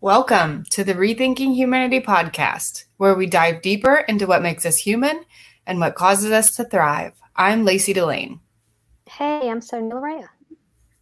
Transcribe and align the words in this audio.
Welcome 0.00 0.64
to 0.70 0.84
the 0.84 0.94
Rethinking 0.94 1.54
Humanity 1.54 2.00
podcast, 2.00 2.84
where 2.98 3.14
we 3.14 3.26
dive 3.26 3.62
deeper 3.62 4.04
into 4.08 4.26
what 4.26 4.42
makes 4.42 4.66
us 4.66 4.76
human 4.76 5.24
and 5.66 5.80
what 5.80 5.94
causes 5.94 6.30
us 6.30 6.54
to 6.56 6.64
thrive. 6.64 7.12
I'm 7.36 7.64
Lacey 7.64 7.94
Delane. 7.94 8.40
Hey, 9.08 9.48
I'm 9.48 9.62
Sonia 9.62 9.94
Larea. 9.94 10.28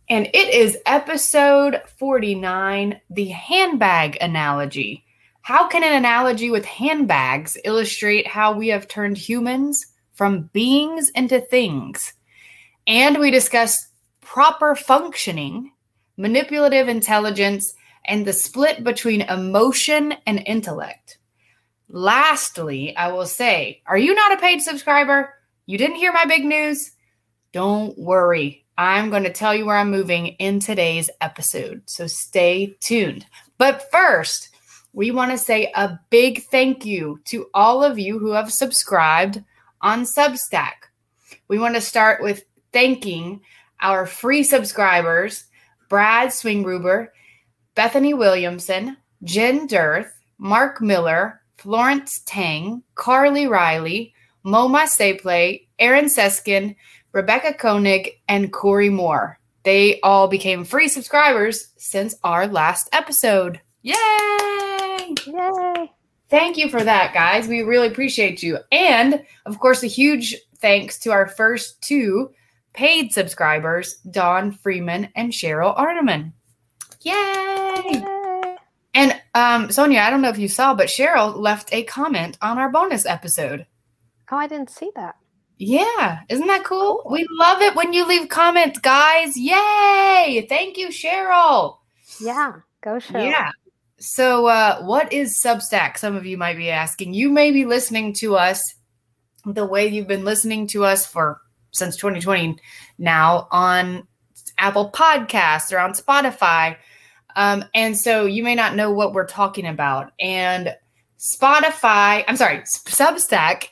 And 0.08 0.28
it 0.28 0.54
is 0.54 0.78
episode 0.86 1.80
49 1.98 3.00
the 3.10 3.28
handbag 3.28 4.18
analogy. 4.20 5.04
How 5.40 5.66
can 5.66 5.82
an 5.82 5.95
analogy 5.95 6.50
with 6.50 6.64
handbags 6.64 7.56
illustrate 7.64 8.29
how 8.29 8.52
we 8.52 8.68
have 8.68 8.86
turned 8.86 9.18
humans 9.18 9.86
from 10.12 10.50
beings 10.52 11.11
into 11.11 11.40
things? 11.40 12.12
And 12.86 13.18
we 13.18 13.30
discuss 13.32 13.88
proper 14.20 14.77
functioning, 14.77 15.72
manipulative 16.16 16.88
intelligence, 16.88 17.74
and 18.05 18.27
the 18.27 18.32
split 18.32 18.84
between 18.84 19.23
emotion 19.23 20.14
and 20.26 20.43
intellect. 20.46 21.18
Lastly, 21.89 22.96
I 22.96 23.09
will 23.13 23.26
say, 23.26 23.82
are 23.86 23.99
you 23.99 24.14
not 24.14 24.32
a 24.32 24.39
paid 24.39 24.63
subscriber? 24.63 25.35
You 25.67 25.79
didn't 25.79 25.96
hear 25.96 26.12
my 26.12 26.25
big 26.25 26.45
news? 26.45 26.93
Don't 27.53 27.96
worry. 27.99 28.64
I'm 28.79 29.11
going 29.11 29.25
to 29.25 29.32
tell 29.32 29.54
you 29.54 29.67
where 29.67 29.76
I'm 29.76 29.90
moving 29.90 30.29
in 30.29 30.59
today's 30.59 31.11
episode. 31.21 31.82
So 31.86 32.06
stay 32.06 32.77
tuned. 32.81 33.27
But 33.59 33.91
first, 33.92 34.48
we 34.95 35.11
want 35.11 35.31
to 35.31 35.39
say 35.39 35.70
a 35.75 35.98
big 36.11 36.45
thank 36.45 36.84
you 36.84 37.20
to 37.27 37.47
all 37.55 37.84
of 37.84 37.98
you 37.98 38.19
who 38.19 38.33
have 38.33 38.53
subscribed 38.53 39.42
on 39.81 40.05
Substack. 40.05 40.89
We 41.48 41.59
want 41.59 41.75
to 41.75 41.81
start 41.81 42.23
with 42.23 42.45
thanking 42.73 43.42
our 43.81 44.06
free 44.06 44.42
subscribers 44.42 45.45
Brad 45.89 46.31
Swingruber 46.31 47.09
Bethany 47.75 48.14
Williamson, 48.14 48.97
Jen 49.25 49.67
Dirth, 49.67 50.11
Mark 50.39 50.81
Miller, 50.81 51.41
Florence 51.56 52.23
Tang, 52.27 52.83
Carly 52.95 53.47
Riley, 53.47 54.15
Moma 54.45 54.89
Sepley, 54.89 55.69
Aaron 55.78 56.06
Seskin, 56.06 56.75
Rebecca 57.12 57.55
Koenig, 57.55 58.11
and 58.28 58.53
Corey 58.53 58.89
Moore. 58.89 59.39
They 59.65 60.00
all 60.00 60.27
became 60.27 60.65
free 60.65 60.89
subscribers 60.89 61.69
since 61.77 62.17
our 62.25 62.48
last 62.48 62.89
episode. 62.93 63.61
Yay! 63.83 63.95
Yay! 65.27 65.93
Thank 66.28 66.56
you 66.56 66.69
for 66.69 66.83
that, 66.83 67.15
guys. 67.15 67.47
We 67.47 67.62
really 67.62 67.89
appreciate 67.89 68.43
you. 68.43 68.59
And 68.73 69.25
of 69.47 69.59
course, 69.59 69.83
a 69.83 69.87
huge 69.87 70.34
thanks 70.61 70.98
to 71.00 71.12
our 71.12 71.27
first 71.27 71.83
two 71.83 72.33
paid 72.73 73.12
subscribers, 73.12 73.97
Don 74.11 74.50
Freeman 74.50 75.11
and 75.15 75.33
Cheryl 75.33 75.77
Arneman. 75.77 76.33
Yay! 77.05 77.83
Yay! 77.86 78.56
And 78.95 79.20
um, 79.34 79.70
Sonia, 79.70 80.00
I 80.00 80.11
don't 80.11 80.22
know 80.22 80.28
if 80.28 80.39
you 80.39 80.48
saw, 80.48 80.75
but 80.75 80.89
Cheryl 80.89 81.36
left 81.36 81.72
a 81.72 81.83
comment 81.84 82.36
on 82.42 82.59
our 82.59 82.70
bonus 82.70 83.06
episode. 83.06 83.67
Oh, 84.31 84.36
I 84.36 84.47
didn't 84.47 84.70
see 84.70 84.91
that. 84.97 85.17
Yeah, 85.59 86.20
isn't 86.28 86.47
that 86.47 86.64
cool? 86.64 87.03
We 87.09 87.27
love 87.39 87.62
it 87.62 87.77
when 87.77 87.92
you 87.92 88.06
leave 88.06 88.28
comments, 88.28 88.78
guys. 88.81 89.36
Yay! 89.36 90.47
Thank 90.48 90.77
you, 90.77 90.89
Cheryl. 90.89 91.78
Yeah, 92.20 92.56
go 92.83 92.92
Cheryl. 92.92 93.31
Yeah. 93.31 93.50
So, 93.98 94.47
uh, 94.47 94.83
what 94.83 95.12
is 95.12 95.41
Substack? 95.41 95.98
Some 95.98 96.16
of 96.16 96.27
you 96.27 96.37
might 96.37 96.56
be 96.56 96.70
asking. 96.70 97.14
You 97.14 97.31
may 97.31 97.53
be 97.53 97.64
listening 97.64 98.12
to 98.14 98.37
us 98.37 98.75
the 99.44 99.64
way 99.64 99.87
you've 99.87 100.09
been 100.09 100.25
listening 100.25 100.66
to 100.69 100.84
us 100.84 101.06
for 101.06 101.41
since 101.70 101.97
2020 101.97 102.56
now 102.98 103.48
on 103.50 104.06
Apple 104.59 104.91
Podcasts 104.91 105.72
or 105.72 105.78
on 105.78 105.92
Spotify 105.92 106.77
um, 107.36 107.64
and 107.75 107.97
so 107.97 108.27
you 108.27 108.42
may 108.42 108.55
not 108.55 108.77
know 108.77 108.91
what 108.91 109.12
we're 109.12 109.27
talking 109.27 109.66
about. 109.66 110.12
And 110.20 110.75
Spotify, 111.19 112.25
I'm 112.27 112.36
sorry, 112.36 112.58
Substack 112.58 113.69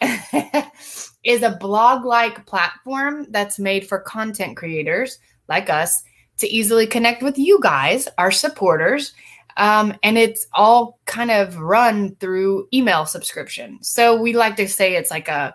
is 1.24 1.42
a 1.42 1.56
blog 1.56 2.04
like 2.04 2.46
platform 2.46 3.26
that's 3.30 3.58
made 3.58 3.86
for 3.88 3.98
content 3.98 4.56
creators 4.56 5.18
like 5.48 5.68
us 5.68 6.02
to 6.38 6.48
easily 6.48 6.86
connect 6.86 7.22
with 7.22 7.38
you 7.38 7.58
guys, 7.60 8.08
our 8.18 8.30
supporters. 8.30 9.12
Um, 9.56 9.94
and 10.02 10.16
it's 10.16 10.46
all 10.54 10.98
kind 11.06 11.30
of 11.30 11.58
run 11.58 12.14
through 12.16 12.68
email 12.72 13.04
subscription. 13.04 13.82
So 13.82 14.20
we 14.20 14.32
like 14.32 14.56
to 14.56 14.68
say 14.68 14.94
it's 14.94 15.10
like 15.10 15.28
a 15.28 15.54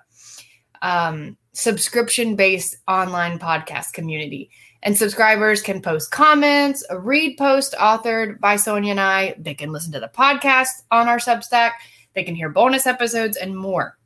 um, 0.81 1.37
subscription 1.53 2.35
based 2.35 2.77
online 2.87 3.39
podcast 3.39 3.93
community. 3.93 4.51
And 4.85 4.97
subscribers 4.97 5.61
can 5.63 5.81
post 5.81 6.11
comments, 6.11 6.85
read 6.91 7.37
post 7.37 7.73
authored 7.79 8.39
by 8.39 8.55
Sonia 8.55 8.91
and 8.91 9.01
I. 9.01 9.33
They 9.39 9.55
can 9.55 9.71
listen 9.71 9.91
to 9.93 9.99
the 9.99 10.07
podcast 10.07 10.83
on 10.91 11.07
our 11.07 11.17
Substack. 11.17 11.71
They 12.13 12.23
can 12.23 12.35
hear 12.35 12.49
bonus 12.49 12.85
episodes 12.85 13.35
and 13.35 13.57
more. 13.57 13.97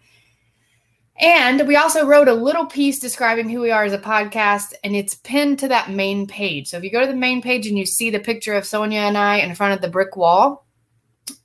And 1.20 1.68
we 1.68 1.76
also 1.76 2.04
wrote 2.04 2.26
a 2.26 2.34
little 2.34 2.66
piece 2.66 2.98
describing 2.98 3.48
who 3.48 3.60
we 3.60 3.70
are 3.70 3.84
as 3.84 3.92
a 3.92 3.98
podcast, 3.98 4.74
and 4.82 4.96
it's 4.96 5.14
pinned 5.14 5.60
to 5.60 5.68
that 5.68 5.90
main 5.90 6.26
page. 6.26 6.68
So 6.68 6.76
if 6.76 6.82
you 6.82 6.90
go 6.90 7.02
to 7.02 7.06
the 7.06 7.14
main 7.14 7.40
page 7.40 7.68
and 7.68 7.78
you 7.78 7.86
see 7.86 8.10
the 8.10 8.18
picture 8.18 8.54
of 8.54 8.66
Sonia 8.66 9.00
and 9.00 9.16
I 9.16 9.36
in 9.36 9.54
front 9.54 9.74
of 9.74 9.80
the 9.80 9.88
brick 9.88 10.16
wall, 10.16 10.66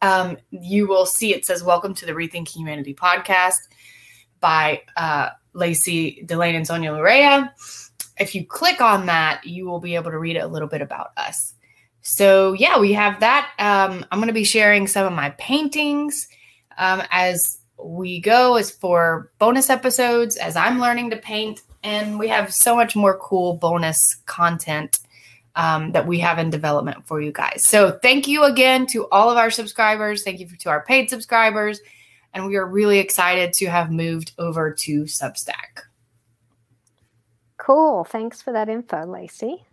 um, 0.02 0.38
you 0.50 0.88
will 0.88 1.06
see 1.06 1.35
it 1.35 1.46
says 1.46 1.63
"Welcome 1.63 1.94
to 1.96 2.06
the 2.06 2.13
Rethinking 2.13 2.56
Humanity 2.56 2.96
podcast" 2.96 3.59
by 4.40 4.81
uh, 4.97 5.30
Lacey 5.53 6.24
Delane 6.25 6.56
and 6.56 6.66
Sonia 6.66 6.91
Larea. 6.91 7.51
If 8.19 8.34
you 8.34 8.46
click 8.47 8.81
on 8.81 9.06
that, 9.06 9.46
you 9.46 9.66
will 9.68 9.80
be 9.80 9.94
able 9.94 10.09
to 10.12 10.19
read 10.19 10.38
a 10.38 10.47
little 10.47 10.68
bit 10.68 10.81
about 10.81 11.12
us. 11.16 11.53
So 12.01 12.53
yeah, 12.53 12.80
we 12.80 12.94
have 12.94 13.19
that. 13.19 13.51
Um, 13.59 14.03
I'm 14.12 14.18
going 14.18 14.28
to 14.28 14.34
be 14.34 14.46
sharing 14.46 14.88
some 14.88 15.06
of 15.06 15.13
my 15.13 15.30
paintings 15.31 16.28
um, 16.80 17.03
as 17.12 17.59
we 17.84 18.20
go 18.20 18.58
is 18.58 18.72
for 18.72 19.32
bonus 19.40 19.70
episodes 19.70 20.36
as 20.38 20.56
I'm 20.56 20.80
learning 20.80 21.10
to 21.12 21.18
paint. 21.18 21.62
And 21.84 22.20
we 22.20 22.28
have 22.28 22.54
so 22.54 22.76
much 22.76 22.96
more 22.96 23.18
cool 23.18 23.56
bonus 23.56 24.16
content 24.26 25.00
um, 25.56 25.92
that 25.94 26.06
we 26.06 26.20
have 26.20 26.40
in 26.40 26.50
development 26.50 27.06
for 27.06 27.22
you 27.22 27.32
guys. 27.32 27.64
So 27.66 27.98
thank 28.02 28.28
you 28.28 28.44
again 28.44 28.86
to 28.88 29.08
all 29.10 29.30
of 29.30 29.38
our 29.38 29.52
subscribers. 29.52 30.24
Thank 30.24 30.40
you 30.40 30.48
to 30.48 30.70
our 30.70 30.84
paid 30.86 31.10
subscribers. 31.10 31.80
And 32.34 32.46
we 32.46 32.56
are 32.58 32.66
really 32.66 33.00
excited 33.00 33.54
to 33.54 33.68
have 33.68 33.92
moved 33.92 34.34
over 34.38 34.72
to 34.72 35.04
Substack. 35.04 35.84
Cool. 37.58 38.04
Thanks 38.04 38.42
for 38.42 38.54
that 38.54 38.70
info, 38.70 39.06
Lacey. 39.06 39.66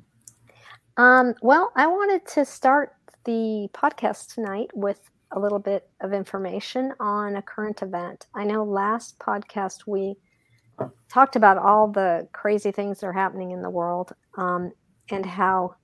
Um, 0.97 1.35
well, 1.43 1.73
I 1.77 1.87
wanted 1.87 2.27
to 2.29 2.45
start 2.45 2.95
the 3.25 3.69
podcast 3.75 4.35
tonight 4.35 4.71
with 4.75 5.01
a 5.37 5.41
little 5.41 5.59
bit 5.59 5.89
of 6.01 6.13
information 6.13 6.93
on 6.99 7.37
a 7.37 7.43
current 7.43 7.83
event. 7.83 8.27
I 8.35 8.45
know 8.45 8.65
last 8.65 9.19
podcast 9.19 9.87
we 9.87 10.17
talked 11.09 11.37
about 11.37 11.59
all 11.59 11.89
the 11.89 12.27
crazy 12.33 12.73
things 12.73 13.01
that 13.01 13.07
are 13.07 13.13
happening 13.13 13.51
in 13.53 13.63
the 13.63 13.71
world 13.71 14.13
um, 14.37 14.73
and 15.11 15.25
how 15.25 15.77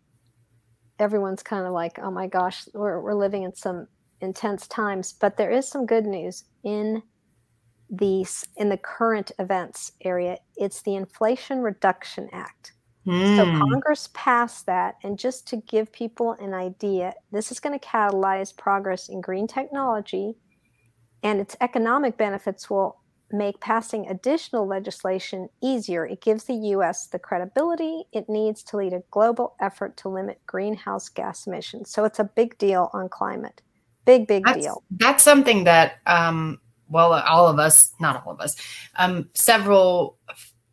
everyone's 0.99 1.43
kind 1.43 1.67
of 1.67 1.73
like, 1.73 1.99
oh 1.99 2.11
my 2.11 2.27
gosh, 2.27 2.67
we're, 2.73 3.01
we're 3.01 3.15
living 3.15 3.43
in 3.43 3.55
some 3.55 3.87
intense 4.21 4.67
times. 4.67 5.13
But 5.13 5.37
there 5.37 5.51
is 5.51 5.69
some 5.69 5.87
good 5.87 6.07
news 6.07 6.45
in 6.65 7.03
these 7.91 8.47
in 8.57 8.71
the 8.71 8.79
current 8.79 9.33
events 9.39 9.93
area. 10.03 10.39
It's 10.57 10.81
the 10.83 10.95
Inflation 10.95 11.61
Reduction 11.61 12.29
Act. 12.33 12.73
Mm. 13.07 13.37
So 13.37 13.45
hmm. 13.45 13.59
Congress 13.59 14.09
passed 14.15 14.67
that. 14.67 14.97
And 15.03 15.19
just 15.19 15.47
to 15.49 15.57
give 15.57 15.93
people 15.93 16.37
an 16.41 16.55
idea, 16.55 17.15
this 17.33 17.51
is 17.51 17.61
going 17.61 17.79
to 17.79 17.85
catalyze 17.85 18.57
progress 18.57 19.09
in 19.09 19.21
green 19.21 19.47
technology, 19.47 20.37
and 21.23 21.41
its 21.41 21.57
economic 21.61 22.17
benefits 22.17 22.69
will 22.69 22.99
make 23.33 23.61
passing 23.61 24.07
additional 24.09 24.67
legislation 24.67 25.49
easier. 25.63 26.05
It 26.05 26.21
gives 26.21 26.45
the 26.45 26.55
U.S. 26.55 27.07
the 27.07 27.19
credibility 27.19 28.05
it 28.13 28.29
needs 28.29 28.63
to 28.65 28.77
lead 28.77 28.93
a 28.93 29.03
global 29.11 29.55
effort 29.61 29.97
to 29.99 30.09
limit 30.09 30.41
greenhouse 30.47 31.09
gas 31.09 31.47
emissions. 31.47 31.91
So 31.91 32.05
it's 32.05 32.19
a 32.19 32.25
big 32.25 32.59
deal 32.59 32.91
on 32.93 33.09
climate. 33.09 33.63
Big, 34.05 34.27
big 34.27 34.45
that's, 34.45 34.59
deal. 34.59 34.83
That's 34.91 35.23
something 35.23 35.65
that, 35.65 35.95
um, 36.07 36.61
well, 36.89 37.13
all 37.15 37.49
of 37.49 37.59
us, 37.59 37.95
not 38.01 38.25
all 38.27 38.33
of 38.33 38.41
us, 38.41 38.55
um, 38.97 39.31
several 39.33 40.19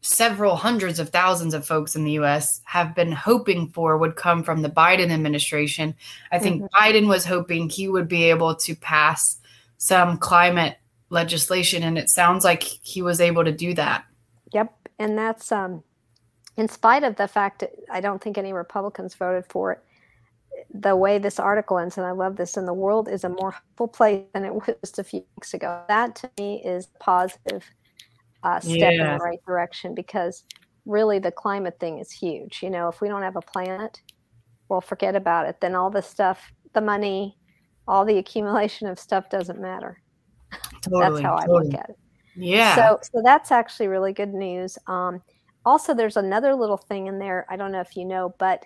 several 0.09 0.55
hundreds 0.55 0.97
of 0.97 1.09
thousands 1.09 1.53
of 1.53 1.67
folks 1.67 1.95
in 1.95 2.03
the 2.03 2.13
US 2.13 2.61
have 2.63 2.95
been 2.95 3.11
hoping 3.11 3.67
for 3.69 3.95
would 3.95 4.15
come 4.15 4.41
from 4.41 4.63
the 4.63 4.69
Biden 4.69 5.11
administration. 5.11 5.93
I 6.31 6.39
think 6.39 6.63
mm-hmm. 6.63 6.75
Biden 6.75 7.07
was 7.07 7.25
hoping 7.25 7.69
he 7.69 7.87
would 7.87 8.07
be 8.07 8.23
able 8.23 8.55
to 8.55 8.75
pass 8.75 9.37
some 9.77 10.17
climate 10.17 10.77
legislation 11.11 11.83
and 11.83 11.95
it 11.95 12.09
sounds 12.09 12.43
like 12.43 12.63
he 12.63 13.03
was 13.03 13.21
able 13.21 13.43
to 13.43 13.51
do 13.51 13.75
that. 13.75 14.03
Yep, 14.51 14.73
and 14.97 15.15
that's 15.15 15.51
um 15.51 15.83
in 16.57 16.67
spite 16.67 17.03
of 17.03 17.15
the 17.17 17.27
fact 17.27 17.59
that 17.59 17.71
I 17.91 18.01
don't 18.01 18.21
think 18.21 18.37
any 18.37 18.51
Republicans 18.51 19.13
voted 19.13 19.45
for 19.47 19.73
it. 19.73 19.79
The 20.73 20.95
way 20.95 21.19
this 21.19 21.39
article 21.39 21.77
ends, 21.77 21.97
and 21.97 22.05
I 22.05 22.11
love 22.11 22.35
this, 22.35 22.57
and 22.57 22.67
the 22.67 22.73
world 22.73 23.07
is 23.07 23.23
a 23.23 23.29
more 23.29 23.51
hopeful 23.51 23.87
place 23.87 24.25
than 24.33 24.43
it 24.43 24.53
was 24.53 24.75
just 24.81 24.99
a 24.99 25.03
few 25.03 25.23
weeks 25.37 25.53
ago. 25.53 25.83
That 25.87 26.15
to 26.15 26.29
me 26.37 26.61
is 26.65 26.87
positive 26.99 27.63
uh, 28.43 28.59
step 28.59 28.77
yeah. 28.77 28.89
in 29.13 29.17
the 29.17 29.23
right 29.23 29.39
direction 29.45 29.93
because 29.93 30.43
really 30.85 31.19
the 31.19 31.31
climate 31.31 31.79
thing 31.79 31.99
is 31.99 32.11
huge. 32.11 32.59
You 32.61 32.69
know, 32.69 32.87
if 32.87 33.01
we 33.01 33.07
don't 33.07 33.21
have 33.21 33.35
a 33.35 33.41
planet, 33.41 34.01
well, 34.69 34.81
forget 34.81 35.15
about 35.15 35.47
it. 35.47 35.59
Then 35.61 35.75
all 35.75 35.89
the 35.89 36.01
stuff, 36.01 36.51
the 36.73 36.81
money, 36.81 37.37
all 37.87 38.05
the 38.05 38.17
accumulation 38.23 38.87
of 38.87 38.99
stuff 38.99 39.29
doesn't 39.29 39.59
matter. 39.59 40.01
Totally, 40.81 41.21
that's 41.21 41.23
how 41.23 41.37
totally. 41.37 41.59
I 41.59 41.63
look 41.63 41.73
at 41.73 41.89
it. 41.89 41.99
Yeah. 42.35 42.75
So, 42.75 42.99
so 43.01 43.21
that's 43.23 43.51
actually 43.51 43.87
really 43.87 44.13
good 44.13 44.33
news. 44.33 44.77
Um, 44.87 45.21
also, 45.65 45.93
there's 45.93 46.15
another 46.15 46.55
little 46.55 46.77
thing 46.77 47.07
in 47.07 47.19
there. 47.19 47.45
I 47.49 47.57
don't 47.57 47.71
know 47.71 47.81
if 47.81 47.97
you 47.97 48.05
know, 48.05 48.33
but 48.39 48.65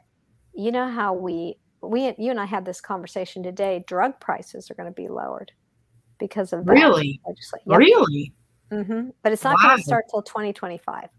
you 0.54 0.72
know 0.72 0.88
how 0.88 1.14
we 1.14 1.58
we 1.82 2.14
you 2.18 2.30
and 2.32 2.40
I 2.40 2.46
had 2.46 2.66
this 2.66 2.80
conversation 2.80 3.42
today. 3.42 3.84
Drug 3.88 4.20
prices 4.20 4.70
are 4.70 4.76
going 4.76 4.90
to 4.90 4.96
be 4.96 5.08
lowered 5.08 5.52
because 6.20 6.54
of 6.54 6.66
that 6.66 6.72
really, 6.72 7.20
yep. 7.28 7.78
really. 7.78 8.34
Mm-hmm. 8.74 9.10
But 9.22 9.32
it's 9.32 9.44
not 9.44 9.58
wow. 9.62 9.70
going 9.70 9.78
to 9.78 9.84
start 9.84 10.06
till 10.10 10.22
2025, 10.22 11.10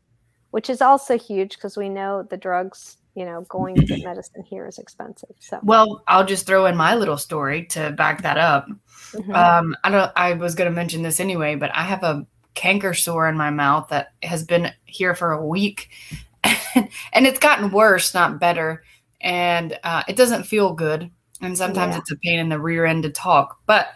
which 0.51 0.69
is 0.69 0.83
also 0.83 1.19
huge 1.19 1.57
because 1.57 1.77
we 1.77 1.89
know 1.89 2.23
the 2.23 2.37
drugs, 2.37 2.97
you 3.15 3.25
know, 3.25 3.43
going 3.49 3.77
to 3.77 3.85
get 3.85 4.01
medicine 4.05 4.43
here 4.43 4.67
is 4.67 4.79
expensive. 4.79 5.35
So, 5.39 5.61
well, 5.63 6.03
I'll 6.09 6.25
just 6.25 6.47
throw 6.47 6.67
in 6.67 6.77
my 6.77 6.95
little 6.95 7.19
story 7.19 7.67
to 7.67 7.93
back 7.93 8.23
that 8.23 8.39
up. 8.39 8.69
Mm-hmm. 9.13 9.35
Um, 9.35 9.77
I 9.85 9.91
don't. 9.91 10.13
I 10.17 10.33
was 10.33 10.55
going 10.55 10.71
to 10.71 10.75
mention 10.75 11.03
this 11.03 11.21
anyway, 11.21 11.55
but 11.55 11.71
I 11.75 11.83
have 11.83 12.03
a 12.03 12.27
canker 12.55 12.95
sore 12.95 13.29
in 13.29 13.37
my 13.37 13.51
mouth 13.51 13.89
that 13.89 14.13
has 14.23 14.45
been 14.45 14.73
here 14.85 15.15
for 15.15 15.33
a 15.33 15.47
week, 15.47 15.91
and 16.75 17.27
it's 17.27 17.39
gotten 17.39 17.71
worse, 17.71 18.15
not 18.15 18.41
better. 18.41 18.83
And 19.21 19.79
uh, 19.85 20.03
it 20.07 20.17
doesn't 20.17 20.45
feel 20.45 20.75
good, 20.75 21.11
and 21.41 21.57
sometimes 21.57 21.95
yeah. 21.95 22.01
it's 22.01 22.11
a 22.11 22.17
pain 22.17 22.39
in 22.39 22.51
the 22.51 22.61
rear 22.61 22.85
end 22.85 23.05
to 23.05 23.11
talk. 23.11 23.59
But 23.65 23.89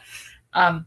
um, 0.54 0.86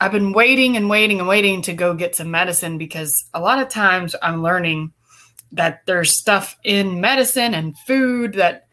I've 0.00 0.12
been 0.12 0.32
waiting 0.32 0.76
and 0.76 0.88
waiting 0.88 1.18
and 1.18 1.28
waiting 1.28 1.62
to 1.62 1.72
go 1.72 1.94
get 1.94 2.16
some 2.16 2.30
medicine 2.30 2.78
because 2.78 3.24
a 3.32 3.40
lot 3.40 3.60
of 3.60 3.68
times 3.68 4.14
I'm 4.22 4.42
learning 4.42 4.92
that 5.52 5.82
there's 5.86 6.18
stuff 6.18 6.56
in 6.64 7.00
medicine 7.00 7.54
and 7.54 7.78
food 7.86 8.34
that 8.34 8.66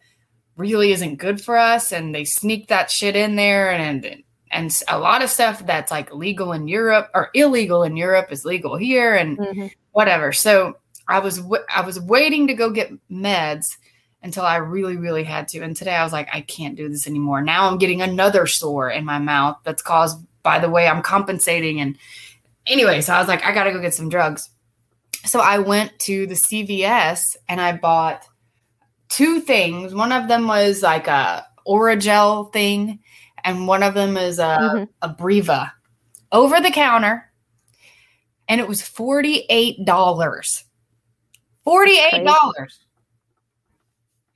really 0.56 0.92
isn't 0.92 1.18
good 1.18 1.42
for 1.42 1.58
us 1.58 1.92
and 1.92 2.14
they 2.14 2.26
sneak 2.26 2.68
that 2.68 2.92
shit 2.92 3.16
in 3.16 3.36
there 3.36 3.72
and 3.72 4.24
and 4.52 4.78
a 4.90 5.00
lot 5.00 5.24
of 5.24 5.30
stuff 5.30 5.66
that's 5.66 5.92
like 5.92 6.14
legal 6.14 6.52
in 6.52 6.68
Europe 6.68 7.10
or 7.14 7.30
illegal 7.34 7.84
in 7.84 7.96
Europe 7.96 8.32
is 8.32 8.44
legal 8.44 8.76
here 8.76 9.16
and 9.16 9.38
mm-hmm. 9.38 9.68
whatever. 9.92 10.34
So 10.34 10.78
I 11.08 11.20
was 11.20 11.38
w- 11.38 11.64
I 11.74 11.82
was 11.82 12.00
waiting 12.00 12.48
to 12.48 12.54
go 12.54 12.70
get 12.70 12.92
meds 13.10 13.66
until 14.24 14.44
I 14.44 14.58
really 14.58 14.98
really 14.98 15.24
had 15.24 15.48
to 15.50 15.62
and 15.62 15.76
today 15.76 15.96
I 15.96 16.04
was 16.04 16.14
like 16.14 16.30
I 16.34 16.42
can't 16.42 16.76
do 16.76 16.90
this 16.90 17.08
anymore. 17.08 17.42
Now 17.42 17.68
I'm 17.68 17.78
getting 17.78 18.02
another 18.02 18.46
sore 18.46 18.90
in 18.90 19.06
my 19.06 19.20
mouth 19.20 19.58
that's 19.64 19.82
caused 19.82 20.18
by 20.44 20.60
the 20.60 20.70
way 20.70 20.88
I'm 20.88 21.02
compensating. 21.02 21.82
And 21.82 21.98
anyway, 22.66 23.02
so 23.02 23.14
I 23.14 23.20
was 23.20 23.28
like, 23.28 23.46
I 23.46 23.54
got 23.54 23.66
to 23.66 23.72
go 23.72 23.82
get 23.82 23.94
some 23.94 24.10
drugs. 24.10 24.50
So 25.26 25.40
I 25.40 25.60
went 25.60 25.98
to 26.00 26.28
the 26.28 26.36
CVS 26.36 27.36
and 27.48 27.62
I 27.62 27.78
bought 27.78 28.26
two 29.10 29.40
things. 29.40 29.94
One 29.94 30.12
of 30.12 30.28
them 30.28 30.48
was 30.48 30.82
like 30.82 31.08
a 31.08 31.46
Orajel 31.68 32.52
thing, 32.52 33.00
and 33.44 33.68
one 33.68 33.84
of 33.84 33.94
them 33.94 34.18
is 34.18 34.40
a, 34.40 34.90
mm-hmm. 35.02 35.08
Abreva 35.08 35.72
over 36.32 36.60
the 36.60 36.72
counter. 36.72 37.32
And 38.48 38.60
it 38.60 38.68
was 38.68 38.82
$48. 38.82 39.86
$48. 39.86 42.68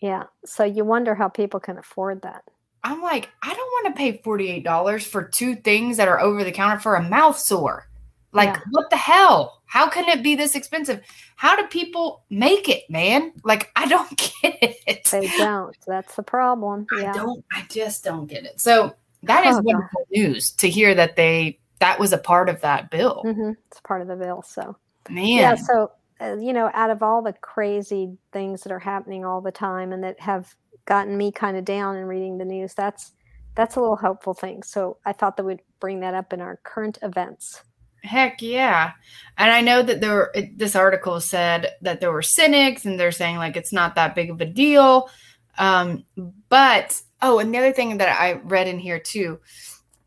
Yeah. 0.02 0.24
So 0.46 0.64
you 0.64 0.86
wonder 0.86 1.16
how 1.16 1.28
people 1.28 1.60
can 1.60 1.78
afford 1.78 2.22
that. 2.22 2.44
I'm 2.86 3.02
like, 3.02 3.30
I 3.42 3.52
don't 3.52 3.58
want 3.58 3.96
to 3.96 4.00
pay 4.00 4.20
$48 4.20 5.04
for 5.08 5.24
two 5.24 5.56
things 5.56 5.98
that 5.98 6.08
are 6.08 6.20
over 6.20 6.44
the 6.44 6.52
counter 6.52 6.80
for 6.80 6.96
a 6.96 7.02
mouth 7.02 7.38
sore. 7.38 7.90
Like, 8.32 8.54
yeah. 8.54 8.62
what 8.70 8.92
the 8.92 8.96
hell? 8.96 9.64
How 9.66 9.90
can 9.90 10.08
it 10.08 10.22
be 10.22 10.36
this 10.36 10.54
expensive? 10.54 11.02
How 11.36 11.56
do 11.56 11.66
people 11.66 12.24
make 12.30 12.70
it, 12.70 12.84
man? 12.88 13.34
Like, 13.44 13.72
I 13.76 13.88
don't 13.88 14.16
get 14.42 14.60
it. 14.62 15.04
They 15.12 15.28
don't. 15.30 15.76
That's 15.88 16.16
the 16.16 16.22
problem. 16.22 16.86
I 16.96 17.12
don't, 17.12 17.44
I 17.52 17.66
just 17.70 18.04
don't 18.04 18.28
get 18.28 18.46
it. 18.46 18.62
So 18.62 18.96
that 19.24 19.48
is 19.48 19.56
oh, 19.58 19.62
wonderful 19.64 20.02
God. 20.02 20.18
news 20.18 20.52
to 20.52 20.70
hear 20.70 20.94
that 20.94 21.16
they, 21.16 21.58
that 21.80 22.00
was 22.00 22.14
a 22.14 22.20
part 22.20 22.50
of 22.50 22.62
that 22.62 22.92
bill. 22.92 23.24
Mm-hmm. 23.26 23.54
It's 23.72 23.82
part 23.82 24.04
of 24.04 24.08
the 24.08 24.16
bill. 24.16 24.44
So, 24.44 24.78
man. 25.10 25.26
Yeah. 25.26 25.56
So, 25.56 25.92
uh, 26.22 26.38
you 26.38 26.54
know, 26.54 26.70
out 26.76 26.92
of 26.92 27.02
all 27.02 27.24
the 27.24 27.34
crazy 27.34 28.16
things 28.32 28.62
that 28.62 28.72
are 28.72 28.78
happening 28.78 29.26
all 29.26 29.42
the 29.42 29.52
time 29.52 29.92
and 29.92 30.04
that 30.04 30.20
have 30.20 30.56
gotten 30.86 31.18
me 31.18 31.32
kind 31.32 31.58
of 31.58 31.66
down 31.66 31.98
in 31.98 32.06
reading 32.06 32.38
the 32.38 32.46
news. 32.46 32.74
That's 32.74 33.12
that's 33.56 33.76
a 33.76 33.80
little 33.80 33.96
helpful 33.96 34.34
thing. 34.34 34.64
So 34.64 34.98
I 35.06 35.14
thought 35.14 35.38
that 35.38 35.46
we'd 35.46 35.62
bring 35.80 36.02
that 36.02 36.14
up 36.14 36.34
in 36.34 36.42
our 36.42 36.60
current 36.64 36.98
events. 37.02 37.64
Heck 38.04 38.42
yeah. 38.42 38.92
And 39.38 39.52
I 39.52 39.62
know 39.62 39.82
that 39.82 40.02
there 40.02 40.32
this 40.56 40.76
article 40.76 41.20
said 41.22 41.72
that 41.82 42.02
there 42.02 42.12
were 42.12 42.22
cynics 42.22 42.86
and 42.86 43.00
they're 43.00 43.12
saying 43.12 43.38
like 43.38 43.58
it's 43.58 43.74
not 43.74 43.96
that 43.96 44.16
big 44.16 44.30
of 44.30 44.42
a 44.42 44.46
deal. 44.46 45.10
Um, 45.58 46.04
but 46.50 47.02
oh, 47.22 47.40
and 47.40 47.54
the 47.54 47.58
other 47.58 47.74
thing 47.74 47.98
that 47.98 48.20
I 48.20 48.34
read 48.34 48.68
in 48.68 48.78
here 48.78 49.00
too, 49.00 49.40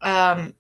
um, 0.03 0.55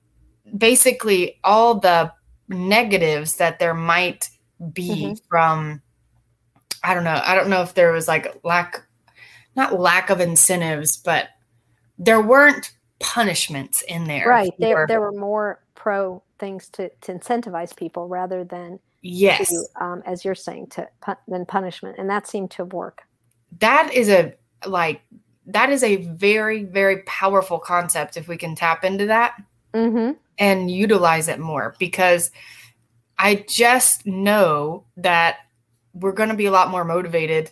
basically 0.56 1.38
all 1.44 1.78
the 1.78 2.12
negatives 2.48 3.36
that 3.36 3.58
there 3.58 3.74
might 3.74 4.28
be 4.72 5.04
mm-hmm. 5.04 5.14
from 5.28 5.82
I 6.82 6.94
don't 6.94 7.04
know. 7.04 7.20
I 7.24 7.34
don't 7.34 7.50
know 7.50 7.62
if 7.62 7.74
there 7.74 7.92
was 7.92 8.08
like 8.08 8.40
lack 8.44 8.87
not 9.56 9.78
lack 9.78 10.10
of 10.10 10.20
incentives, 10.20 10.96
but 10.96 11.28
there 11.98 12.20
weren't 12.20 12.72
punishments 13.00 13.82
in 13.82 14.04
there. 14.04 14.28
Right. 14.28 14.52
For, 14.56 14.60
there, 14.60 14.86
there 14.86 15.00
were 15.00 15.12
more 15.12 15.60
pro 15.74 16.22
things 16.38 16.68
to, 16.70 16.90
to 17.02 17.12
incentivize 17.12 17.76
people 17.76 18.08
rather 18.08 18.44
than 18.44 18.78
yes, 19.02 19.48
to, 19.48 19.84
um, 19.84 20.02
as 20.06 20.24
you're 20.24 20.34
saying, 20.34 20.68
to 20.68 20.88
than 21.26 21.46
punishment, 21.46 21.96
and 21.98 22.08
that 22.10 22.26
seemed 22.26 22.50
to 22.52 22.64
work. 22.64 23.02
That 23.60 23.92
is 23.92 24.08
a 24.08 24.34
like 24.66 25.02
that 25.46 25.70
is 25.70 25.82
a 25.82 25.96
very 25.96 26.64
very 26.64 27.02
powerful 27.02 27.58
concept 27.58 28.16
if 28.16 28.28
we 28.28 28.36
can 28.36 28.54
tap 28.54 28.84
into 28.84 29.06
that 29.06 29.34
mm-hmm. 29.72 30.12
and 30.38 30.70
utilize 30.70 31.28
it 31.28 31.38
more 31.38 31.74
because 31.78 32.30
I 33.18 33.46
just 33.48 34.06
know 34.06 34.84
that 34.96 35.38
we're 35.94 36.12
going 36.12 36.28
to 36.28 36.34
be 36.36 36.46
a 36.46 36.50
lot 36.50 36.70
more 36.70 36.84
motivated 36.84 37.50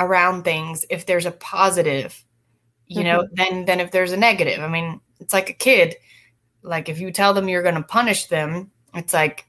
around 0.00 0.42
things 0.42 0.84
if 0.90 1.06
there's 1.06 1.26
a 1.26 1.30
positive 1.30 2.24
you 2.86 2.96
mm-hmm. 2.96 3.04
know 3.04 3.28
then 3.32 3.66
then 3.66 3.78
if 3.78 3.92
there's 3.92 4.12
a 4.12 4.16
negative 4.16 4.60
i 4.60 4.68
mean 4.68 5.00
it's 5.20 5.32
like 5.32 5.50
a 5.50 5.54
kid 5.54 5.94
like 6.62 6.88
if 6.88 6.98
you 6.98 7.12
tell 7.12 7.32
them 7.32 7.48
you're 7.48 7.62
going 7.62 7.74
to 7.74 7.82
punish 7.82 8.26
them 8.26 8.70
it's 8.94 9.12
like 9.12 9.46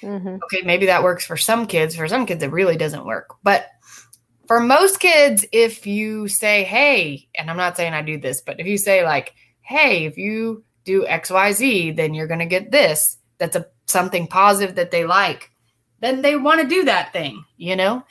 mm-hmm. 0.00 0.36
okay 0.44 0.62
maybe 0.64 0.86
that 0.86 1.02
works 1.02 1.26
for 1.26 1.36
some 1.36 1.66
kids 1.66 1.94
for 1.94 2.08
some 2.08 2.24
kids 2.24 2.42
it 2.42 2.52
really 2.52 2.76
doesn't 2.76 3.04
work 3.04 3.34
but 3.42 3.66
for 4.46 4.60
most 4.60 5.00
kids 5.00 5.44
if 5.52 5.86
you 5.86 6.28
say 6.28 6.64
hey 6.64 7.28
and 7.34 7.50
i'm 7.50 7.56
not 7.56 7.76
saying 7.76 7.92
i 7.92 8.00
do 8.00 8.18
this 8.18 8.40
but 8.40 8.58
if 8.60 8.66
you 8.66 8.78
say 8.78 9.04
like 9.04 9.34
hey 9.60 10.06
if 10.06 10.16
you 10.16 10.64
do 10.84 11.04
xyz 11.04 11.96
then 11.96 12.14
you're 12.14 12.28
going 12.28 12.38
to 12.38 12.46
get 12.46 12.70
this 12.70 13.18
that's 13.38 13.56
a 13.56 13.66
something 13.86 14.26
positive 14.26 14.76
that 14.76 14.90
they 14.90 15.04
like 15.04 15.50
then 16.00 16.22
they 16.22 16.36
want 16.36 16.60
to 16.60 16.68
do 16.68 16.84
that 16.84 17.12
thing 17.12 17.44
you 17.56 17.74
know 17.74 18.04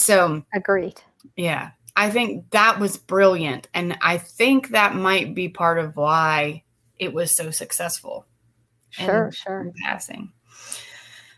so 0.00 0.44
agreed. 0.54 1.00
Yeah. 1.36 1.70
I 1.96 2.10
think 2.10 2.50
that 2.50 2.78
was 2.78 2.98
brilliant. 2.98 3.68
And 3.72 3.96
I 4.02 4.18
think 4.18 4.68
that 4.68 4.94
might 4.94 5.34
be 5.34 5.48
part 5.48 5.78
of 5.78 5.96
why 5.96 6.62
it 6.98 7.12
was 7.12 7.34
so 7.34 7.50
successful. 7.50 8.26
Sure, 8.90 9.32
sure. 9.32 9.72
Passing. 9.82 10.30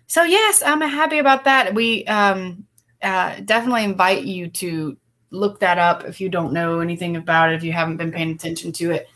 So 0.07 0.23
yes, 0.25 0.63
I'm 0.65 0.81
happy 0.81 1.19
about 1.19 1.45
that. 1.45 1.75
We 1.75 2.05
um, 2.07 2.67
uh, 3.03 3.37
definitely 3.45 3.85
invite 3.85 4.25
you 4.25 4.49
to 4.49 4.97
look 5.31 5.61
that 5.61 5.79
up 5.79 6.05
if 6.05 6.21
you 6.21 6.29
don't 6.29 6.53
know 6.53 6.81
anything 6.81 7.17
about 7.17 7.53
it, 7.53 7.57
if 7.57 7.63
you 7.63 7.73
haven't 7.73 7.99
been 7.99 8.13
paying 8.13 8.31
attention 8.31 8.73
to 8.73 8.91
it. 8.91 9.09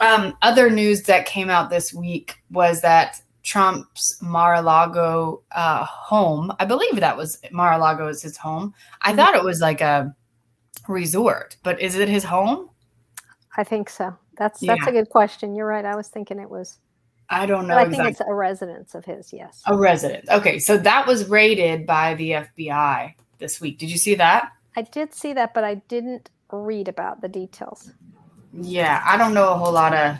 Um, 0.00 0.36
other 0.42 0.70
news 0.70 1.02
that 1.04 1.26
came 1.26 1.50
out 1.50 1.70
this 1.70 1.94
week 1.94 2.36
was 2.50 2.80
that 2.82 3.20
Trump's 3.42 4.20
Mar-a-Lago 4.22 5.42
uh, 5.52 5.84
home. 5.84 6.52
I 6.58 6.64
believe 6.64 6.96
that 7.00 7.16
was 7.16 7.38
Mar-a-Lago 7.50 8.08
is 8.08 8.22
his 8.22 8.36
home. 8.36 8.74
I 9.02 9.08
mm-hmm. 9.08 9.18
thought 9.18 9.34
it 9.34 9.44
was 9.44 9.60
like 9.60 9.80
a 9.80 10.14
resort, 10.88 11.56
but 11.62 11.80
is 11.80 11.96
it 11.96 12.08
his 12.08 12.24
home? 12.24 12.70
I 13.56 13.64
think 13.64 13.88
so. 13.88 14.16
That's 14.36 14.60
that's 14.60 14.82
Yeah. 14.82 14.88
a 14.88 14.92
good 14.92 15.10
question. 15.10 15.54
You're 15.54 15.66
right. 15.66 15.84
I 15.84 15.96
was 15.96 16.08
thinking 16.08 16.38
it 16.38 16.50
was. 16.50 16.78
I 17.32 17.46
don't 17.46 17.68
know 17.68 17.76
I 17.76 17.82
think 17.82 17.94
exactly. 17.94 18.10
it's 18.10 18.20
a 18.28 18.34
residence 18.34 18.94
of 18.94 19.04
his. 19.04 19.32
Yes. 19.32 19.62
A 19.66 19.76
residence. 19.76 20.28
Okay, 20.30 20.58
so 20.58 20.76
that 20.78 21.06
was 21.06 21.28
raided 21.28 21.86
by 21.86 22.14
the 22.14 22.30
FBI 22.32 23.14
this 23.38 23.60
week. 23.60 23.78
Did 23.78 23.90
you 23.90 23.98
see 23.98 24.16
that? 24.16 24.50
I 24.76 24.82
did 24.82 25.14
see 25.14 25.32
that, 25.34 25.54
but 25.54 25.62
I 25.62 25.76
didn't 25.76 26.30
read 26.50 26.88
about 26.88 27.20
the 27.20 27.28
details. 27.28 27.92
Yeah, 28.52 29.02
I 29.06 29.16
don't 29.16 29.34
know 29.34 29.52
a 29.52 29.56
whole 29.56 29.72
lot 29.72 29.94
of 29.94 30.16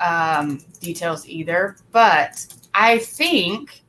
um, 0.00 0.64
details 0.80 1.26
either, 1.26 1.76
but 1.92 2.46
I 2.74 2.98
think 2.98 3.82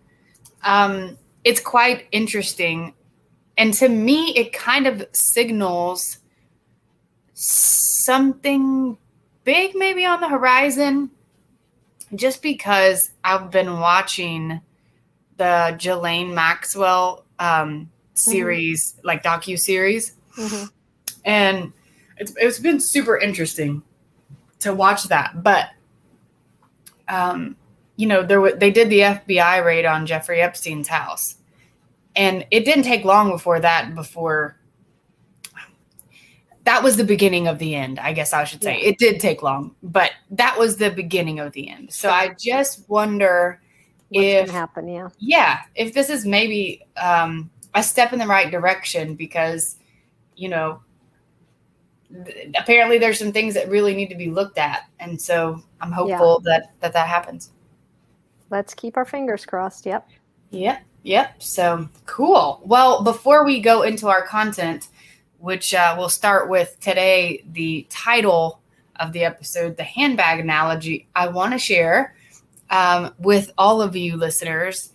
um, 0.64 1.18
it's 1.44 1.60
quite 1.62 2.08
interesting. 2.12 2.94
And 3.58 3.74
to 3.76 3.90
me, 3.90 4.36
it 4.36 4.54
kind 4.54 4.88
of 4.88 5.06
signals 5.12 6.20
something 7.34 8.98
big 9.44 9.76
maybe 9.76 10.06
on 10.06 10.22
the 10.22 10.28
horizon, 10.30 11.10
just 12.16 12.42
because 12.42 13.12
I've 13.24 13.52
been 13.52 13.80
watching 13.80 14.62
the 15.38 15.76
Ghislaine 15.80 16.34
Maxwell 16.34 17.26
um, 17.40 17.90
series, 18.16 18.96
like 19.04 19.22
docu 19.24 19.60
series 19.60 20.14
Mhm. 20.38 20.72
and 21.26 21.74
it's, 22.18 22.34
it's 22.38 22.60
been 22.60 22.80
super 22.80 23.18
interesting 23.18 23.84
to 24.60 24.74
watch 24.74 25.04
that 25.06 25.44
but 25.44 25.70
um 27.10 27.56
you 27.96 28.06
know 28.08 28.24
there 28.24 28.42
wa 28.42 28.50
they 28.58 28.72
did 28.72 28.90
the 28.90 29.00
fbi 29.00 29.64
raid 29.64 29.86
on 29.86 30.06
jeffrey 30.06 30.42
epstein's 30.42 30.88
house 30.88 31.36
and 32.16 32.46
it 32.52 32.66
didn't 32.66 32.84
take 32.84 33.06
long 33.06 33.30
before 33.32 33.60
that 33.60 33.94
before 33.96 34.58
that 36.64 36.84
was 36.84 36.98
the 36.98 37.04
beginning 37.04 37.48
of 37.48 37.60
the 37.60 37.76
end 37.76 38.00
i 38.00 38.12
guess 38.14 38.34
i 38.34 38.44
should 38.44 38.62
say 38.62 38.80
Yeah. 38.82 38.90
it 38.90 38.98
did 38.98 39.20
take 39.20 39.42
long 39.42 39.76
but 39.84 40.12
that 40.32 40.58
was 40.58 40.78
the 40.78 40.90
beginning 40.92 41.40
of 41.40 41.54
the 41.54 41.70
end 41.70 41.92
so 41.94 42.10
i 42.10 42.36
just 42.40 42.88
wonder 42.90 43.62
What's 44.10 44.26
if 44.26 44.50
happen? 44.52 44.88
Yeah. 44.88 45.10
yeah 45.20 45.60
if 45.76 45.94
this 45.94 46.10
is 46.10 46.26
maybe 46.26 46.86
um, 46.96 47.50
a 47.74 47.84
step 47.84 48.14
in 48.14 48.20
the 48.20 48.28
right 48.28 48.50
direction 48.52 49.16
because 49.16 49.76
you 50.36 50.50
know 50.50 50.82
apparently 52.58 52.98
there's 52.98 53.20
some 53.20 53.32
things 53.32 53.54
that 53.54 53.70
really 53.70 53.96
need 53.96 54.10
to 54.10 54.16
be 54.16 54.30
looked 54.30 54.58
at. 54.58 54.90
And 55.00 55.22
so 55.22 55.62
i'm 55.82 55.92
hopeful 55.92 56.40
that 56.42 56.72
that 56.80 56.94
that 56.94 57.08
happens. 57.08 57.52
Let's 58.50 58.74
keep 58.74 58.98
our 58.98 59.06
fingers 59.06 59.46
crossed. 59.46 59.86
Yep. 59.86 60.08
yep. 60.52 60.84
Yep. 61.04 61.44
So 61.44 61.90
cool. 62.06 62.62
Well 62.64 63.04
before 63.04 63.46
we 63.46 63.60
go 63.60 63.84
into 63.84 64.08
our 64.08 64.26
content 64.26 64.90
which 65.40 65.74
uh, 65.74 65.96
we'll 65.98 66.10
start 66.10 66.50
with 66.50 66.80
today 66.80 67.44
the 67.52 67.86
title 67.90 68.60
of 69.00 69.14
the 69.14 69.24
episode 69.24 69.78
the 69.78 69.84
handbag 69.84 70.40
analogy 70.40 71.08
i 71.16 71.28
want 71.28 71.54
to 71.54 71.60
share 71.60 72.16
um, 72.72 73.14
with 73.20 73.52
all 73.56 73.82
of 73.82 73.96
you 73.96 74.18
listeners 74.18 74.92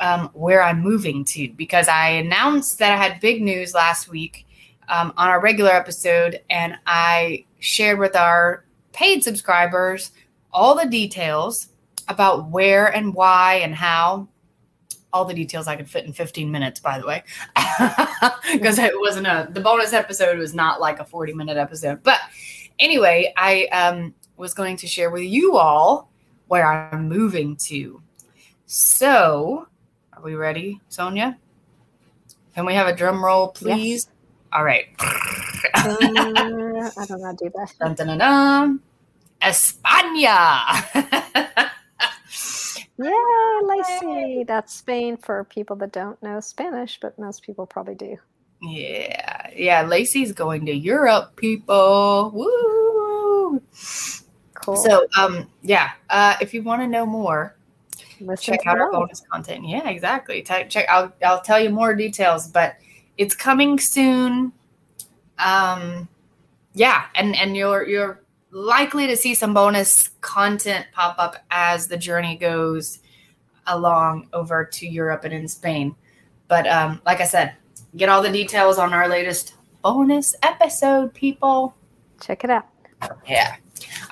um, 0.00 0.30
where 0.32 0.62
I'm 0.62 0.80
moving 0.80 1.24
to 1.26 1.52
because 1.56 1.86
I 1.86 2.08
announced 2.08 2.78
that 2.78 2.92
I 2.92 2.96
had 2.96 3.20
big 3.20 3.42
news 3.42 3.74
last 3.74 4.08
week 4.08 4.46
um, 4.90 5.14
on 5.16 5.28
our 5.28 5.40
regular 5.40 5.70
episode, 5.70 6.40
and 6.50 6.76
I 6.84 7.46
shared 7.60 7.98
with 7.98 8.16
our 8.16 8.64
paid 8.92 9.24
subscribers 9.24 10.10
all 10.52 10.74
the 10.74 10.86
details 10.86 11.68
about 12.08 12.50
where 12.50 12.88
and 12.88 13.14
why 13.14 13.54
and 13.62 13.74
how. 13.74 14.28
All 15.12 15.24
the 15.24 15.34
details 15.34 15.66
I 15.66 15.74
could 15.74 15.90
fit 15.90 16.04
in 16.04 16.12
15 16.12 16.50
minutes, 16.50 16.78
by 16.78 17.00
the 17.00 17.06
way, 17.06 17.24
because 18.52 18.78
it 18.78 18.92
wasn't 18.94 19.26
a 19.26 19.48
the 19.50 19.60
bonus 19.60 19.92
episode 19.92 20.38
was 20.38 20.54
not 20.54 20.80
like 20.80 21.00
a 21.00 21.04
40 21.04 21.32
minute 21.32 21.56
episode. 21.56 22.04
But 22.04 22.20
anyway, 22.78 23.32
I 23.36 23.64
um, 23.72 24.14
was 24.36 24.54
going 24.54 24.76
to 24.76 24.86
share 24.86 25.10
with 25.10 25.24
you 25.24 25.56
all 25.56 26.12
where 26.46 26.64
I'm 26.64 27.08
moving 27.08 27.56
to. 27.56 28.00
So, 28.66 29.66
are 30.12 30.22
we 30.22 30.36
ready, 30.36 30.80
Sonia? 30.88 31.36
Can 32.54 32.64
we 32.64 32.74
have 32.74 32.86
a 32.86 32.94
drum 32.94 33.24
roll, 33.24 33.48
please? 33.48 34.08
All 34.52 34.64
right. 34.64 34.86
Uh, 35.00 35.96
I 36.00 37.04
don't 37.06 37.20
know 37.20 37.24
how 37.24 37.32
to 37.32 37.36
do 37.38 37.50
that. 37.54 37.72
dun, 37.78 37.94
dun, 37.94 38.06
dun, 38.08 38.18
dun. 38.18 38.80
España. 39.42 40.66
Yeah, 43.02 43.60
Lacey. 43.64 44.44
That's 44.46 44.74
Spain 44.74 45.16
for 45.16 45.44
people 45.44 45.74
that 45.76 45.92
don't 45.92 46.22
know 46.22 46.38
Spanish, 46.40 46.98
but 47.00 47.18
most 47.18 47.42
people 47.42 47.64
probably 47.66 47.94
do. 47.94 48.18
yeah, 48.60 49.48
yeah. 49.56 49.82
Lacey's 49.82 50.32
going 50.32 50.66
to 50.66 50.72
Europe, 50.74 51.34
people. 51.36 52.30
Woo! 52.34 53.62
Cool. 54.54 54.76
So, 54.76 55.06
um, 55.18 55.48
yeah. 55.62 55.92
Uh, 56.10 56.36
if 56.42 56.52
you 56.52 56.62
want 56.62 56.82
to 56.82 56.86
know 56.86 57.06
more, 57.06 57.56
Listen 58.20 58.52
check 58.52 58.66
out 58.66 58.78
our 58.78 58.92
bonus 58.92 59.20
content. 59.32 59.66
Yeah, 59.66 59.88
exactly. 59.88 60.42
T- 60.42 60.64
check. 60.68 60.86
I'll 60.90 61.10
I'll 61.24 61.40
tell 61.40 61.58
you 61.58 61.70
more 61.70 61.94
details, 61.94 62.48
but 62.48 62.76
it's 63.20 63.34
coming 63.34 63.78
soon. 63.78 64.50
Um, 65.38 66.08
yeah, 66.72 67.04
and 67.14 67.36
and 67.36 67.54
you're 67.54 67.86
you're 67.86 68.22
likely 68.50 69.06
to 69.06 69.16
see 69.16 69.34
some 69.34 69.52
bonus 69.52 70.08
content 70.22 70.86
pop 70.92 71.16
up 71.18 71.36
as 71.50 71.86
the 71.86 71.98
journey 71.98 72.36
goes 72.36 73.00
along 73.66 74.26
over 74.32 74.64
to 74.64 74.88
Europe 74.88 75.24
and 75.24 75.34
in 75.34 75.46
Spain. 75.46 75.94
But 76.48 76.66
um, 76.66 77.02
like 77.04 77.20
I 77.20 77.26
said, 77.26 77.54
get 77.94 78.08
all 78.08 78.22
the 78.22 78.32
details 78.32 78.78
on 78.78 78.94
our 78.94 79.06
latest 79.06 79.52
bonus 79.82 80.34
episode, 80.42 81.12
people. 81.12 81.74
Check 82.22 82.42
it 82.42 82.50
out. 82.50 82.66
Yeah. 83.28 83.56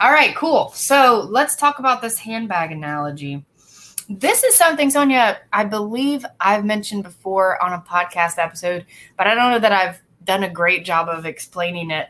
All 0.00 0.12
right, 0.12 0.36
cool. 0.36 0.70
So 0.74 1.26
let's 1.30 1.56
talk 1.56 1.78
about 1.78 2.02
this 2.02 2.18
handbag 2.18 2.72
analogy. 2.72 3.42
This 4.08 4.42
is 4.42 4.54
something, 4.54 4.88
Sonia, 4.90 5.38
I 5.52 5.64
believe 5.64 6.24
I've 6.40 6.64
mentioned 6.64 7.02
before 7.02 7.62
on 7.62 7.74
a 7.74 7.80
podcast 7.86 8.38
episode, 8.38 8.86
but 9.18 9.26
I 9.26 9.34
don't 9.34 9.50
know 9.50 9.58
that 9.58 9.72
I've 9.72 10.00
done 10.24 10.44
a 10.44 10.50
great 10.50 10.84
job 10.84 11.08
of 11.08 11.26
explaining 11.26 11.90
it. 11.90 12.08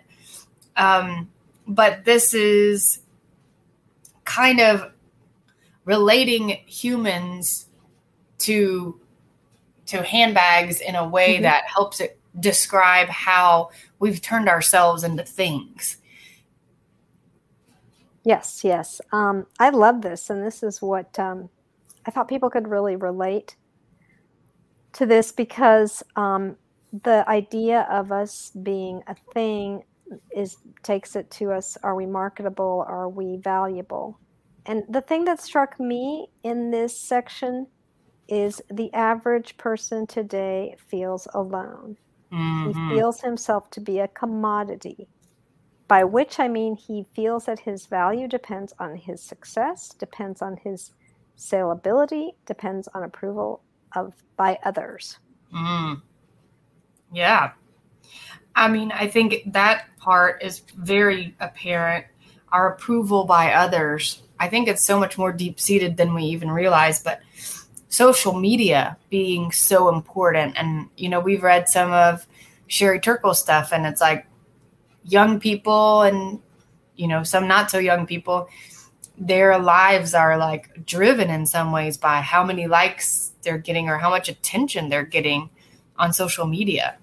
Um, 0.77 1.29
but 1.67 2.05
this 2.05 2.35
is 2.35 3.01
kind 4.25 4.61
of 4.61 4.93
relating 5.85 6.51
humans 6.67 7.67
to 8.39 9.01
to 9.87 10.03
handbags 10.03 10.81
in 10.81 10.95
a 10.95 11.09
way 11.09 11.39
Mhm. 11.39 11.43
that 11.43 11.65
helps 11.65 11.99
it 11.99 12.21
describe 12.39 13.09
how 13.09 13.71
we've 13.99 14.21
turned 14.21 14.47
ourselves 14.47 15.03
into 15.03 15.25
things. 15.25 15.97
Yes, 18.23 18.63
yes. 18.63 19.01
Um, 19.13 19.47
I 19.59 19.71
love 19.71 20.03
this, 20.03 20.29
and 20.29 20.45
this 20.45 20.63
is 20.63 20.83
what 20.83 21.19
um, 21.19 21.49
I 22.09 22.11
thought 22.11 22.29
people 22.29 22.49
could 22.49 22.69
really 22.69 22.97
relate 22.97 23.57
to 24.95 25.05
this 25.05 25.31
because 25.31 26.03
um, 26.17 26.57
the 26.91 27.25
idea 27.29 27.87
of 27.91 28.11
us 28.11 28.51
being 28.63 29.03
a 29.07 29.15
thing 29.35 29.83
is 30.35 30.57
takes 30.83 31.15
it 31.17 31.31
to 31.33 31.53
us: 31.53 31.77
Are 31.83 31.95
we 31.95 32.07
marketable? 32.07 32.83
Are 32.89 33.11
we 33.11 33.39
valuable? 33.45 34.21
And 34.65 34.85
the 34.89 35.03
thing 35.03 35.27
that 35.27 35.43
struck 35.43 35.79
me 35.79 36.29
in 36.43 36.71
this 36.71 36.99
section 36.99 37.67
is 38.29 38.63
the 38.71 38.93
average 38.95 39.59
person 39.59 40.07
today 40.07 40.77
feels 40.91 41.29
alone. 41.35 41.99
He 42.65 42.73
Mhm. 42.73 42.89
feels 42.89 43.21
himself 43.21 43.71
to 43.73 43.83
be 43.83 43.99
a 44.01 44.09
commodity, 44.09 45.11
by 45.89 46.05
which 46.05 46.41
I 46.41 46.49
mean 46.49 46.77
he 46.77 47.05
feels 47.15 47.47
that 47.47 47.61
his 47.61 47.87
value 47.87 48.29
depends 48.29 48.73
on 48.79 48.97
his 48.97 49.23
success, 49.25 49.91
depends 49.91 50.43
on 50.43 50.59
his 50.65 50.93
saleability, 51.39 52.35
depends 52.47 52.89
on 52.95 53.05
approval 53.05 53.63
of 53.95 54.13
by 54.37 54.59
others. 54.65 55.19
Mm. 55.55 56.03
Yeah. 57.13 57.53
I 58.55 58.69
mean, 58.69 58.93
I 58.93 59.07
think 59.07 59.53
that 59.53 59.87
part 59.99 60.43
is 60.43 60.61
very 60.77 61.35
apparent. 61.41 62.07
Our 62.51 62.73
approval 62.73 63.25
by 63.25 63.53
others. 63.53 64.23
I 64.41 64.49
think 64.49 64.69
it's 64.69 64.83
so 64.83 64.99
much 64.99 65.17
more 65.17 65.33
deep 65.33 65.61
seated 65.61 65.97
than 65.97 66.15
we 66.15 66.25
even 66.25 66.51
realize. 66.51 67.03
But 67.03 67.21
social 67.89 68.33
media 68.35 68.97
being 69.11 69.53
so 69.53 69.89
important. 69.89 70.57
And, 70.57 70.89
you 70.97 71.09
know, 71.09 71.21
we've 71.21 71.43
read 71.43 71.69
some 71.69 71.93
of 71.93 72.27
Sherry 72.67 73.01
Turkle's 73.01 73.39
stuff, 73.39 73.73
and 73.73 73.87
it's 73.87 74.01
like 74.01 74.27
young 75.05 75.41
people 75.41 76.03
and, 76.03 76.41
you 76.97 77.07
know, 77.09 77.23
some 77.23 77.49
not 77.49 77.71
so 77.71 77.79
young 77.79 78.07
people, 78.07 78.49
their 79.19 79.59
lives 79.59 80.15
are 80.15 80.37
like 80.39 80.87
driven 80.87 81.29
in 81.29 81.45
some 81.47 81.73
ways 81.73 81.97
by 81.97 82.21
how 82.21 82.45
many 82.45 82.67
likes 82.67 83.33
they're 83.43 83.59
getting 83.59 83.89
or 83.89 83.99
how 83.99 84.11
much 84.11 84.29
attention 84.29 84.89
they're 84.89 85.03
getting 85.05 85.51
on 85.97 86.13
social 86.13 86.47
media. 86.47 86.97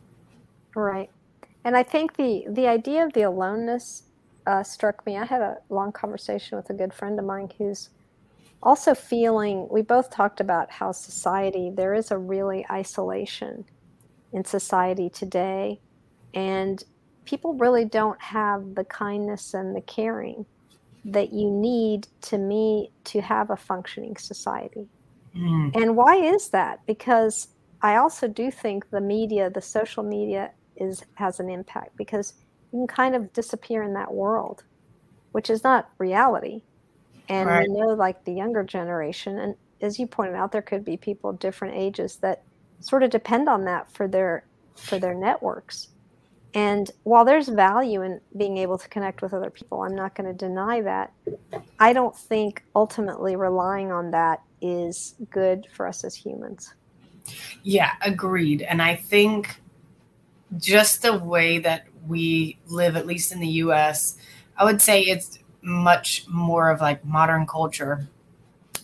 Right. 0.75 1.09
And 1.63 1.75
I 1.75 1.83
think 1.83 2.15
the 2.15 2.45
the 2.47 2.67
idea 2.67 3.05
of 3.05 3.13
the 3.13 3.23
aloneness 3.23 4.03
uh, 4.47 4.63
struck 4.63 5.05
me. 5.05 5.17
I 5.17 5.25
had 5.25 5.41
a 5.41 5.57
long 5.69 5.91
conversation 5.91 6.57
with 6.57 6.69
a 6.69 6.73
good 6.73 6.93
friend 6.93 7.19
of 7.19 7.25
mine 7.25 7.49
who's 7.57 7.89
also 8.63 8.93
feeling. 8.93 9.67
We 9.69 9.81
both 9.81 10.09
talked 10.09 10.39
about 10.39 10.71
how 10.71 10.91
society 10.91 11.71
there 11.73 11.93
is 11.93 12.11
a 12.11 12.17
really 12.17 12.65
isolation 12.69 13.65
in 14.31 14.45
society 14.45 15.09
today, 15.09 15.79
and 16.33 16.83
people 17.25 17.55
really 17.55 17.85
don't 17.85 18.21
have 18.21 18.75
the 18.75 18.83
kindness 18.83 19.53
and 19.53 19.75
the 19.75 19.81
caring 19.81 20.45
that 21.05 21.31
you 21.31 21.49
need 21.49 22.07
to 22.21 22.37
me 22.37 22.91
to 23.05 23.21
have 23.21 23.51
a 23.51 23.55
functioning 23.55 24.17
society. 24.17 24.87
Mm. 25.35 25.75
And 25.75 25.95
why 25.95 26.15
is 26.15 26.49
that? 26.49 26.85
Because 26.85 27.47
I 27.81 27.97
also 27.97 28.27
do 28.27 28.49
think 28.49 28.89
the 28.89 29.01
media, 29.01 29.49
the 29.49 29.61
social 29.61 30.03
media 30.03 30.51
is 30.75 31.03
has 31.13 31.39
an 31.39 31.49
impact 31.49 31.95
because 31.95 32.33
you 32.73 32.79
can 32.79 32.87
kind 32.87 33.15
of 33.15 33.31
disappear 33.33 33.83
in 33.83 33.93
that 33.93 34.13
world, 34.13 34.63
which 35.31 35.49
is 35.49 35.63
not 35.63 35.89
reality. 35.99 36.61
And 37.29 37.47
right. 37.47 37.67
we 37.67 37.73
know 37.73 37.93
like 37.93 38.23
the 38.25 38.33
younger 38.33 38.63
generation 38.63 39.39
and 39.39 39.55
as 39.81 39.99
you 39.99 40.07
pointed 40.07 40.35
out 40.35 40.51
there 40.51 40.61
could 40.61 40.85
be 40.85 40.97
people 40.97 41.33
different 41.33 41.75
ages 41.75 42.17
that 42.17 42.43
sort 42.79 43.03
of 43.03 43.09
depend 43.09 43.49
on 43.49 43.65
that 43.65 43.91
for 43.91 44.07
their 44.07 44.45
for 44.75 44.99
their 44.99 45.13
networks. 45.13 45.89
And 46.55 46.89
while 47.03 47.25
there's 47.25 47.49
value 47.49 48.01
in 48.01 48.21
being 48.37 48.57
able 48.57 48.77
to 48.77 48.87
connect 48.87 49.21
with 49.21 49.33
other 49.33 49.49
people, 49.49 49.81
I'm 49.81 49.93
not 49.93 50.15
going 50.15 50.27
to 50.27 50.33
deny 50.33 50.81
that. 50.81 51.11
I 51.79 51.91
don't 51.91 52.15
think 52.15 52.63
ultimately 52.73 53.35
relying 53.35 53.91
on 53.91 54.09
that 54.11 54.41
is 54.61 55.15
good 55.29 55.67
for 55.73 55.85
us 55.85 56.05
as 56.05 56.15
humans. 56.15 56.73
Yeah, 57.63 57.91
agreed. 58.01 58.61
And 58.61 58.81
I 58.81 58.95
think 58.95 59.59
just 60.57 61.01
the 61.01 61.17
way 61.19 61.57
that 61.59 61.87
we 62.07 62.57
live, 62.67 62.95
at 62.95 63.05
least 63.05 63.33
in 63.33 63.39
the 63.39 63.47
US, 63.47 64.17
I 64.57 64.63
would 64.63 64.81
say 64.81 65.01
it's 65.01 65.39
much 65.61 66.25
more 66.29 66.69
of 66.69 66.79
like 66.79 67.03
modern 67.03 67.45
culture, 67.45 68.07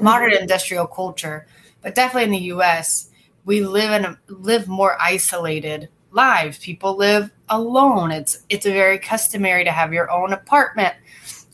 modern 0.01 0.31
mm-hmm. 0.31 0.41
industrial 0.41 0.87
culture, 0.87 1.47
but 1.81 1.95
definitely 1.95 2.25
in 2.25 2.31
the 2.31 2.51
US, 2.55 3.09
we 3.45 3.61
live 3.61 3.91
in 3.91 4.05
a, 4.05 4.19
live 4.27 4.67
more 4.67 4.97
isolated 4.99 5.87
lives. 6.11 6.59
People 6.59 6.97
live 6.97 7.31
alone. 7.51 8.11
It's 8.11 8.39
it's 8.49 8.65
very 8.65 8.97
customary 8.97 9.63
to 9.63 9.71
have 9.71 9.93
your 9.93 10.09
own 10.09 10.33
apartment 10.33 10.95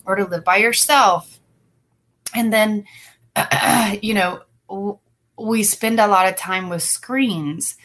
or 0.05 0.15
to 0.15 0.23
live 0.23 0.45
by 0.45 0.57
yourself. 0.57 1.39
And 2.33 2.53
then 2.53 2.85
you 4.01 4.13
know, 4.13 4.43
we 5.37 5.63
spend 5.63 5.99
a 5.99 6.07
lot 6.07 6.27
of 6.27 6.37
time 6.37 6.69
with 6.69 6.83
screens. 6.83 7.75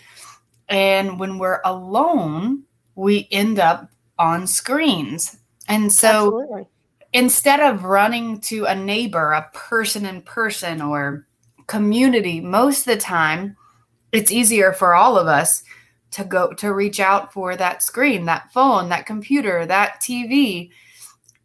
And 0.69 1.19
when 1.19 1.38
we're 1.38 1.61
alone, 1.64 2.62
we 2.95 3.28
end 3.31 3.59
up 3.59 3.90
on 4.19 4.47
screens. 4.47 5.38
And 5.69 5.92
so 5.92 6.40
Absolutely. 6.40 6.69
instead 7.12 7.61
of 7.61 7.85
running 7.85 8.40
to 8.42 8.66
a 8.66 8.75
neighbor, 8.75 9.33
a 9.33 9.50
person 9.52 10.07
in 10.07 10.23
person 10.23 10.81
or 10.81 11.26
community, 11.66 12.40
most 12.40 12.87
of 12.87 12.95
the 12.95 13.00
time 13.00 13.57
it's 14.12 14.31
easier 14.31 14.73
for 14.73 14.95
all 14.95 15.19
of 15.19 15.26
us 15.26 15.62
to 16.12 16.25
go 16.25 16.52
to 16.52 16.73
reach 16.73 17.00
out 17.00 17.33
for 17.33 17.57
that 17.57 17.83
screen, 17.83 18.26
that 18.26 18.52
phone, 18.52 18.90
that 18.90 19.07
computer, 19.07 19.66
that 19.66 20.00
TV. 20.00 20.71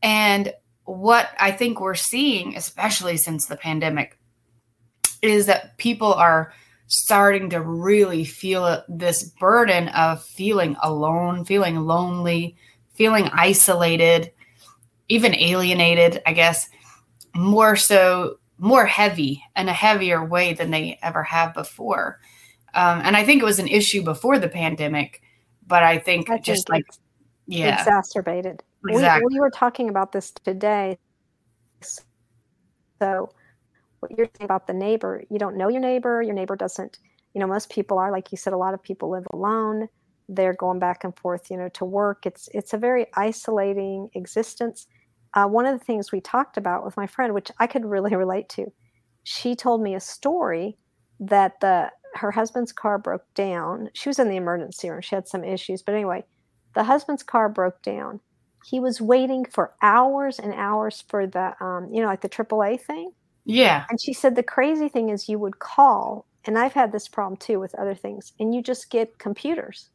And 0.04 0.54
what 0.84 1.30
I 1.40 1.52
think 1.52 1.80
we're 1.80 1.96
seeing, 1.96 2.56
especially 2.56 3.18
since 3.18 3.46
the 3.46 3.58
pandemic, 3.58 4.18
is 5.22 5.48
that 5.48 5.78
people 5.78 6.14
are 6.14 6.54
starting 6.88 7.50
to 7.50 7.62
really 7.62 8.24
feel 8.24 8.84
this 8.88 9.24
burden 9.24 9.90
of 9.90 10.24
feeling 10.24 10.78
alone, 10.82 11.44
feeling 11.44 11.82
lonely, 11.82 12.56
feeling 12.94 13.30
isolated, 13.34 14.32
even 15.10 15.36
alienated, 15.36 16.22
I 16.26 16.34
guess, 16.34 16.70
more 17.36 17.76
so, 17.76 18.40
more 18.58 18.86
heavy 18.86 19.44
in 19.56 19.68
a 19.68 19.74
heavier 19.74 20.24
way 20.24 20.54
than 20.54 20.72
they 20.72 20.98
ever 21.02 21.24
have 21.24 21.54
before. 21.54 22.20
Um, 22.78 23.02
and 23.04 23.18
I 23.18 23.24
think 23.24 23.42
it 23.42 23.46
was 23.46 23.58
an 23.58 23.68
issue 23.68 24.04
before 24.04 24.38
the 24.38 24.48
pandemic, 24.48 25.24
but 25.66 25.82
I 25.82 25.98
think 25.98 26.30
I 26.30 26.38
just 26.38 26.70
like, 26.70 26.86
yeah, 27.48 27.82
exacerbated. 27.82 28.62
Exactly. 28.88 29.26
We, 29.30 29.34
we 29.34 29.40
were 29.40 29.50
talking 29.50 29.90
about 29.90 30.12
this 30.12 30.30
today. 30.32 31.00
So, 33.02 33.32
what 34.00 34.12
you're 34.16 34.30
saying 34.38 34.46
about 34.46 34.68
the 34.68 34.76
neighbor, 34.76 35.24
you 35.32 35.40
don't 35.40 35.58
know 35.58 35.70
your 35.70 35.82
neighbor, 35.82 36.22
your 36.22 36.36
neighbor 36.36 36.56
doesn't, 36.56 37.00
you 37.34 37.42
know, 37.42 37.48
most 37.48 37.72
people 37.72 37.98
are, 37.98 38.12
like 38.12 38.32
you 38.32 38.38
said, 38.38 38.54
a 38.54 38.58
lot 38.58 38.76
of 38.76 38.84
people 38.84 39.10
live 39.10 39.26
alone. 39.34 39.90
They're 40.30 40.54
going 40.54 40.78
back 40.78 41.04
and 41.04 41.18
forth, 41.18 41.50
you 41.50 41.58
know, 41.58 41.70
to 41.70 41.86
work. 41.86 42.28
It's 42.28 42.48
it's 42.54 42.74
a 42.74 42.78
very 42.78 43.08
isolating 43.16 44.10
existence. 44.14 44.86
Uh, 45.34 45.48
one 45.48 45.66
of 45.66 45.78
the 45.78 45.84
things 45.84 46.12
we 46.12 46.22
talked 46.22 46.58
about 46.58 46.86
with 46.86 46.96
my 46.96 47.08
friend, 47.08 47.34
which 47.34 47.50
I 47.58 47.66
could 47.66 47.86
really 47.86 48.16
relate 48.24 48.50
to, 48.50 48.72
she 49.24 49.56
told 49.56 49.82
me 49.82 49.96
a 49.96 50.00
story 50.00 50.78
that 51.20 51.60
the 51.62 51.92
her 52.18 52.32
husband's 52.32 52.72
car 52.72 52.98
broke 52.98 53.26
down. 53.34 53.90
She 53.94 54.10
was 54.10 54.20
in 54.20 54.30
the 54.30 54.36
emergency 54.36 54.90
room. 54.90 55.02
She 55.02 55.16
had 55.16 55.28
some 55.28 55.44
issues, 55.44 55.82
but 55.82 55.96
anyway, 55.96 56.24
the 56.74 56.84
husband's 56.84 57.24
car 57.24 57.50
broke 57.50 57.82
down. 57.82 58.20
He 58.66 58.80
was 58.80 59.00
waiting 59.00 59.46
for 59.46 59.74
hours 59.82 60.40
and 60.40 60.54
hours 60.54 61.04
for 61.08 61.26
the, 61.26 61.54
um, 61.64 61.90
you 61.92 62.02
know, 62.02 62.08
like 62.08 62.22
the 62.22 62.30
AAA 62.30 62.82
thing. 62.82 63.12
Yeah. 63.46 63.86
And 63.90 64.00
she 64.02 64.14
said 64.14 64.36
the 64.36 64.44
crazy 64.44 64.90
thing 64.90 65.10
is 65.10 65.30
you 65.30 65.40
would 65.40 65.60
call, 65.60 66.28
and 66.46 66.58
I've 66.58 66.74
had 66.74 66.92
this 66.92 67.08
problem 67.08 67.38
too 67.38 67.60
with 67.60 67.74
other 67.76 67.96
things, 67.96 68.34
and 68.40 68.54
you 68.54 68.62
just 68.62 68.90
get 68.90 69.20
computers. 69.20 69.90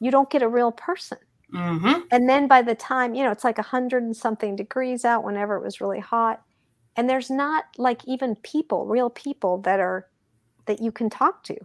You 0.00 0.10
don't 0.10 0.30
get 0.30 0.42
a 0.42 0.48
real 0.48 0.72
person. 0.72 1.18
Mm-hmm. 1.52 2.00
And 2.10 2.28
then 2.28 2.46
by 2.46 2.62
the 2.62 2.74
time, 2.74 3.14
you 3.14 3.24
know, 3.24 3.30
it's 3.30 3.44
like 3.44 3.58
a 3.58 3.62
hundred 3.62 4.02
and 4.02 4.16
something 4.16 4.56
degrees 4.56 5.04
out 5.04 5.24
whenever 5.24 5.56
it 5.56 5.64
was 5.64 5.80
really 5.80 6.00
hot. 6.00 6.42
And 6.96 7.08
there's 7.08 7.30
not 7.30 7.64
like 7.76 8.02
even 8.06 8.36
people, 8.36 8.86
real 8.86 9.10
people 9.10 9.58
that 9.62 9.80
are 9.80 10.06
that 10.68 10.80
you 10.80 10.92
can 10.92 11.10
talk 11.10 11.42
to. 11.44 11.56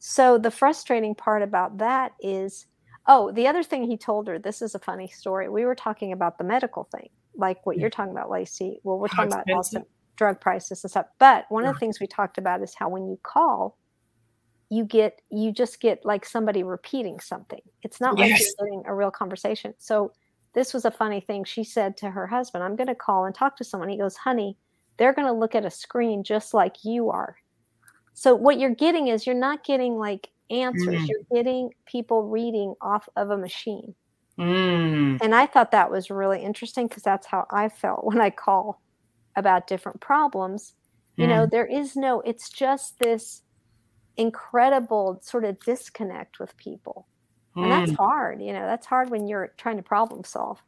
So 0.00 0.36
the 0.36 0.50
frustrating 0.50 1.14
part 1.14 1.42
about 1.42 1.78
that 1.78 2.12
is 2.20 2.66
oh, 3.06 3.32
the 3.32 3.46
other 3.46 3.62
thing 3.62 3.84
he 3.84 3.96
told 3.96 4.28
her, 4.28 4.38
this 4.38 4.62
is 4.62 4.74
a 4.74 4.78
funny 4.78 5.08
story. 5.08 5.48
We 5.48 5.64
were 5.64 5.74
talking 5.74 6.12
about 6.12 6.38
the 6.38 6.44
medical 6.44 6.84
thing, 6.84 7.08
like 7.34 7.64
what 7.66 7.76
you're 7.76 7.90
talking 7.90 8.12
about, 8.12 8.30
Lacey. 8.30 8.78
Well, 8.84 8.98
we're 8.98 9.08
talking 9.08 9.32
about 9.32 9.50
also 9.50 9.84
drug 10.16 10.40
prices 10.40 10.84
and 10.84 10.90
stuff. 10.90 11.06
But 11.18 11.46
one 11.48 11.64
of 11.64 11.74
the 11.74 11.80
things 11.80 11.98
we 11.98 12.06
talked 12.06 12.38
about 12.38 12.62
is 12.62 12.74
how 12.74 12.88
when 12.88 13.08
you 13.08 13.18
call, 13.22 13.76
you 14.68 14.84
get 14.84 15.20
you 15.30 15.50
just 15.50 15.80
get 15.80 16.04
like 16.04 16.24
somebody 16.24 16.62
repeating 16.62 17.18
something. 17.18 17.60
It's 17.82 18.00
not 18.00 18.16
yes. 18.16 18.30
like 18.30 18.40
you're 18.40 18.66
getting 18.66 18.82
a 18.86 18.94
real 18.94 19.10
conversation. 19.10 19.74
So 19.78 20.12
this 20.52 20.72
was 20.72 20.84
a 20.84 20.90
funny 20.90 21.20
thing. 21.20 21.44
She 21.44 21.64
said 21.64 21.96
to 21.98 22.10
her 22.10 22.26
husband, 22.26 22.62
I'm 22.62 22.76
going 22.76 22.86
to 22.86 22.94
call 22.94 23.24
and 23.24 23.34
talk 23.34 23.56
to 23.56 23.64
someone. 23.64 23.88
He 23.88 23.98
goes, 23.98 24.16
honey, 24.16 24.56
they're 24.98 25.14
going 25.14 25.26
to 25.26 25.32
look 25.32 25.54
at 25.54 25.64
a 25.64 25.70
screen 25.70 26.22
just 26.22 26.54
like 26.54 26.84
you 26.84 27.10
are. 27.10 27.36
So 28.14 28.34
what 28.34 28.58
you're 28.58 28.74
getting 28.74 29.08
is 29.08 29.26
you're 29.26 29.34
not 29.34 29.64
getting 29.64 29.96
like 29.96 30.28
answers. 30.50 31.02
Mm. 31.02 31.08
You're 31.08 31.42
getting 31.42 31.70
people 31.86 32.24
reading 32.24 32.74
off 32.80 33.08
of 33.16 33.30
a 33.30 33.36
machine. 33.36 33.94
Mm. 34.38 35.18
And 35.22 35.34
I 35.34 35.46
thought 35.46 35.70
that 35.72 35.90
was 35.90 36.10
really 36.10 36.42
interesting 36.42 36.88
because 36.88 37.02
that's 37.02 37.26
how 37.26 37.46
I 37.50 37.68
felt 37.68 38.04
when 38.04 38.20
I 38.20 38.30
call 38.30 38.80
about 39.36 39.66
different 39.66 40.00
problems. 40.00 40.74
You 41.16 41.26
know, 41.26 41.46
mm. 41.46 41.50
there 41.50 41.66
is 41.66 41.96
no, 41.96 42.22
it's 42.22 42.48
just 42.48 42.98
this 42.98 43.42
incredible 44.16 45.20
sort 45.22 45.44
of 45.44 45.60
disconnect 45.60 46.38
with 46.38 46.56
people. 46.56 47.06
And 47.56 47.70
that's 47.70 47.90
mm. 47.90 47.96
hard. 47.96 48.40
You 48.40 48.54
know, 48.54 48.64
that's 48.64 48.86
hard 48.86 49.10
when 49.10 49.28
you're 49.28 49.52
trying 49.58 49.76
to 49.76 49.82
problem 49.82 50.24
solve. 50.24 50.62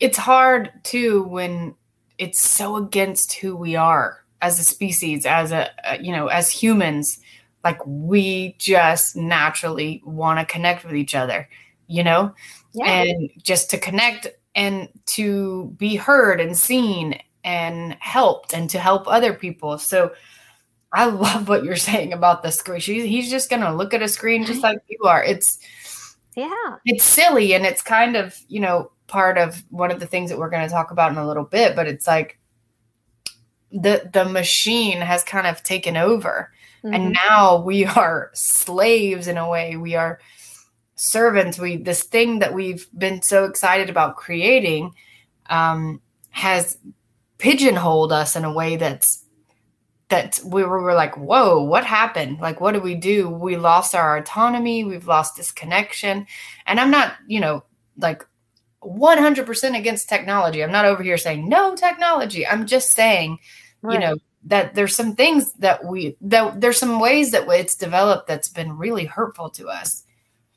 It's 0.00 0.18
hard 0.18 0.72
too 0.82 1.22
when 1.22 1.74
it's 2.18 2.42
so 2.42 2.76
against 2.76 3.34
who 3.34 3.56
we 3.56 3.76
are 3.76 4.23
as 4.44 4.58
a 4.58 4.64
species, 4.64 5.24
as 5.24 5.52
a, 5.52 5.70
uh, 5.90 5.96
you 5.98 6.12
know, 6.12 6.26
as 6.26 6.50
humans, 6.50 7.18
like 7.64 7.78
we 7.86 8.54
just 8.58 9.16
naturally 9.16 10.02
want 10.04 10.38
to 10.38 10.44
connect 10.44 10.84
with 10.84 10.94
each 10.94 11.14
other, 11.14 11.48
you 11.86 12.04
know, 12.04 12.34
yeah. 12.74 12.84
and 12.84 13.30
just 13.42 13.70
to 13.70 13.78
connect 13.78 14.26
and 14.54 14.90
to 15.06 15.74
be 15.78 15.96
heard 15.96 16.42
and 16.42 16.58
seen 16.58 17.18
and 17.42 17.96
helped 18.00 18.52
and 18.52 18.68
to 18.68 18.78
help 18.78 19.08
other 19.08 19.32
people. 19.32 19.78
So 19.78 20.12
I 20.92 21.06
love 21.26 21.48
what 21.48 21.64
you're 21.64 21.76
saying 21.76 22.12
about 22.12 22.42
the 22.42 22.52
screen. 22.52 22.80
She's, 22.80 23.04
he's 23.04 23.30
just 23.30 23.48
going 23.48 23.62
to 23.62 23.74
look 23.74 23.94
at 23.94 24.02
a 24.02 24.08
screen 24.08 24.44
just 24.44 24.62
like 24.62 24.78
you 24.88 24.98
are. 25.04 25.24
It's, 25.24 25.58
yeah, 26.36 26.76
it's 26.84 27.04
silly 27.04 27.54
and 27.54 27.64
it's 27.64 27.80
kind 27.80 28.14
of, 28.14 28.38
you 28.48 28.60
know, 28.60 28.90
part 29.06 29.38
of 29.38 29.64
one 29.70 29.90
of 29.90 30.00
the 30.00 30.06
things 30.06 30.28
that 30.28 30.38
we're 30.38 30.50
going 30.50 30.68
to 30.68 30.72
talk 30.72 30.90
about 30.90 31.12
in 31.12 31.16
a 31.16 31.26
little 31.26 31.44
bit, 31.44 31.74
but 31.74 31.86
it's 31.86 32.06
like 32.06 32.38
the 33.74 34.08
the 34.12 34.24
machine 34.24 35.00
has 35.00 35.24
kind 35.24 35.46
of 35.46 35.62
taken 35.62 35.96
over. 35.96 36.50
Mm-hmm. 36.84 36.94
and 36.94 37.16
now 37.30 37.62
we 37.62 37.86
are 37.86 38.30
slaves 38.34 39.26
in 39.26 39.38
a 39.38 39.48
way. 39.48 39.76
We 39.76 39.94
are 39.94 40.20
servants. 40.96 41.58
We 41.58 41.76
this 41.76 42.02
thing 42.02 42.40
that 42.40 42.52
we've 42.52 42.86
been 42.96 43.22
so 43.22 43.44
excited 43.44 43.88
about 43.88 44.16
creating 44.16 44.94
um, 45.48 46.02
has 46.30 46.78
pigeonholed 47.38 48.12
us 48.12 48.36
in 48.36 48.44
a 48.44 48.52
way 48.52 48.76
that's 48.76 49.24
that 50.08 50.38
we 50.44 50.62
were, 50.62 50.78
we 50.78 50.84
were 50.84 50.94
like 50.94 51.16
whoa 51.16 51.62
what 51.62 51.84
happened? 51.84 52.38
Like 52.40 52.60
what 52.60 52.72
do 52.72 52.80
we 52.80 52.94
do? 52.94 53.30
We 53.30 53.56
lost 53.56 53.94
our 53.94 54.18
autonomy. 54.18 54.84
We've 54.84 55.08
lost 55.08 55.36
this 55.36 55.50
connection. 55.50 56.26
And 56.66 56.78
i'm 56.78 56.90
not 56.90 57.14
you 57.26 57.40
know 57.40 57.64
like 57.96 58.26
100% 58.82 59.78
against 59.78 60.08
technology. 60.10 60.62
I'm 60.62 60.70
not 60.72 60.84
over 60.84 61.02
here 61.02 61.16
saying 61.16 61.48
no 61.48 61.74
technology. 61.74 62.46
I'm 62.46 62.66
just 62.66 62.92
saying 62.92 63.38
right. 63.84 63.94
you 63.94 64.00
know 64.00 64.16
that 64.46 64.74
there's 64.74 64.94
some 64.94 65.14
things 65.14 65.52
that 65.54 65.84
we 65.84 66.16
that 66.20 66.60
there's 66.60 66.78
some 66.78 67.00
ways 67.00 67.30
that 67.30 67.48
it's 67.48 67.76
developed 67.76 68.26
that's 68.26 68.48
been 68.48 68.76
really 68.76 69.04
hurtful 69.04 69.48
to 69.48 69.68
us 69.68 70.04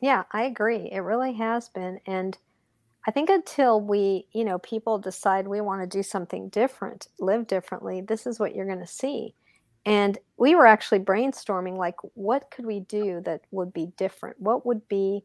yeah 0.01 0.23
i 0.31 0.43
agree 0.43 0.89
it 0.91 0.99
really 0.99 1.33
has 1.33 1.69
been 1.69 1.99
and 2.05 2.37
I 3.07 3.11
think 3.11 3.29
until 3.29 3.79
we, 3.79 4.27
you 4.33 4.43
know, 4.43 4.59
people 4.59 4.99
decide 4.99 5.47
we 5.47 5.61
want 5.61 5.81
to 5.81 5.97
do 5.97 6.03
something 6.03 6.49
different, 6.49 7.07
live 7.19 7.47
differently, 7.47 8.01
this 8.01 8.27
is 8.27 8.37
what 8.37 8.53
you're 8.53 8.65
going 8.65 8.79
to 8.79 8.85
see. 8.85 9.33
And 9.85 10.17
we 10.35 10.55
were 10.55 10.67
actually 10.67 10.99
brainstorming 10.99 11.77
like, 11.77 11.95
what 12.15 12.51
could 12.51 12.65
we 12.65 12.81
do 12.81 13.21
that 13.21 13.43
would 13.51 13.71
be 13.71 13.93
different? 13.95 14.35
What 14.41 14.65
would 14.65 14.85
be 14.89 15.23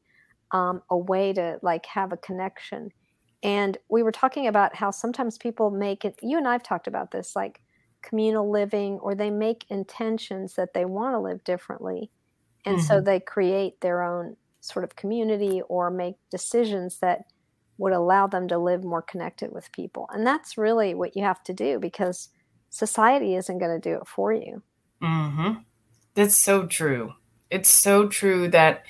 um, 0.53 0.83
a 0.91 0.97
way 0.97 1.33
to 1.33 1.59
like 1.63 1.85
have 1.87 2.13
a 2.13 2.17
connection? 2.17 2.91
And 3.43 3.77
we 3.89 4.05
were 4.05 4.13
talking 4.13 4.47
about 4.47 4.77
how 4.77 4.93
sometimes 4.93 5.37
people 5.37 5.73
make 5.73 6.05
it, 6.05 6.17
you 6.23 6.39
and 6.39 6.47
I've 6.47 6.63
talked 6.63 6.87
about 6.87 7.11
this, 7.11 7.35
like 7.35 7.61
communal 8.03 8.51
living, 8.51 8.99
or 8.99 9.15
they 9.15 9.31
make 9.31 9.65
intentions 9.69 10.55
that 10.55 10.75
they 10.75 10.85
want 10.85 11.15
to 11.15 11.21
live 11.21 11.45
differently. 11.45 12.11
And 12.65 12.79
mm-hmm. 12.79 12.87
so 12.87 13.01
they 13.01 13.21
create 13.21 13.81
their 13.81 14.03
own 14.03 14.37
sort 14.61 14.85
of 14.85 14.97
community 14.97 15.63
or 15.69 15.91
make 15.91 16.15
decisions 16.31 16.99
that 16.99 17.25
would 17.79 17.93
allow 17.93 18.27
them 18.27 18.47
to 18.49 18.59
live 18.59 18.85
more 18.85 19.03
connected 19.03 19.53
with 19.53 19.73
people. 19.73 20.09
And 20.13 20.27
that's 20.27 20.57
really 20.57 20.95
what 20.95 21.17
you 21.17 21.23
have 21.25 21.43
to 21.45 21.53
do 21.53 21.79
because 21.79 22.29
society 22.71 23.35
isn't 23.35 23.59
going 23.59 23.81
to 23.81 23.91
do 23.91 23.97
it 23.97 24.07
for 24.07 24.33
you. 24.33 24.63
Mm-hmm. 25.03 25.55
That's 26.15 26.43
so 26.43 26.67
true. 26.67 27.15
It's 27.51 27.69
so 27.69 28.09
true 28.09 28.49
that 28.49 28.85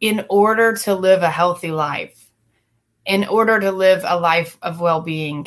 in 0.00 0.26
order 0.28 0.74
to 0.74 0.94
live 0.94 1.22
a 1.22 1.30
healthy 1.30 1.70
life, 1.70 2.28
in 3.06 3.24
order 3.24 3.58
to 3.60 3.72
live 3.72 4.04
a 4.06 4.18
life 4.18 4.58
of 4.62 4.80
well 4.80 5.00
being, 5.00 5.46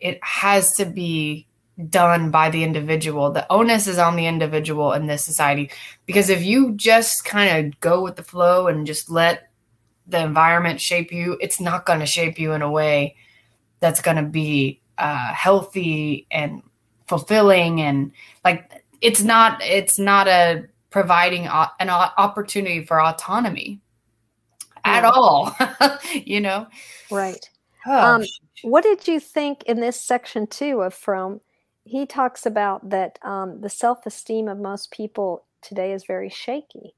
it 0.00 0.18
has 0.22 0.74
to 0.76 0.84
be 0.84 1.46
done 1.88 2.30
by 2.30 2.50
the 2.50 2.64
individual. 2.64 3.30
The 3.30 3.50
onus 3.50 3.86
is 3.86 3.98
on 3.98 4.16
the 4.16 4.26
individual 4.26 4.92
in 4.92 5.06
this 5.06 5.24
society. 5.24 5.70
Because 6.06 6.28
if 6.28 6.42
you 6.42 6.72
just 6.72 7.24
kind 7.24 7.66
of 7.66 7.80
go 7.80 8.02
with 8.02 8.16
the 8.16 8.22
flow 8.22 8.66
and 8.66 8.86
just 8.86 9.10
let 9.10 9.50
the 10.06 10.20
environment 10.20 10.80
shape 10.80 11.12
you, 11.12 11.38
it's 11.40 11.60
not 11.60 11.86
going 11.86 12.00
to 12.00 12.06
shape 12.06 12.38
you 12.38 12.52
in 12.52 12.62
a 12.62 12.70
way 12.70 13.16
that's 13.80 14.02
going 14.02 14.16
to 14.16 14.22
be 14.22 14.80
uh, 14.98 15.32
healthy 15.32 16.26
and 16.30 16.62
fulfilling 17.08 17.80
and 17.80 18.12
like 18.44 18.84
it's 19.00 19.22
not 19.22 19.60
it's 19.62 19.98
not 19.98 20.28
a 20.28 20.64
providing 20.90 21.46
an 21.46 21.90
opportunity 21.90 22.84
for 22.84 23.02
autonomy 23.02 23.80
at 24.84 25.04
all 25.04 25.54
you 26.14 26.40
know 26.40 26.66
right 27.10 27.50
oh. 27.86 28.14
um, 28.14 28.24
what 28.62 28.82
did 28.82 29.06
you 29.06 29.18
think 29.18 29.62
in 29.64 29.80
this 29.80 30.00
section 30.00 30.46
two 30.46 30.80
of 30.80 30.94
Fromm 30.94 31.40
he 31.84 32.06
talks 32.06 32.46
about 32.46 32.90
that 32.90 33.18
um, 33.22 33.60
the 33.60 33.68
self-esteem 33.68 34.48
of 34.48 34.58
most 34.58 34.90
people 34.90 35.44
today 35.60 35.92
is 35.92 36.04
very 36.04 36.28
shaky. 36.28 36.94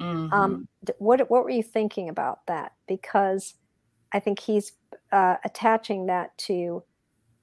Mm-hmm. 0.00 0.32
um, 0.32 0.68
what, 0.98 1.28
what 1.28 1.42
were 1.42 1.50
you 1.50 1.62
thinking 1.62 2.08
about 2.08 2.46
that? 2.46 2.72
Because 2.86 3.54
i 4.12 4.18
think 4.18 4.40
he's 4.40 4.72
uh, 5.12 5.36
attaching 5.44 6.06
that 6.06 6.36
to 6.38 6.82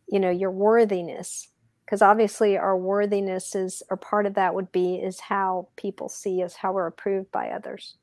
you 0.08 0.20
know 0.20 0.30
your 0.30 0.52
worthiness 0.52 1.50
because 1.86 2.02
obviously 2.02 2.58
our 2.58 2.78
worthiness 2.78 3.56
is 3.56 3.84
or 3.90 3.98
part 3.98 4.26
of 4.26 4.34
that 4.34 4.56
would 4.56 4.72
be 4.72 4.96
is 4.96 5.20
how 5.20 5.68
people 5.76 6.10
see 6.10 6.44
us 6.44 6.56
how 6.56 6.74
we're 6.74 6.88
approved 6.88 7.32
by 7.32 7.50
others. 7.50 7.96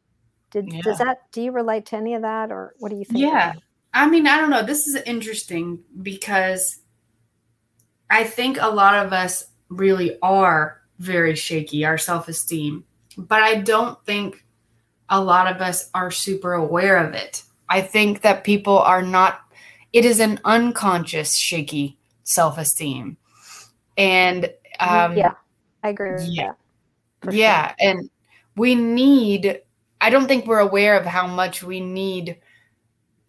Did 0.50 0.72
yeah. 0.72 0.80
does 0.82 0.98
that 0.98 1.22
do 1.32 1.42
you 1.42 1.50
relate 1.50 1.86
to 1.86 1.96
any 1.96 2.14
of 2.14 2.22
that 2.22 2.52
or 2.52 2.74
what 2.78 2.90
do 2.90 2.96
you 2.96 3.04
think? 3.04 3.20
Yeah. 3.20 3.54
I 3.92 4.08
mean 4.08 4.26
i 4.26 4.38
don't 4.38 4.50
know. 4.50 4.62
This 4.62 4.86
is 4.86 4.96
interesting 5.02 5.80
because 6.00 6.80
i 8.12 8.22
think 8.22 8.58
a 8.60 8.70
lot 8.70 9.04
of 9.04 9.12
us 9.12 9.46
really 9.68 10.16
are 10.22 10.80
very 10.98 11.34
shaky 11.34 11.84
our 11.84 11.98
self-esteem 11.98 12.84
but 13.18 13.42
i 13.42 13.56
don't 13.56 14.02
think 14.06 14.44
a 15.08 15.20
lot 15.20 15.52
of 15.52 15.60
us 15.60 15.90
are 15.94 16.10
super 16.10 16.52
aware 16.52 17.04
of 17.04 17.14
it 17.14 17.42
i 17.68 17.80
think 17.80 18.20
that 18.22 18.44
people 18.44 18.78
are 18.78 19.02
not 19.02 19.40
it 19.92 20.04
is 20.04 20.20
an 20.20 20.38
unconscious 20.44 21.36
shaky 21.36 21.98
self-esteem 22.22 23.16
and 23.96 24.52
um, 24.80 25.16
yeah, 25.16 25.34
I 25.82 25.90
agree 25.90 26.12
with 26.12 26.24
yeah, 26.24 26.52
that. 27.22 27.34
Yeah, 27.34 27.68
sure. 27.68 27.76
and 27.80 28.10
we 28.56 28.74
need. 28.74 29.60
I 30.00 30.10
don't 30.10 30.26
think 30.26 30.46
we're 30.46 30.58
aware 30.58 30.98
of 30.98 31.06
how 31.06 31.26
much 31.26 31.62
we 31.62 31.80
need 31.80 32.38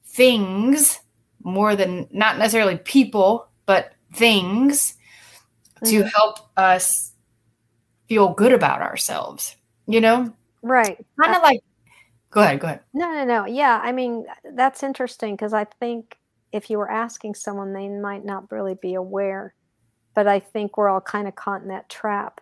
things 0.06 1.00
more 1.44 1.76
than 1.76 2.08
not 2.12 2.38
necessarily 2.38 2.78
people, 2.78 3.48
but 3.66 3.93
things 4.14 4.96
mm-hmm. 5.84 5.86
to 5.88 6.04
help 6.04 6.40
us 6.58 7.14
feel 8.08 8.34
good 8.34 8.54
about 8.54 8.82
ourselves. 8.82 9.56
You 9.88 10.02
know, 10.02 10.34
right? 10.62 11.04
Kind 11.22 11.36
of 11.36 11.42
like. 11.42 11.62
Go 12.32 12.42
ahead. 12.42 12.60
Go 12.60 12.68
ahead. 12.68 12.80
No, 12.94 13.12
no, 13.12 13.26
no. 13.26 13.46
Yeah, 13.46 13.80
I 13.84 13.92
mean 13.92 14.26
that's 14.54 14.82
interesting 14.82 15.36
because 15.36 15.54
I 15.54 15.66
think 15.66 16.18
if 16.52 16.70
you 16.70 16.78
were 16.78 16.90
asking 16.90 17.36
someone, 17.36 17.74
they 17.74 17.90
might 17.90 18.26
not 18.26 18.52
really 18.52 18.76
be 18.82 18.96
aware 18.96 19.54
but 20.14 20.28
I 20.28 20.40
think 20.40 20.78
we're 20.78 20.90
all 20.90 21.02
kind 21.02 21.28
of 21.28 21.36
caught 21.36 21.62
in 21.62 21.70
that 21.70 21.90
trap. 21.90 22.42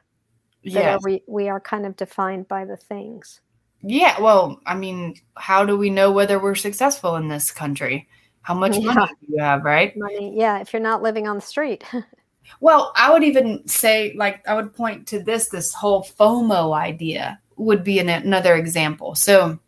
Yeah, 0.64 0.98
we 1.02 1.24
we 1.28 1.50
are 1.50 1.60
kind 1.60 1.86
of 1.86 1.96
defined 1.96 2.48
by 2.48 2.66
the 2.66 2.78
things. 2.78 3.42
Yeah, 3.82 4.20
well, 4.22 4.62
I 4.66 4.76
mean, 4.76 5.16
how 5.36 5.66
do 5.66 5.76
we 5.76 5.90
know 5.90 6.12
whether 6.12 6.38
we're 6.38 6.56
successful 6.56 7.16
in 7.16 7.30
this 7.30 7.52
country? 7.52 8.08
How 8.42 8.54
much 8.54 8.78
yeah. 8.78 8.94
money 8.94 9.12
do 9.22 9.34
you 9.34 9.40
have, 9.40 9.64
right? 9.64 9.96
Money, 9.96 10.36
yeah. 10.36 10.60
If 10.60 10.74
you're 10.74 10.82
not 10.82 11.02
living 11.02 11.28
on 11.28 11.36
the 11.36 11.42
street. 11.42 11.84
well, 12.60 12.92
I 12.96 13.12
would 13.12 13.24
even 13.24 13.68
say, 13.68 14.14
like, 14.18 14.48
I 14.48 14.56
would 14.56 14.74
point 14.74 15.08
to 15.08 15.22
this. 15.22 15.50
This 15.50 15.74
whole 15.74 16.04
FOMO 16.04 16.76
idea 16.76 17.40
would 17.58 17.84
be 17.84 18.00
an, 18.00 18.10
another 18.10 18.56
example. 18.56 19.16
So, 19.16 19.60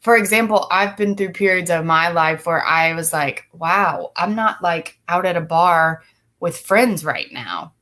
for 0.00 0.16
example, 0.16 0.68
I've 0.70 0.96
been 0.96 1.16
through 1.16 1.32
periods 1.32 1.70
of 1.70 1.84
my 1.84 2.10
life 2.10 2.46
where 2.46 2.64
I 2.64 2.94
was 2.94 3.12
like, 3.12 3.46
wow, 3.52 4.12
I'm 4.16 4.34
not 4.34 4.62
like 4.62 4.98
out 5.08 5.26
at 5.26 5.36
a 5.36 5.40
bar 5.40 6.02
with 6.40 6.56
friends 6.56 7.04
right 7.04 7.30
now. 7.32 7.74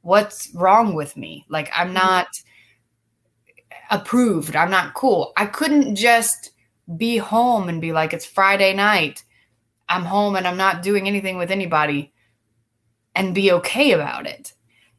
What's 0.00 0.50
wrong 0.54 0.94
with 0.94 1.16
me? 1.16 1.44
Like, 1.48 1.70
I'm 1.74 1.88
mm-hmm. 1.88 1.94
not 1.94 2.28
approved. 3.90 4.56
I'm 4.56 4.70
not 4.70 4.94
cool. 4.94 5.32
I 5.36 5.46
couldn't 5.46 5.96
just 5.96 6.52
be 6.96 7.16
home 7.16 7.68
and 7.68 7.80
be 7.80 7.92
like, 7.92 8.12
it's 8.12 8.26
Friday 8.26 8.74
night. 8.74 9.22
I'm 9.88 10.04
home 10.04 10.36
and 10.36 10.46
I'm 10.46 10.56
not 10.56 10.82
doing 10.82 11.06
anything 11.06 11.36
with 11.36 11.50
anybody 11.50 12.12
and 13.14 13.34
be 13.34 13.52
okay 13.52 13.92
about 13.92 14.26
it. 14.26 14.52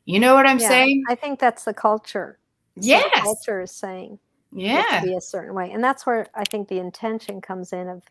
You 0.06 0.20
know 0.20 0.36
what 0.36 0.46
I'm 0.46 0.60
yeah, 0.60 0.68
saying? 0.68 1.04
I 1.10 1.16
think 1.16 1.40
that's 1.40 1.66
the 1.66 1.74
culture. 1.74 2.40
Yeah. 2.76 3.10
culture 3.16 3.62
is 3.62 3.72
saying 3.72 4.20
yeah 4.52 5.02
to 5.02 5.08
be 5.08 5.16
a 5.16 5.22
certain 5.22 5.54
way. 5.54 5.72
And 5.72 5.84
that's 5.84 6.06
where 6.06 6.28
I 6.34 6.44
think 6.46 6.68
the 6.68 6.80
intention 6.80 7.42
comes 7.42 7.74
in 7.74 7.90
of 7.90 8.04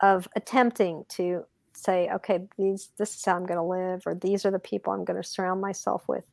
of 0.00 0.28
attempting 0.34 1.04
to 1.10 1.44
say, 1.74 2.10
okay, 2.10 2.40
these 2.58 2.90
this 2.98 3.14
is 3.14 3.24
how 3.24 3.36
I'm 3.36 3.46
going 3.46 3.58
to 3.58 3.62
live, 3.62 4.02
or 4.06 4.14
these 4.14 4.44
are 4.44 4.50
the 4.50 4.58
people 4.58 4.92
I'm 4.92 5.04
going 5.04 5.20
to 5.20 5.26
surround 5.26 5.60
myself 5.60 6.04
with. 6.08 6.24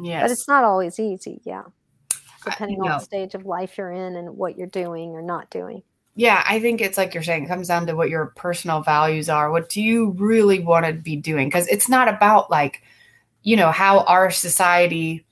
Yes. 0.00 0.22
But 0.22 0.30
it's 0.30 0.48
not 0.48 0.64
always 0.64 0.98
easy. 0.98 1.40
Yeah. 1.44 1.64
Depending 2.44 2.80
on 2.80 2.88
the 2.88 2.98
stage 3.00 3.34
of 3.34 3.44
life 3.44 3.76
you're 3.76 3.90
in 3.90 4.16
and 4.16 4.36
what 4.36 4.56
you're 4.56 4.68
doing 4.68 5.10
or 5.10 5.22
not 5.22 5.50
doing. 5.50 5.82
Yeah, 6.18 6.42
I 6.48 6.58
think 6.58 6.80
it's 6.80 6.98
like 6.98 7.14
you're 7.14 7.22
saying, 7.22 7.44
it 7.44 7.46
comes 7.46 7.68
down 7.68 7.86
to 7.86 7.94
what 7.94 8.10
your 8.10 8.26
personal 8.34 8.80
values 8.80 9.28
are. 9.28 9.52
What 9.52 9.68
do 9.68 9.80
you 9.80 10.10
really 10.18 10.58
want 10.58 10.84
to 10.84 10.92
be 10.92 11.14
doing? 11.14 11.46
Because 11.46 11.68
it's 11.68 11.88
not 11.88 12.08
about 12.08 12.50
like, 12.50 12.82
you 13.44 13.54
know, 13.54 13.70
how 13.70 14.00
our 14.00 14.28
society 14.28 15.24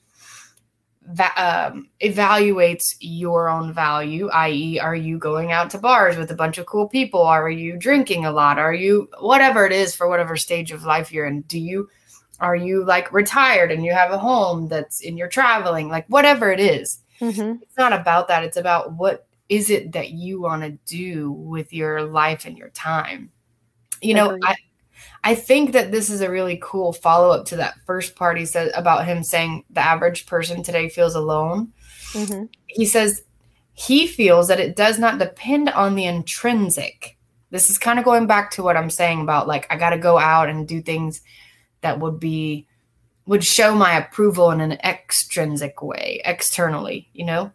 va- 1.03 1.73
um, 1.73 1.89
evaluates 2.01 2.95
your 3.01 3.49
own 3.49 3.73
value, 3.73 4.29
i.e., 4.29 4.79
are 4.79 4.95
you 4.95 5.19
going 5.19 5.51
out 5.51 5.71
to 5.71 5.79
bars 5.79 6.17
with 6.17 6.31
a 6.31 6.37
bunch 6.37 6.57
of 6.57 6.67
cool 6.67 6.87
people? 6.87 7.23
Are 7.23 7.51
you 7.51 7.77
drinking 7.77 8.25
a 8.25 8.31
lot? 8.31 8.61
Are 8.61 8.73
you 8.73 9.09
whatever 9.19 9.67
it 9.67 9.73
is 9.73 9.93
for 9.93 10.09
whatever 10.09 10.37
stage 10.37 10.71
of 10.71 10.85
life 10.85 11.11
you're 11.11 11.27
in? 11.27 11.41
Do 11.43 11.59
you 11.59 11.91
are 12.39 12.55
you 12.55 12.85
like 12.85 13.13
retired 13.13 13.73
and 13.73 13.85
you 13.85 13.93
have 13.93 14.13
a 14.13 14.19
home 14.19 14.69
that's 14.69 15.01
in 15.01 15.17
your 15.17 15.27
traveling? 15.27 15.89
Like 15.89 16.07
whatever 16.07 16.53
it 16.53 16.61
is. 16.61 17.01
Mm-hmm. 17.21 17.63
It's 17.63 17.77
not 17.77 17.93
about 17.93 18.29
that. 18.29 18.45
It's 18.45 18.57
about 18.57 18.93
what 18.93 19.26
is 19.49 19.71
it 19.71 19.93
that 19.93 20.11
you 20.11 20.41
want 20.41 20.63
to 20.63 20.79
do 20.87 21.31
with 21.31 21.73
your 21.73 22.03
life 22.03 22.47
and 22.47 22.59
your 22.59 22.71
time. 22.71 23.31
You 24.03 24.15
know, 24.15 24.39
I 24.43 24.57
I 25.25 25.35
think 25.35 25.73
that 25.73 25.91
this 25.91 26.11
is 26.11 26.21
a 26.21 26.31
really 26.31 26.59
cool 26.63 26.93
follow 26.93 27.31
up 27.31 27.47
to 27.47 27.57
that 27.57 27.81
first 27.85 28.17
part 28.17 28.39
he 28.39 28.47
said 28.47 28.71
about 28.75 29.07
him 29.07 29.23
saying 29.23 29.65
the 29.71 29.81
average 29.81 30.27
person 30.27 30.63
today 30.63 30.89
feels 30.89 31.15
alone. 31.15 31.73
Mm-hmm. 32.13 32.45
He 32.67 32.87
says 32.87 33.23
he 33.75 34.07
feels 34.07 34.49
that 34.49 34.61
it 34.61 34.77
does 34.77 34.99
not 34.99 35.19
depend 35.19 35.69
on 35.71 35.95
the 35.95 36.05
intrinsic. 36.05 37.17
This 37.51 37.71
is 37.71 37.79
kind 37.79 37.99
of 37.99 38.05
going 38.05 38.27
back 38.27 38.51
to 38.53 38.63
what 38.63 38.77
I'm 38.77 38.91
saying 38.91 39.21
about 39.21 39.49
like 39.49 39.67
I 39.71 39.77
got 39.77 39.91
to 39.91 39.99
go 39.99 40.19
out 40.19 40.49
and 40.49 40.67
do 40.67 40.81
things 40.81 41.21
that 41.81 41.99
would 41.99 42.19
be 42.19 42.67
would 43.27 43.45
show 43.45 43.75
my 43.75 43.97
approval 43.97 44.51
in 44.51 44.61
an 44.61 44.73
extrinsic 44.85 45.83
way, 45.83 46.21
externally, 46.25 47.09
you 47.13 47.25
know? 47.25 47.51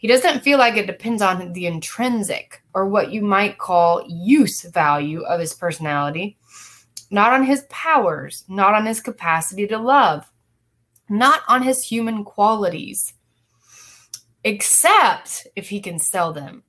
He 0.00 0.08
doesn't 0.08 0.42
feel 0.42 0.58
like 0.58 0.76
it 0.76 0.86
depends 0.86 1.22
on 1.22 1.52
the 1.52 1.66
intrinsic 1.66 2.62
or 2.74 2.86
what 2.86 3.12
you 3.12 3.22
might 3.22 3.58
call 3.58 4.04
use 4.08 4.62
value 4.62 5.22
of 5.22 5.38
his 5.38 5.54
personality 5.54 6.36
not 7.10 7.32
on 7.32 7.44
his 7.44 7.66
powers, 7.68 8.44
not 8.48 8.74
on 8.74 8.86
his 8.86 9.00
capacity 9.00 9.66
to 9.66 9.78
love, 9.78 10.30
not 11.08 11.42
on 11.48 11.62
his 11.62 11.84
human 11.84 12.24
qualities, 12.24 13.14
except 14.44 15.46
if 15.56 15.68
he 15.68 15.80
can 15.80 15.98
sell 15.98 16.32
them. 16.32 16.62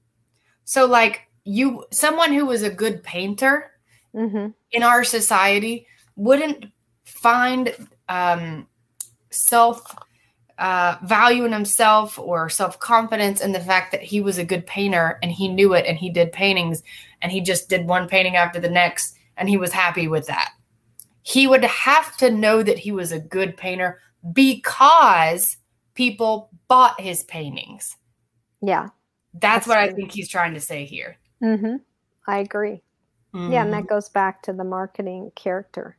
So, 0.65 0.85
like, 0.85 1.27
you 1.43 1.85
someone 1.91 2.33
who 2.33 2.45
was 2.45 2.63
a 2.63 2.69
good 2.69 3.03
painter 3.03 3.71
hmm 4.13 4.47
in 4.73 4.83
our 4.83 5.03
society 5.03 5.85
wouldn't 6.15 6.65
find 7.03 7.75
um, 8.07 8.67
self 9.31 9.95
uh, 10.61 10.95
value 11.01 11.43
in 11.43 11.51
himself 11.51 12.19
or 12.19 12.47
self 12.47 12.79
confidence 12.79 13.41
in 13.41 13.51
the 13.51 13.59
fact 13.59 13.91
that 13.91 14.03
he 14.03 14.21
was 14.21 14.37
a 14.37 14.45
good 14.45 14.65
painter 14.67 15.17
and 15.23 15.31
he 15.31 15.47
knew 15.47 15.73
it 15.73 15.87
and 15.87 15.97
he 15.97 16.07
did 16.09 16.31
paintings 16.31 16.83
and 17.21 17.31
he 17.31 17.41
just 17.41 17.67
did 17.67 17.87
one 17.87 18.07
painting 18.07 18.35
after 18.35 18.59
the 18.59 18.69
next 18.69 19.15
and 19.37 19.49
he 19.49 19.57
was 19.57 19.73
happy 19.73 20.07
with 20.07 20.27
that. 20.27 20.51
He 21.23 21.47
would 21.47 21.63
have 21.63 22.15
to 22.17 22.29
know 22.29 22.61
that 22.61 22.77
he 22.77 22.91
was 22.91 23.11
a 23.11 23.19
good 23.19 23.57
painter 23.57 23.99
because 24.33 25.57
people 25.95 26.51
bought 26.67 27.01
his 27.01 27.23
paintings. 27.23 27.97
Yeah. 28.61 28.89
That's, 29.33 29.65
That's 29.65 29.67
what 29.67 29.79
I 29.79 29.91
think 29.91 30.11
he's 30.11 30.29
trying 30.29 30.53
to 30.53 30.61
say 30.61 30.85
here. 30.85 31.17
Mm-hmm. 31.43 31.77
I 32.27 32.37
agree. 32.37 32.83
Yeah, 33.33 33.39
Mm-hmm. 33.39 33.53
and 33.53 33.73
that 33.73 33.87
goes 33.87 34.09
back 34.09 34.43
to 34.43 34.53
the 34.53 34.63
marketing 34.65 35.31
character. 35.35 35.97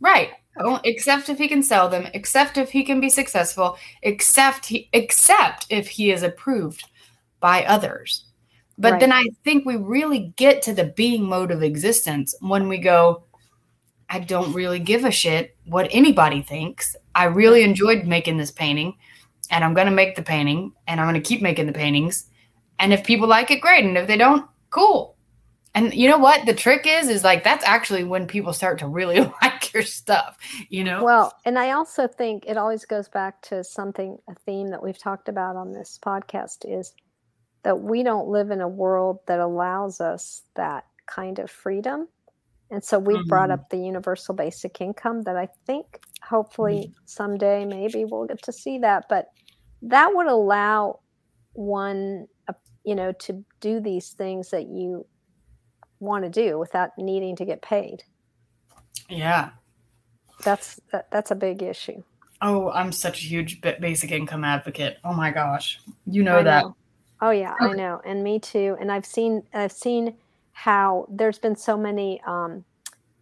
Right. 0.00 0.30
Oh, 0.60 0.80
except 0.84 1.28
if 1.28 1.38
he 1.38 1.48
can 1.48 1.62
sell 1.62 1.88
them, 1.88 2.08
except 2.14 2.56
if 2.58 2.70
he 2.70 2.84
can 2.84 3.00
be 3.00 3.08
successful, 3.08 3.76
except 4.02 4.66
he 4.66 4.88
except 4.92 5.66
if 5.70 5.88
he 5.88 6.10
is 6.10 6.22
approved 6.22 6.84
by 7.40 7.64
others. 7.64 8.24
But 8.78 8.92
Right. 8.92 9.00
then 9.00 9.12
I 9.12 9.24
think 9.44 9.64
we 9.64 9.76
really 9.76 10.32
get 10.36 10.62
to 10.62 10.74
the 10.74 10.84
being 10.84 11.24
mode 11.24 11.50
of 11.50 11.62
existence 11.62 12.34
when 12.40 12.68
we 12.68 12.78
go, 12.78 13.24
I 14.08 14.20
don't 14.20 14.52
really 14.52 14.78
give 14.78 15.04
a 15.04 15.10
shit 15.10 15.56
what 15.66 15.88
anybody 15.90 16.42
thinks. 16.42 16.96
I 17.14 17.24
really 17.24 17.62
enjoyed 17.62 18.04
making 18.06 18.36
this 18.38 18.50
painting, 18.50 18.94
and 19.50 19.64
I'm 19.64 19.74
gonna 19.74 19.90
make 19.90 20.16
the 20.16 20.22
painting, 20.22 20.72
and 20.86 21.00
I'm 21.00 21.06
gonna 21.06 21.20
keep 21.20 21.42
making 21.42 21.66
the 21.66 21.72
paintings. 21.72 22.26
And 22.78 22.92
if 22.92 23.04
people 23.04 23.28
like 23.28 23.50
it, 23.50 23.60
great. 23.60 23.84
And 23.84 23.98
if 23.98 24.06
they 24.06 24.16
don't, 24.16 24.46
cool. 24.70 25.16
And 25.74 25.92
you 25.92 26.08
know 26.08 26.18
what? 26.18 26.46
The 26.46 26.54
trick 26.54 26.86
is, 26.86 27.08
is 27.08 27.24
like 27.24 27.44
that's 27.44 27.64
actually 27.64 28.04
when 28.04 28.26
people 28.26 28.52
start 28.52 28.78
to 28.78 28.86
really 28.88 29.20
like 29.42 29.47
your 29.74 29.82
stuff. 29.82 30.36
You 30.68 30.84
know? 30.84 31.04
Well, 31.04 31.32
and 31.44 31.58
I 31.58 31.72
also 31.72 32.06
think 32.06 32.44
it 32.46 32.56
always 32.56 32.84
goes 32.84 33.08
back 33.08 33.42
to 33.42 33.62
something, 33.64 34.18
a 34.28 34.34
theme 34.46 34.68
that 34.68 34.82
we've 34.82 34.98
talked 34.98 35.28
about 35.28 35.56
on 35.56 35.72
this 35.72 35.98
podcast 36.04 36.58
is 36.64 36.92
that 37.64 37.80
we 37.80 38.02
don't 38.02 38.28
live 38.28 38.50
in 38.50 38.60
a 38.60 38.68
world 38.68 39.18
that 39.26 39.40
allows 39.40 40.00
us 40.00 40.42
that 40.54 40.84
kind 41.06 41.38
of 41.38 41.50
freedom. 41.50 42.08
And 42.70 42.84
so 42.84 42.98
we've 42.98 43.26
brought 43.26 43.48
Mhm. 43.48 43.54
up 43.54 43.70
the 43.70 43.78
universal 43.78 44.34
basic 44.34 44.80
income 44.80 45.22
that 45.22 45.36
I 45.36 45.48
think 45.66 46.00
hopefully 46.22 46.92
someday 47.06 47.64
maybe 47.64 48.04
we'll 48.04 48.26
get 48.26 48.42
to 48.42 48.52
see 48.52 48.78
that. 48.80 49.06
But 49.08 49.30
that 49.82 50.14
would 50.14 50.26
allow 50.26 51.00
one, 51.54 52.28
uh, 52.46 52.52
you 52.84 52.94
know, 52.94 53.12
to 53.12 53.44
do 53.60 53.80
these 53.80 54.12
things 54.12 54.50
that 54.50 54.66
you 54.66 55.06
want 55.98 56.24
to 56.24 56.30
do 56.30 56.58
without 56.58 56.90
needing 56.98 57.36
to 57.36 57.44
get 57.44 57.62
paid. 57.62 58.04
Yeah. 59.08 59.50
That's 60.42 60.80
that, 60.92 61.10
that's 61.10 61.30
a 61.30 61.34
big 61.34 61.62
issue. 61.62 62.02
Oh, 62.40 62.70
I'm 62.70 62.92
such 62.92 63.22
a 63.24 63.26
huge 63.26 63.60
ba- 63.60 63.76
basic 63.80 64.12
income 64.12 64.44
advocate. 64.44 64.98
Oh 65.04 65.12
my 65.12 65.30
gosh, 65.30 65.80
you 66.06 66.22
know 66.22 66.42
that. 66.42 66.64
Oh 67.20 67.30
yeah, 67.30 67.56
I 67.60 67.72
know, 67.72 68.00
and 68.04 68.22
me 68.22 68.38
too. 68.38 68.76
And 68.80 68.92
I've 68.92 69.06
seen 69.06 69.42
I've 69.52 69.72
seen 69.72 70.14
how 70.52 71.06
there's 71.10 71.38
been 71.38 71.56
so 71.56 71.76
many 71.76 72.20
um, 72.26 72.64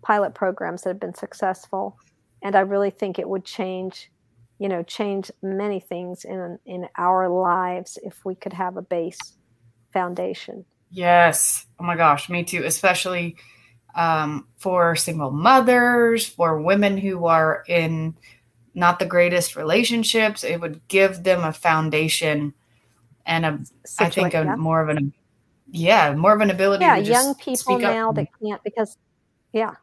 pilot 0.03 0.35
programs 0.35 0.83
that 0.83 0.91
have 0.91 1.01
been 1.01 1.15
successful, 1.15 1.97
and 2.43 2.55
I 2.55 2.61
really 2.61 2.91
think 2.91 3.19
it 3.19 3.29
would 3.29 3.45
change, 3.45 4.11
you 4.59 4.69
know, 4.69 4.83
change 4.83 5.31
many 5.43 5.81
things 5.81 6.25
in 6.25 6.59
in 6.67 6.89
our 6.99 7.29
lives 7.29 7.99
if 8.03 8.23
we 8.25 8.35
could 8.35 8.53
have 8.53 8.77
a 8.77 8.83
base 8.83 9.19
foundation. 9.95 10.67
Yes. 10.91 11.67
Oh 11.81 11.85
my 11.85 11.97
gosh, 11.97 12.29
me 12.29 12.45
too. 12.45 12.65
Especially 12.65 13.37
um, 13.97 14.47
for 14.59 14.95
single 14.95 15.33
mothers, 15.33 16.27
for 16.27 16.61
women 16.61 16.97
who 16.97 17.27
are 17.27 17.65
in 17.67 18.15
not 18.75 18.99
the 18.99 19.07
greatest 19.07 19.57
relationships. 19.57 20.45
It 20.45 20.61
would 20.61 20.87
give 20.87 21.25
them 21.25 21.43
a 21.43 21.53
foundation 21.53 22.55
and 23.25 23.45
I 23.99 24.09
think, 24.09 24.35
a 24.35 24.45
yeah. 24.45 24.55
more 24.55 24.81
of 24.81 24.89
an, 24.89 25.13
yeah, 25.73 26.15
more 26.15 26.33
of 26.33 26.41
an 26.41 26.51
ability. 26.51 26.85
yeah 26.85 26.97
to 26.97 27.03
just 27.03 27.25
young 27.25 27.35
people 27.35 27.57
speak 27.57 27.83
up 27.83 27.95
now 27.95 28.09
and- 28.11 28.19
that 28.19 28.29
can't 28.41 28.63
because 28.63 28.97
yeah 29.53 29.75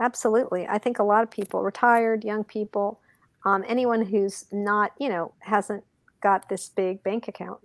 absolutely 0.00 0.66
i 0.66 0.78
think 0.78 0.98
a 0.98 1.02
lot 1.02 1.22
of 1.22 1.30
people 1.30 1.62
retired 1.62 2.24
young 2.24 2.42
people 2.42 3.00
um, 3.44 3.64
anyone 3.68 4.04
who's 4.04 4.46
not 4.52 4.92
you 4.98 5.08
know 5.08 5.32
hasn't 5.40 5.84
got 6.22 6.48
this 6.48 6.68
big 6.70 7.02
bank 7.02 7.28
account 7.28 7.60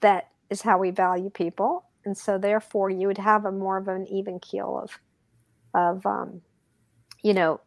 that 0.00 0.30
is 0.50 0.60
how 0.62 0.78
we 0.78 0.90
value 0.90 1.30
people 1.30 1.84
and 2.04 2.16
so 2.16 2.38
therefore 2.38 2.90
you 2.90 3.06
would 3.06 3.18
have 3.18 3.44
a 3.44 3.52
more 3.52 3.76
of 3.76 3.88
an 3.88 4.06
even 4.08 4.38
keel 4.40 4.80
of 4.82 4.98
of 5.74 6.06
um, 6.06 6.40
you 7.22 7.34
know 7.34 7.60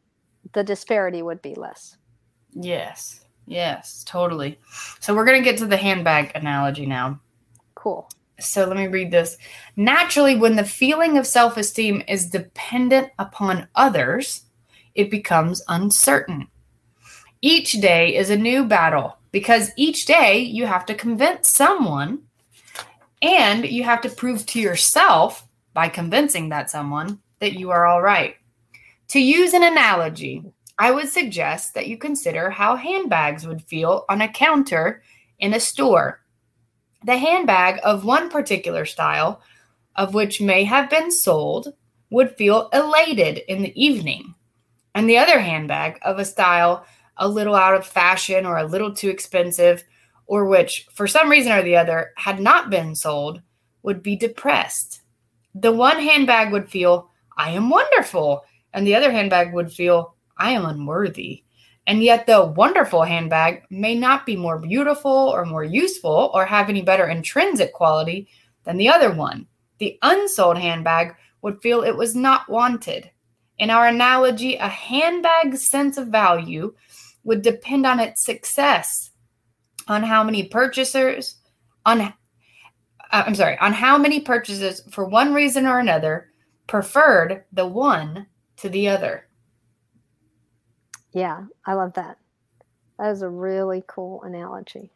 the 0.54 0.63
disparity 0.63 1.21
would 1.21 1.41
be 1.41 1.56
less 1.56 1.97
Yes. 2.60 3.21
Yes, 3.45 4.04
totally. 4.06 4.60
So 5.00 5.15
we're 5.15 5.26
going 5.26 5.41
to 5.41 5.50
get 5.50 5.58
to 5.60 5.65
the 5.65 5.78
handbag 5.78 6.32
analogy 6.36 6.86
now. 6.86 7.19
cool 7.76 8.10
So 8.39 8.65
let 8.65 8.78
me 8.78 8.88
read 8.88 9.12
this. 9.12 9.38
Naturally, 9.76 10.36
when 10.36 10.56
the 10.56 10.65
feeling 10.65 11.17
of 11.17 11.26
self 11.26 11.56
esteem 11.58 12.04
is 12.08 12.30
dependent 12.30 13.10
upon 13.17 13.67
others, 13.76 14.43
it 14.95 15.10
becomes 15.10 15.63
uncertain. 15.67 16.47
Each 17.41 17.73
day 17.73 18.15
is 18.15 18.30
a 18.30 18.36
new 18.36 18.65
battle 18.65 19.17
because 19.32 19.71
each 19.78 20.06
day 20.06 20.39
you 20.39 20.65
have 20.65 20.86
to 20.88 20.95
convince 20.95 21.50
someone 21.50 22.23
and 23.21 23.65
you 23.65 23.84
have 23.84 24.01
to 24.01 24.10
prove 24.10 24.45
to 24.47 24.60
yourself 24.60 25.47
by 25.73 25.89
convincing 25.89 26.49
that 26.49 26.69
someone 26.69 27.19
that 27.39 27.53
you 27.53 27.71
are 27.71 27.86
all 27.86 28.01
right. 28.01 28.36
To 29.10 29.19
use 29.19 29.53
an 29.53 29.63
analogy, 29.63 30.43
I 30.80 30.91
would 30.91 31.10
suggest 31.10 31.73
that 31.73 31.88
you 31.88 31.97
consider 31.97 32.49
how 32.49 32.75
handbags 32.75 33.47
would 33.47 33.63
feel 33.63 34.06
on 34.10 34.21
a 34.21 34.27
counter 34.27 35.01
in 35.39 35.53
a 35.53 35.60
store. 35.60 36.21
The 37.06 37.17
handbag 37.17 37.80
of 37.84 38.06
one 38.06 38.30
particular 38.30 38.86
style, 38.86 39.41
of 39.95 40.13
which 40.13 40.41
may 40.41 40.63
have 40.65 40.89
been 40.89 41.12
sold, 41.12 41.73
would 42.10 42.36
feel 42.36 42.69
elated 42.73 43.39
in 43.47 43.62
the 43.62 43.82
evening, 43.82 44.36
and 44.93 45.10
the 45.10 45.17
other 45.17 45.39
handbag 45.39 45.99
of 46.01 46.19
a 46.19 46.25
style 46.25 46.86
a 47.17 47.27
little 47.27 47.56
out 47.56 47.75
of 47.75 47.86
fashion 47.86 48.45
or 48.45 48.58
a 48.58 48.65
little 48.65 48.93
too 48.93 49.10
expensive, 49.10 49.84
or 50.28 50.46
which, 50.46 50.88
for 50.94 51.08
some 51.08 51.30
reason 51.30 51.52
or 51.52 51.63
the 51.63 51.78
other, 51.78 52.12
had 52.18 52.40
not 52.40 52.70
been 52.70 52.94
sold, 52.94 53.42
would 53.82 54.04
be 54.04 54.16
depressed. 54.16 55.02
The 55.56 55.72
one 55.72 56.00
handbag 56.00 56.52
would 56.52 56.70
feel, 56.70 57.10
I 57.38 57.52
am 57.52 57.70
wonderful, 57.70 58.44
and 58.74 58.86
the 58.86 58.96
other 58.96 59.12
handbag 59.12 59.54
would 59.54 59.72
feel, 59.72 60.16
I 60.38 60.52
am 60.52 60.66
unworthy. 60.66 61.44
And 61.88 62.04
yet, 62.04 62.28
the 62.28 62.46
wonderful 62.46 63.04
handbag 63.04 63.63
may 63.70 63.96
not 63.96 64.26
be 64.26 64.36
more 64.36 64.60
beautiful 64.60 65.12
or 65.12 65.46
more 65.46 65.63
useful 65.63 66.30
or 66.34 66.46
have 66.46 66.70
any 66.70 66.82
better 66.82 67.08
intrinsic 67.08 67.72
quality 67.72 68.28
than 68.66 68.76
the 68.76 68.90
other 68.90 69.13
one. 69.13 69.48
The 69.80 69.98
unsold 70.02 70.58
handbag 70.58 71.16
would 71.42 71.62
feel 71.62 71.84
it 71.84 71.96
was 71.96 72.13
not 72.13 72.50
wanted. 72.50 73.10
In 73.58 73.70
our 73.70 73.88
analogy, 73.88 74.56
a 74.58 74.68
handbag's 74.68 75.70
sense 75.70 75.98
of 75.98 76.08
value 76.08 76.76
would 77.24 77.42
depend 77.42 77.86
on 77.86 78.00
its 78.00 78.26
success, 78.26 79.12
on 79.88 80.04
how 80.04 80.23
many 80.23 80.43
purchasers, 80.43 81.38
on 81.86 82.02
uh, 82.02 82.12
I'm 83.12 83.36
sorry, 83.36 83.58
on 83.60 83.73
how 83.73 83.97
many 83.97 84.21
purchases 84.21 84.84
for 84.91 85.06
one 85.06 85.34
reason 85.34 85.65
or 85.65 85.80
another 85.80 86.32
preferred 86.67 87.45
the 87.54 87.67
one 87.67 88.28
to 88.58 88.69
the 88.69 88.89
other. 88.89 89.28
yeah 91.13 91.45
i 91.65 91.73
love 91.73 91.93
that 91.93 92.17
that 93.00 93.12
is 93.12 93.21
a 93.21 93.30
really 93.30 93.84
cool 93.88 94.21
analogy 94.23 94.91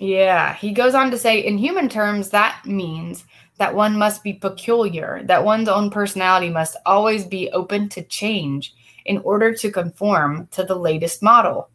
Yeah, 0.00 0.54
he 0.54 0.72
goes 0.72 0.94
on 0.94 1.12
to 1.12 1.18
say 1.18 1.40
in 1.40 1.58
human 1.58 1.88
terms, 1.88 2.30
that 2.30 2.62
means 2.66 3.24
that 3.58 3.74
one 3.74 3.96
must 3.96 4.24
be 4.24 4.34
peculiar, 4.34 5.22
that 5.26 5.44
one's 5.44 5.68
own 5.68 5.90
personality 5.90 6.50
must 6.50 6.76
always 6.86 7.24
be 7.24 7.50
open 7.52 7.88
to 7.90 8.02
change 8.04 8.74
in 9.06 9.18
order 9.18 9.54
to 9.54 9.72
conform 9.72 10.48
to 10.52 10.64
the 10.64 10.74
latest 10.76 11.22
model. 11.22 11.70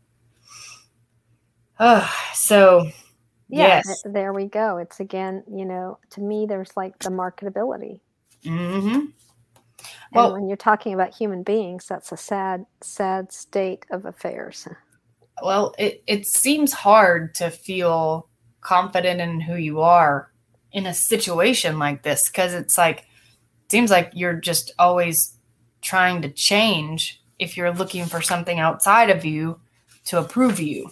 Uh, 1.79 2.07
so, 2.33 2.89
yeah 3.49 3.81
yes. 3.85 4.01
there 4.03 4.33
we 4.33 4.45
go 4.45 4.77
it's 4.77 4.99
again 4.99 5.41
you 5.49 5.63
know 5.63 5.97
to 6.09 6.19
me 6.19 6.45
there's 6.45 6.75
like 6.75 6.97
the 6.99 7.09
marketability 7.09 8.01
hmm 8.43 8.87
And 8.87 9.09
Well- 10.13 10.33
when 10.33 10.47
you're 10.47 10.57
talking 10.57 10.93
about 10.93 11.13
human 11.15 11.43
beings, 11.43 11.85
that's 11.87 12.11
a 12.11 12.17
sad, 12.17 12.65
sad 12.81 13.31
state 13.31 13.85
of 13.91 14.05
affairs. 14.05 14.67
Well, 15.41 15.75
it, 15.77 16.01
it 16.07 16.25
seems 16.25 16.73
hard 16.73 17.35
to 17.35 17.51
feel 17.51 18.27
confident 18.61 19.21
in 19.21 19.41
who 19.41 19.55
you 19.55 19.81
are 19.81 20.31
in 20.71 20.85
a 20.85 20.93
situation 20.93 21.77
like 21.77 22.03
this 22.03 22.27
because 22.29 22.53
it's 22.53 22.77
like, 22.77 22.99
it 22.99 23.71
seems 23.71 23.91
like 23.91 24.11
you're 24.13 24.33
just 24.33 24.71
always 24.79 25.37
trying 25.81 26.21
to 26.23 26.29
change 26.29 27.21
if 27.37 27.55
you're 27.55 27.71
looking 27.71 28.05
for 28.05 28.21
something 28.21 28.59
outside 28.59 29.09
of 29.09 29.23
you 29.25 29.59
to 30.05 30.19
approve 30.19 30.59
you. 30.59 30.89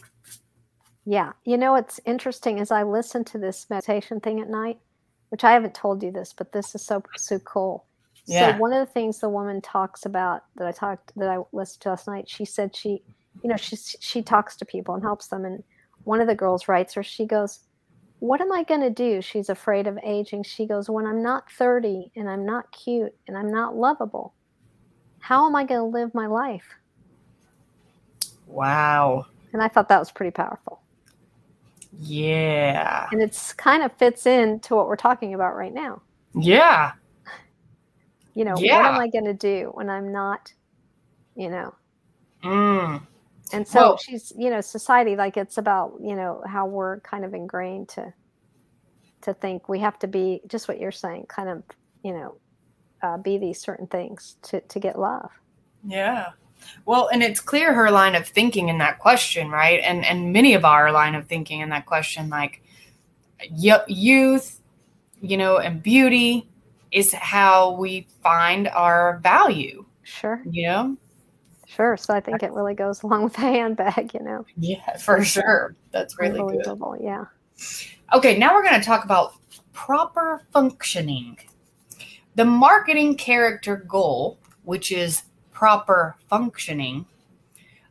Yeah. 1.05 1.33
You 1.43 1.57
know, 1.57 1.73
what's 1.73 1.99
interesting 2.05 2.59
as 2.59 2.71
I 2.71 2.83
listen 2.83 3.23
to 3.25 3.37
this 3.37 3.67
meditation 3.69 4.19
thing 4.19 4.41
at 4.41 4.49
night, 4.49 4.79
which 5.29 5.43
I 5.43 5.51
haven't 5.51 5.75
told 5.75 6.01
you 6.01 6.11
this, 6.11 6.33
but 6.33 6.51
this 6.51 6.73
is 6.73 6.81
so, 6.81 7.03
so 7.15 7.39
cool. 7.39 7.85
Yeah. 8.25 8.53
So 8.53 8.59
one 8.59 8.73
of 8.73 8.85
the 8.85 8.91
things 8.91 9.19
the 9.19 9.29
woman 9.29 9.61
talks 9.61 10.05
about 10.05 10.45
that 10.55 10.67
I 10.67 10.71
talked 10.71 11.13
that 11.15 11.29
I 11.29 11.37
listened 11.51 11.81
to 11.81 11.89
last 11.89 12.07
night, 12.07 12.27
she 12.27 12.43
said 12.43 12.75
she, 12.75 13.03
you 13.43 13.49
know, 13.49 13.55
she 13.55 13.75
she 13.75 14.23
talks 14.23 14.55
to 14.57 14.65
people 14.65 14.95
and 14.95 15.03
helps 15.03 15.27
them. 15.27 15.45
And 15.45 15.63
one 16.05 16.21
of 16.21 16.27
the 16.27 16.35
girls 16.35 16.67
writes 16.67 16.95
her, 16.95 17.03
she 17.03 17.25
goes, 17.25 17.59
What 18.19 18.41
am 18.41 18.51
I 18.51 18.63
gonna 18.63 18.89
do? 18.89 19.21
She's 19.21 19.49
afraid 19.49 19.85
of 19.85 19.99
aging. 20.03 20.43
She 20.43 20.65
goes, 20.65 20.89
When 20.89 21.05
I'm 21.05 21.21
not 21.21 21.51
30 21.51 22.11
and 22.15 22.27
I'm 22.27 22.45
not 22.45 22.71
cute 22.71 23.13
and 23.27 23.37
I'm 23.37 23.51
not 23.51 23.75
lovable, 23.75 24.33
how 25.19 25.45
am 25.45 25.55
I 25.55 25.63
gonna 25.63 25.85
live 25.85 26.15
my 26.15 26.25
life? 26.25 26.67
Wow. 28.47 29.27
And 29.53 29.61
I 29.61 29.67
thought 29.67 29.89
that 29.89 29.99
was 29.99 30.11
pretty 30.11 30.31
powerful. 30.31 30.81
Yeah. 31.99 33.07
And 33.11 33.21
it's 33.21 33.53
kind 33.53 33.83
of 33.83 33.91
fits 33.93 34.25
into 34.25 34.75
what 34.75 34.87
we're 34.87 34.95
talking 34.95 35.33
about 35.33 35.55
right 35.55 35.73
now. 35.73 36.01
Yeah. 36.33 36.93
You 38.33 38.43
know, 38.43 38.53
what 38.53 38.63
am 38.63 38.99
I 38.99 39.07
going 39.07 39.25
to 39.25 39.33
do 39.33 39.71
when 39.73 39.89
I'm 39.89 40.11
not, 40.11 40.53
you 41.35 41.49
know? 41.49 41.73
Mm. 42.43 43.01
And 43.53 43.67
so 43.67 43.79
Well- 43.79 43.97
she's, 43.97 44.33
you 44.37 44.49
know, 44.49 44.61
society 44.61 45.15
like 45.15 45.37
it's 45.37 45.57
about, 45.57 45.93
you 46.01 46.15
know, 46.15 46.43
how 46.45 46.65
we're 46.65 46.99
kind 47.01 47.23
of 47.23 47.33
ingrained 47.33 47.89
to 47.89 48.13
to 49.21 49.33
think 49.33 49.67
we 49.67 49.79
have 49.79 49.97
to 49.97 50.07
be 50.07 50.41
just 50.47 50.67
what 50.67 50.79
you're 50.79 50.91
saying, 50.91 51.25
kind 51.27 51.49
of, 51.49 51.63
you 52.03 52.13
know, 52.13 52.35
uh, 53.01 53.17
be 53.17 53.39
these 53.39 53.59
certain 53.59 53.87
things 53.87 54.37
to 54.43 54.61
to 54.61 54.79
get 54.79 54.99
love. 54.99 55.31
Yeah. 55.83 56.31
Well, 56.85 57.09
and 57.11 57.23
it's 57.23 57.39
clear 57.39 57.73
her 57.73 57.91
line 57.91 58.15
of 58.15 58.27
thinking 58.27 58.69
in 58.69 58.77
that 58.79 58.99
question, 58.99 59.49
right? 59.49 59.81
And 59.83 60.05
and 60.05 60.31
many 60.33 60.53
of 60.53 60.65
our 60.65 60.91
line 60.91 61.15
of 61.15 61.27
thinking 61.27 61.61
in 61.61 61.69
that 61.69 61.85
question, 61.85 62.29
like 62.29 62.61
youth, 63.87 64.61
you 65.21 65.37
know, 65.37 65.57
and 65.57 65.81
beauty 65.81 66.47
is 66.91 67.13
how 67.13 67.71
we 67.71 68.07
find 68.23 68.67
our 68.69 69.19
value, 69.23 69.85
Sure, 70.03 70.41
you 70.49 70.67
know? 70.67 70.97
sure. 71.67 71.97
So 71.97 72.13
I 72.13 72.19
think 72.19 72.43
it 72.43 72.51
really 72.51 72.73
goes 72.73 73.03
along 73.03 73.25
with 73.25 73.33
the 73.33 73.41
handbag, 73.41 74.13
you 74.13 74.21
know. 74.21 74.45
Yeah, 74.57 74.97
for 74.97 75.23
sure. 75.23 75.75
That's 75.91 76.17
really 76.19 76.39
good. 76.39 76.77
Yeah. 77.01 77.25
Okay, 78.13 78.37
now 78.37 78.53
we're 78.53 78.63
going 78.63 78.79
to 78.79 78.85
talk 78.85 79.03
about 79.03 79.33
proper 79.73 80.45
functioning. 80.53 81.37
The 82.35 82.45
marketing 82.45 83.15
character 83.15 83.77
goal, 83.77 84.39
which 84.63 84.91
is 84.91 85.23
proper 85.55 86.15
functioning 86.29 87.07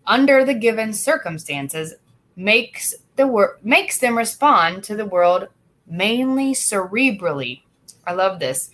under 0.07 0.44
the 0.44 0.55
given 0.55 0.92
circumstances, 0.92 1.94
makes 2.37 2.94
the 3.16 3.27
wor- 3.27 3.59
makes 3.62 3.98
them 3.98 4.16
respond 4.16 4.85
to 4.85 4.94
the 4.94 5.07
world 5.07 5.48
mainly 5.87 6.53
cerebrally. 6.53 7.62
I 8.07 8.12
love 8.12 8.38
this. 8.38 8.70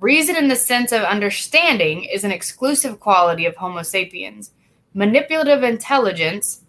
Reason 0.00 0.34
in 0.34 0.48
the 0.48 0.56
sense 0.56 0.92
of 0.92 1.02
understanding 1.02 2.04
is 2.04 2.24
an 2.24 2.32
exclusive 2.32 2.98
quality 2.98 3.44
of 3.44 3.56
Homo 3.56 3.82
sapiens. 3.82 4.52
Manipulative 4.94 5.62
intelligence 5.62 6.62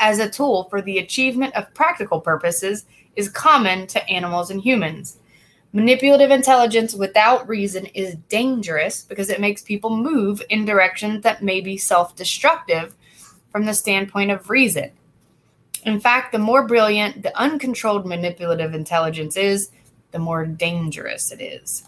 as 0.00 0.18
a 0.18 0.28
tool 0.28 0.64
for 0.64 0.82
the 0.82 0.98
achievement 0.98 1.54
of 1.54 1.72
practical 1.74 2.20
purposes 2.20 2.86
is 3.14 3.28
common 3.28 3.86
to 3.86 4.06
animals 4.08 4.50
and 4.50 4.60
humans. 4.60 5.18
Manipulative 5.72 6.30
intelligence 6.30 6.94
without 6.94 7.46
reason 7.46 7.86
is 7.86 8.14
dangerous 8.28 9.02
because 9.02 9.28
it 9.28 9.40
makes 9.40 9.60
people 9.62 9.94
move 9.94 10.42
in 10.48 10.64
directions 10.64 11.22
that 11.22 11.42
may 11.42 11.60
be 11.60 11.76
self 11.76 12.16
destructive 12.16 12.94
from 13.52 13.66
the 13.66 13.74
standpoint 13.74 14.30
of 14.30 14.48
reason. 14.48 14.90
In 15.84 16.00
fact, 16.00 16.32
the 16.32 16.38
more 16.38 16.66
brilliant 16.66 17.22
the 17.22 17.38
uncontrolled 17.38 18.06
manipulative 18.06 18.74
intelligence 18.74 19.36
is, 19.36 19.70
the 20.10 20.18
more 20.18 20.46
dangerous 20.46 21.32
it 21.32 21.40
is. 21.42 21.84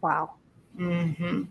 Wow. 0.00 0.34
Mm-hmm. 0.78 1.42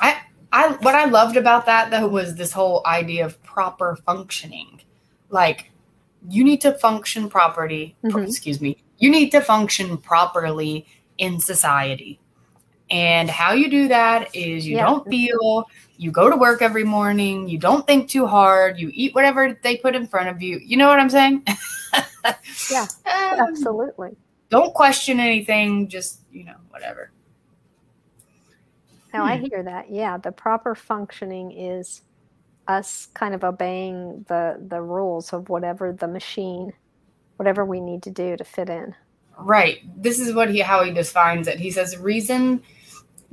I, 0.00 0.22
I, 0.52 0.68
what 0.80 0.94
I 0.94 1.04
loved 1.04 1.36
about 1.36 1.66
that 1.66 1.90
though 1.90 2.08
was 2.08 2.34
this 2.34 2.52
whole 2.52 2.82
idea 2.86 3.26
of 3.26 3.42
proper 3.42 3.96
functioning. 4.06 4.80
Like, 5.28 5.70
you 6.28 6.44
need 6.44 6.60
to 6.62 6.72
function 6.72 7.28
properly. 7.28 7.96
Mhm. 8.04 8.26
Excuse 8.26 8.60
me. 8.60 8.82
You 9.00 9.10
need 9.10 9.30
to 9.30 9.40
function 9.40 9.98
properly 9.98 10.86
in 11.18 11.40
society. 11.40 12.20
And 12.90 13.28
how 13.30 13.52
you 13.52 13.68
do 13.70 13.88
that 13.88 14.34
is 14.34 14.66
you 14.66 14.76
Yeah. 14.76 14.84
don't 14.86 15.08
feel, 15.08 15.64
you 15.96 16.10
go 16.10 16.28
to 16.30 16.36
work 16.36 16.60
every 16.60 16.84
morning, 16.84 17.48
you 17.48 17.58
don't 17.58 17.86
think 17.86 18.08
too 18.08 18.26
hard, 18.26 18.78
you 18.78 18.90
eat 18.94 19.14
whatever 19.14 19.58
they 19.62 19.76
put 19.76 19.94
in 19.94 20.06
front 20.06 20.28
of 20.28 20.42
you. 20.42 20.58
You 20.64 20.76
know 20.76 20.88
what 20.88 21.00
I'm 21.00 21.10
saying? 21.10 21.44
Yeah, 22.70 22.86
Um, 23.06 23.38
Absolutely. 23.48 24.16
don't 24.48 24.72
question 24.74 25.18
anything, 25.18 25.88
just, 25.88 26.20
you 26.30 26.44
know, 26.44 26.56
whatever. 26.68 27.10
Now 29.12 29.24
I 29.24 29.38
Hmm. 29.38 29.44
hear 29.46 29.62
that. 29.64 29.90
Yeah, 29.90 30.18
the 30.18 30.30
proper 30.32 30.74
functioning 30.74 31.50
is 31.52 32.02
us 32.68 33.08
kind 33.14 33.34
of 33.34 33.42
obeying 33.42 34.24
the 34.28 34.64
the 34.68 34.80
rules 34.80 35.32
of 35.32 35.48
whatever 35.48 35.92
the 35.92 36.06
machine, 36.06 36.72
whatever 37.40 37.64
we 37.64 37.80
need 37.80 38.02
to 38.02 38.10
do 38.10 38.36
to 38.36 38.44
fit 38.44 38.68
in. 38.68 38.94
Right. 39.38 39.78
This 39.96 40.20
is 40.20 40.34
what 40.34 40.50
he 40.50 40.60
how 40.60 40.84
he 40.84 40.90
defines 40.92 41.48
it. 41.48 41.58
He 41.58 41.70
says 41.70 41.96
reason 41.96 42.62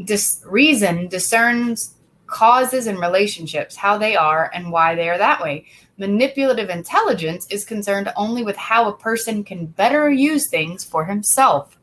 dis, 0.02 0.42
reason 0.46 1.10
discerns 1.10 1.96
causes 2.26 2.88
and 2.88 3.00
relationships, 3.00 3.76
how 3.76 3.98
they 3.98 4.16
are 4.16 4.50
and 4.54 4.72
why 4.72 4.96
they 4.96 5.10
are 5.10 5.18
that 5.18 5.42
way. 5.42 5.66
Manipulative 5.98 6.70
intelligence 6.70 7.48
is 7.50 7.66
concerned 7.66 8.10
only 8.16 8.44
with 8.44 8.56
how 8.56 8.88
a 8.88 8.98
person 8.98 9.44
can 9.44 9.66
better 9.66 10.10
use 10.10 10.48
things 10.48 10.86
for 10.86 11.04
himself. 11.04 11.78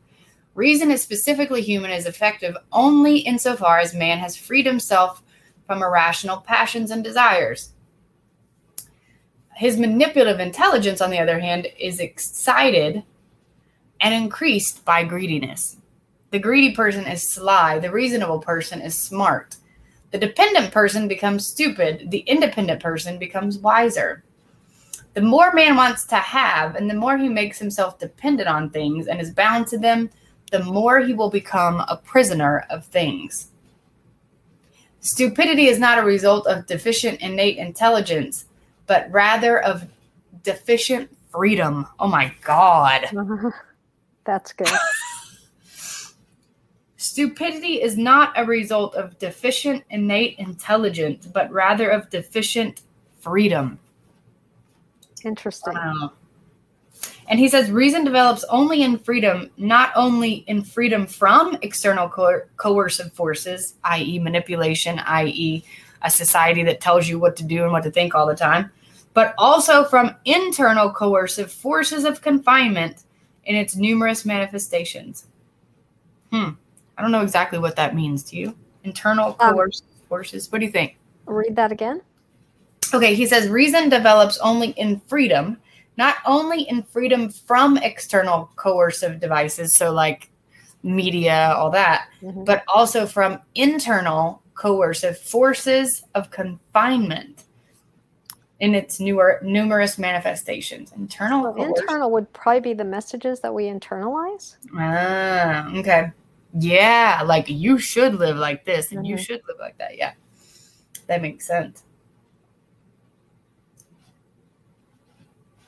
Reason 0.55 0.89
is 0.89 1.03
specifically 1.03 1.61
human 1.61 1.91
is 1.91 2.07
effective 2.07 2.57
only 2.71 3.17
insofar 3.19 3.77
as 3.77 3.93
man 3.93 4.17
has 4.17 4.35
freed 4.35 4.65
himself 4.65 5.21
from 5.67 5.83
irrational 5.83 6.37
passions 6.37 6.89
and 6.89 7.03
desires. 7.03 7.74
His 9.55 9.77
manipulative 9.77 10.39
intelligence, 10.39 11.01
on 11.01 11.11
the 11.11 11.19
other 11.19 11.39
hand, 11.39 11.67
is 11.79 11.99
excited 11.99 13.03
and 14.01 14.13
increased 14.13 14.83
by 14.83 15.03
greediness. 15.03 15.77
The 16.31 16.39
greedy 16.39 16.75
person 16.75 17.05
is 17.05 17.27
sly, 17.27 17.79
the 17.79 17.91
reasonable 17.91 18.39
person 18.39 18.81
is 18.81 18.97
smart. 18.97 19.55
The 20.11 20.17
dependent 20.17 20.71
person 20.71 21.07
becomes 21.07 21.47
stupid, 21.47 22.11
the 22.11 22.19
independent 22.19 22.81
person 22.81 23.17
becomes 23.17 23.57
wiser. 23.57 24.23
The 25.13 25.21
more 25.21 25.53
man 25.53 25.77
wants 25.77 26.05
to 26.07 26.15
have, 26.15 26.75
and 26.75 26.89
the 26.89 26.93
more 26.93 27.17
he 27.17 27.29
makes 27.29 27.57
himself 27.57 27.97
dependent 27.97 28.49
on 28.49 28.69
things 28.69 29.07
and 29.07 29.21
is 29.21 29.31
bound 29.31 29.67
to 29.67 29.77
them, 29.77 30.09
the 30.51 30.63
more 30.63 30.99
he 30.99 31.13
will 31.13 31.29
become 31.29 31.79
a 31.87 31.95
prisoner 32.03 32.65
of 32.69 32.85
things. 32.85 33.51
Stupidity 34.99 35.67
is 35.67 35.79
not 35.79 35.97
a 35.97 36.03
result 36.03 36.47
of 36.47 36.65
deficient 36.65 37.21
innate 37.21 37.57
intelligence, 37.57 38.45
but 38.87 39.07
rather 39.11 39.61
of 39.61 39.87
deficient 40.43 41.09
freedom. 41.29 41.87
Oh 41.99 42.07
my 42.07 42.33
God. 42.43 43.09
That's 44.25 44.53
good. 44.53 44.69
Stupidity 46.97 47.81
is 47.81 47.97
not 47.97 48.33
a 48.35 48.43
result 48.43 48.95
of 48.95 49.17
deficient 49.19 49.83
innate 49.89 50.39
intelligence, 50.39 51.27
but 51.27 51.51
rather 51.51 51.89
of 51.89 52.09
deficient 52.09 52.81
freedom. 53.19 53.77
Interesting. 55.23 55.73
Wow. 55.73 56.13
And 57.27 57.39
he 57.39 57.47
says 57.47 57.71
reason 57.71 58.05
develops 58.05 58.43
only 58.45 58.83
in 58.83 58.99
freedom, 58.99 59.49
not 59.57 59.91
only 59.95 60.45
in 60.47 60.63
freedom 60.63 61.07
from 61.07 61.57
external 61.61 62.07
coer- 62.07 62.47
coercive 62.57 63.13
forces, 63.13 63.75
i.e., 63.83 64.19
manipulation, 64.19 64.99
i.e., 64.99 65.63
a 66.05 66.09
society 66.09 66.63
that 66.63 66.79
tells 66.79 67.09
you 67.09 67.19
what 67.19 67.35
to 67.35 67.43
do 67.43 67.63
and 67.63 67.71
what 67.71 67.83
to 67.83 67.91
think 67.91 68.15
all 68.15 68.27
the 68.27 68.35
time, 68.35 68.71
but 69.13 69.33
also 69.37 69.83
from 69.83 70.15
internal 70.23 70.89
coercive 70.89 71.51
forces 71.51 72.05
of 72.05 72.21
confinement 72.21 73.03
in 73.45 73.55
its 73.55 73.75
numerous 73.75 74.23
manifestations. 74.23 75.25
Hmm. 76.31 76.51
I 76.97 77.01
don't 77.01 77.11
know 77.11 77.21
exactly 77.21 77.59
what 77.59 77.75
that 77.75 77.95
means 77.95 78.23
to 78.25 78.37
you. 78.37 78.55
Internal 78.83 79.35
Um, 79.39 79.55
coercive 79.55 79.87
forces. 80.07 80.51
What 80.51 80.59
do 80.59 80.65
you 80.65 80.71
think? 80.71 80.97
Read 81.25 81.55
that 81.55 81.71
again. 81.71 82.01
Okay, 82.93 83.15
he 83.15 83.25
says 83.25 83.49
reason 83.49 83.89
develops 83.89 84.37
only 84.37 84.69
in 84.71 85.01
freedom, 85.07 85.57
not 85.97 86.17
only 86.25 86.61
in 86.63 86.83
freedom 86.83 87.29
from 87.29 87.77
external 87.77 88.51
coercive 88.55 89.19
devices, 89.19 89.73
so 89.73 89.91
like 89.91 90.29
media, 90.83 91.53
all 91.57 91.71
that, 91.71 92.09
Mhm. 92.21 92.45
but 92.45 92.63
also 92.67 93.07
from 93.07 93.39
internal 93.55 94.43
coercive 94.55 95.17
forces 95.17 96.03
of 96.15 96.31
confinement 96.31 97.43
in 98.61 98.73
its 98.73 98.99
newer 98.99 99.39
numerous 99.43 99.97
manifestations. 99.97 100.93
Internal 100.93 101.53
coercive. 101.53 101.75
internal 101.77 102.09
would 102.11 102.31
probably 102.33 102.61
be 102.61 102.73
the 102.73 102.85
messages 102.85 103.41
that 103.41 103.53
we 103.53 103.65
internalize. 103.65 104.55
Ah, 104.77 105.69
okay. 105.75 106.11
Yeah, 106.57 107.21
like 107.25 107.49
you 107.49 107.77
should 107.77 108.15
live 108.15 108.37
like 108.37 108.63
this 108.63 108.93
and 108.93 109.05
you 109.05 109.15
Mhm. 109.15 109.19
should 109.19 109.41
live 109.47 109.57
like 109.59 109.77
that. 109.77 109.97
Yeah. 109.97 110.13
That 111.07 111.21
makes 111.21 111.45
sense. 111.45 111.83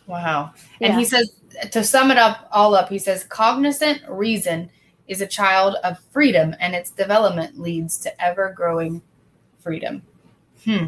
Wow. 0.05 0.53
And 0.79 0.93
yeah. 0.93 0.99
he 0.99 1.03
says, 1.03 1.29
to 1.71 1.83
sum 1.83 2.11
it 2.11 2.17
up 2.17 2.47
all 2.51 2.73
up, 2.73 2.87
he 2.87 2.99
says, 2.99 3.25
cognizant 3.25 4.01
reason 4.07 4.69
is 5.07 5.21
a 5.21 5.27
child 5.27 5.75
of 5.83 5.97
freedom 6.11 6.55
and 6.59 6.75
its 6.75 6.91
development 6.91 7.59
leads 7.59 7.97
to 7.99 8.23
ever 8.23 8.53
growing 8.55 9.01
freedom. 9.59 10.01
Hmm. 10.63 10.87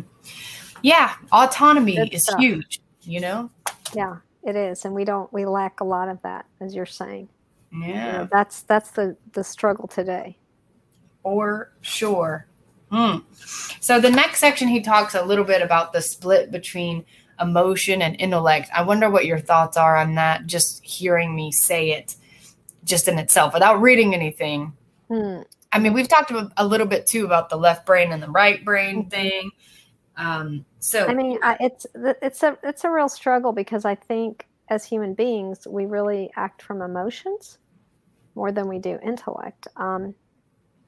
Yeah, 0.82 1.16
autonomy 1.32 1.96
Good 1.96 2.14
is 2.14 2.24
stuff. 2.24 2.40
huge, 2.40 2.82
you 3.04 3.20
know? 3.20 3.50
Yeah, 3.94 4.18
it 4.44 4.56
is. 4.56 4.86
And 4.86 4.94
we 4.94 5.06
don't 5.06 5.32
we 5.34 5.46
lack 5.46 5.80
a 5.80 5.86
lot 5.86 6.10
of 6.10 6.22
that, 6.24 6.46
as 6.62 6.76
you're 6.76 6.86
saying. 6.86 7.30
Yeah. 7.72 7.88
You 7.88 7.94
know, 7.94 8.30
that's 8.32 8.62
that's 8.64 8.92
the 8.92 9.16
the 9.34 9.44
struggle 9.44 9.88
today. 9.88 10.38
For 11.24 11.72
sure. 11.82 12.48
Hmm. 12.92 13.18
So 13.80 14.00
the 14.00 14.10
next 14.10 14.40
section 14.40 14.68
he 14.68 14.82
talks 14.82 15.16
a 15.16 15.24
little 15.24 15.46
bit 15.46 15.62
about 15.62 15.94
the 15.94 16.02
split 16.02 16.52
between 16.52 17.06
emotion 17.40 18.02
and 18.02 18.20
intellect. 18.20 18.70
I 18.76 18.82
wonder 18.82 19.10
what 19.10 19.26
your 19.26 19.40
thoughts 19.40 19.78
are 19.78 19.96
on 19.96 20.16
that, 20.16 20.46
just 20.48 20.84
hearing 20.84 21.36
me 21.36 21.52
say 21.52 21.92
it 21.92 22.16
just 22.90 23.08
in 23.08 23.20
itself 23.20 23.54
without 23.54 23.82
reading 23.82 24.14
anything. 24.14 24.74
Hmm. 25.08 25.42
I 25.72 25.80
mean, 25.80 25.94
we've 25.94 26.08
talked 26.08 26.32
a 26.32 26.66
little 26.66 26.88
bit 26.88 27.06
too 27.06 27.26
about 27.26 27.50
the 27.50 27.56
left 27.56 27.86
brain 27.86 28.12
and 28.12 28.22
the 28.22 28.30
right 28.30 28.64
brain 28.66 29.02
mm-hmm. 29.02 29.10
thing. 29.10 29.52
Um, 30.18 30.66
so 30.80 31.08
I 31.08 31.14
mean, 31.14 31.40
it's 31.60 31.86
it's 31.96 32.44
a 32.44 32.58
it's 32.64 32.84
a 32.84 32.90
real 32.90 33.08
struggle 33.08 33.54
because 33.54 33.86
I 33.86 33.96
think 33.96 34.48
as 34.70 34.84
human 34.84 35.14
beings 35.14 35.68
we 35.68 35.86
really 35.86 36.30
act 36.36 36.62
from 36.62 36.82
emotions 36.82 37.58
more 38.36 38.52
than 38.52 38.68
we 38.68 38.80
do 38.80 39.00
intellect. 39.04 39.68
Um, 39.78 40.14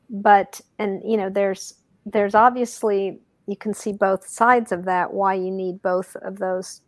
but 0.10 0.60
and 0.80 1.02
you 1.10 1.16
know, 1.16 1.30
there's 1.30 1.76
there's 2.06 2.36
obviously 2.36 3.22
you 3.48 3.56
can 3.56 3.74
see 3.74 3.94
both 3.94 4.28
sides 4.28 4.72
of 4.72 4.86
that 4.86 5.14
why 5.14 5.36
you 5.36 5.52
need 5.52 5.82
both 5.82 6.16
of 6.18 6.40
those 6.40 6.82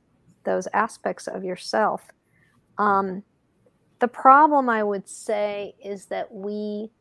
those 0.43 0.67
aspects 0.73 1.27
of 1.27 1.43
yourself 1.43 2.01
um, 2.77 3.23
the 4.03 4.07
problem 4.07 4.69
i 4.69 4.83
would 4.83 5.07
say 5.07 5.73
is 5.83 6.05
that 6.07 6.29
we 6.31 6.91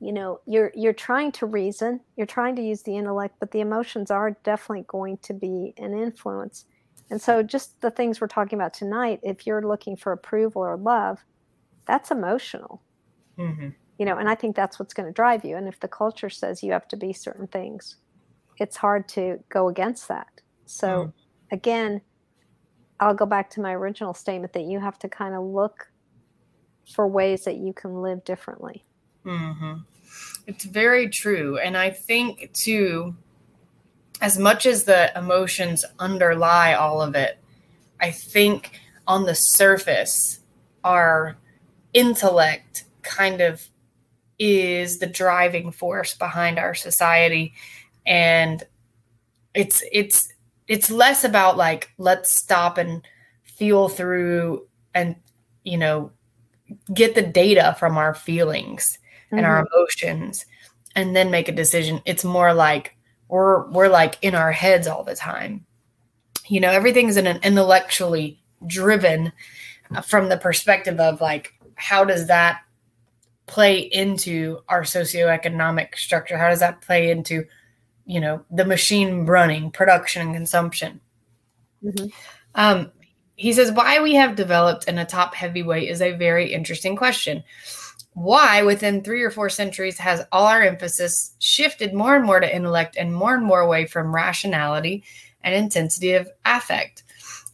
you 0.00 0.12
know 0.12 0.40
you're 0.46 0.72
you're 0.74 0.92
trying 0.92 1.30
to 1.30 1.46
reason 1.46 2.00
you're 2.16 2.26
trying 2.26 2.56
to 2.56 2.62
use 2.62 2.82
the 2.82 2.96
intellect 2.96 3.36
but 3.38 3.50
the 3.52 3.60
emotions 3.60 4.10
are 4.10 4.36
definitely 4.42 4.84
going 4.88 5.16
to 5.18 5.32
be 5.32 5.72
an 5.78 5.92
influence 5.92 6.64
and 7.10 7.20
so 7.20 7.42
just 7.42 7.80
the 7.80 7.90
things 7.90 8.20
we're 8.20 8.26
talking 8.26 8.58
about 8.58 8.74
tonight 8.74 9.20
if 9.22 9.46
you're 9.46 9.62
looking 9.62 9.96
for 9.96 10.12
approval 10.12 10.62
or 10.62 10.76
love 10.76 11.24
that's 11.86 12.10
emotional 12.10 12.82
mm-hmm. 13.38 13.68
you 13.98 14.04
know 14.04 14.16
and 14.16 14.28
i 14.28 14.34
think 14.34 14.56
that's 14.56 14.78
what's 14.78 14.94
going 14.94 15.06
to 15.06 15.12
drive 15.12 15.44
you 15.44 15.56
and 15.56 15.68
if 15.68 15.78
the 15.78 15.88
culture 15.88 16.30
says 16.30 16.62
you 16.62 16.72
have 16.72 16.88
to 16.88 16.96
be 16.96 17.12
certain 17.12 17.46
things 17.46 17.96
it's 18.60 18.76
hard 18.76 19.08
to 19.08 19.42
go 19.48 19.68
against 19.68 20.06
that. 20.08 20.28
So 20.66 20.86
mm. 20.88 21.12
again, 21.50 22.02
I'll 23.00 23.14
go 23.14 23.26
back 23.26 23.50
to 23.50 23.60
my 23.60 23.74
original 23.74 24.14
statement 24.14 24.52
that 24.52 24.64
you 24.64 24.78
have 24.78 24.98
to 25.00 25.08
kind 25.08 25.34
of 25.34 25.42
look 25.42 25.90
for 26.92 27.06
ways 27.06 27.44
that 27.44 27.56
you 27.56 27.72
can 27.72 28.02
live 28.02 28.24
differently. 28.24 28.84
Mm-hmm. 29.24 29.80
It's 30.46 30.64
very 30.64 31.08
true. 31.08 31.58
And 31.58 31.76
I 31.76 31.90
think, 31.90 32.52
too, 32.52 33.14
as 34.20 34.38
much 34.38 34.66
as 34.66 34.84
the 34.84 35.16
emotions 35.16 35.84
underlie 35.98 36.74
all 36.74 37.00
of 37.00 37.14
it, 37.14 37.38
I 38.00 38.10
think 38.10 38.72
on 39.06 39.24
the 39.24 39.34
surface, 39.34 40.40
our 40.84 41.36
intellect 41.92 42.84
kind 43.02 43.40
of 43.40 43.66
is 44.38 44.98
the 44.98 45.06
driving 45.06 45.70
force 45.70 46.14
behind 46.14 46.58
our 46.58 46.74
society 46.74 47.52
and 48.06 48.64
it's 49.54 49.82
it's 49.92 50.32
it's 50.68 50.90
less 50.90 51.24
about 51.24 51.56
like 51.56 51.90
let's 51.98 52.30
stop 52.30 52.78
and 52.78 53.06
feel 53.42 53.88
through 53.88 54.66
and 54.94 55.16
you 55.64 55.76
know 55.76 56.10
get 56.92 57.14
the 57.14 57.22
data 57.22 57.76
from 57.78 57.96
our 57.98 58.14
feelings 58.14 58.98
mm-hmm. 59.26 59.38
and 59.38 59.46
our 59.46 59.64
mm-hmm. 59.64 59.74
emotions 59.74 60.46
and 60.96 61.14
then 61.14 61.30
make 61.30 61.48
a 61.48 61.52
decision 61.52 62.00
it's 62.04 62.24
more 62.24 62.52
like 62.52 62.96
we're 63.28 63.68
we're 63.70 63.88
like 63.88 64.18
in 64.22 64.34
our 64.34 64.52
heads 64.52 64.86
all 64.86 65.04
the 65.04 65.14
time 65.14 65.64
you 66.48 66.60
know 66.60 66.70
everything's 66.70 67.16
in 67.16 67.26
an 67.26 67.38
intellectually 67.42 68.40
driven 68.66 69.32
uh, 69.94 70.00
from 70.00 70.28
the 70.28 70.36
perspective 70.36 70.98
of 71.00 71.20
like 71.20 71.54
how 71.74 72.04
does 72.04 72.26
that 72.26 72.62
play 73.46 73.78
into 73.78 74.60
our 74.68 74.82
socioeconomic 74.82 75.96
structure 75.96 76.36
how 76.36 76.48
does 76.48 76.60
that 76.60 76.80
play 76.80 77.10
into 77.10 77.44
you 78.04 78.20
know 78.20 78.44
the 78.50 78.64
machine 78.64 79.26
running 79.26 79.70
production 79.70 80.22
and 80.22 80.34
consumption 80.34 81.00
mm-hmm. 81.82 82.06
um, 82.54 82.90
he 83.40 83.54
says 83.54 83.72
why 83.72 84.02
we 84.02 84.14
have 84.14 84.36
developed 84.36 84.84
in 84.84 84.98
a 84.98 85.04
top 85.04 85.34
heavyweight 85.34 85.88
is 85.88 86.02
a 86.02 86.12
very 86.12 86.52
interesting 86.52 86.94
question 86.94 87.42
why 88.12 88.62
within 88.62 89.02
three 89.02 89.22
or 89.22 89.30
four 89.30 89.48
centuries 89.48 89.96
has 89.96 90.26
all 90.30 90.46
our 90.46 90.62
emphasis 90.62 91.34
shifted 91.38 91.94
more 91.94 92.16
and 92.16 92.26
more 92.26 92.40
to 92.40 92.54
intellect 92.54 92.96
and 92.98 93.14
more 93.14 93.34
and 93.34 93.44
more 93.44 93.60
away 93.60 93.86
from 93.86 94.14
rationality 94.14 95.02
and 95.42 95.54
intensity 95.54 96.12
of 96.12 96.28
affect 96.44 97.02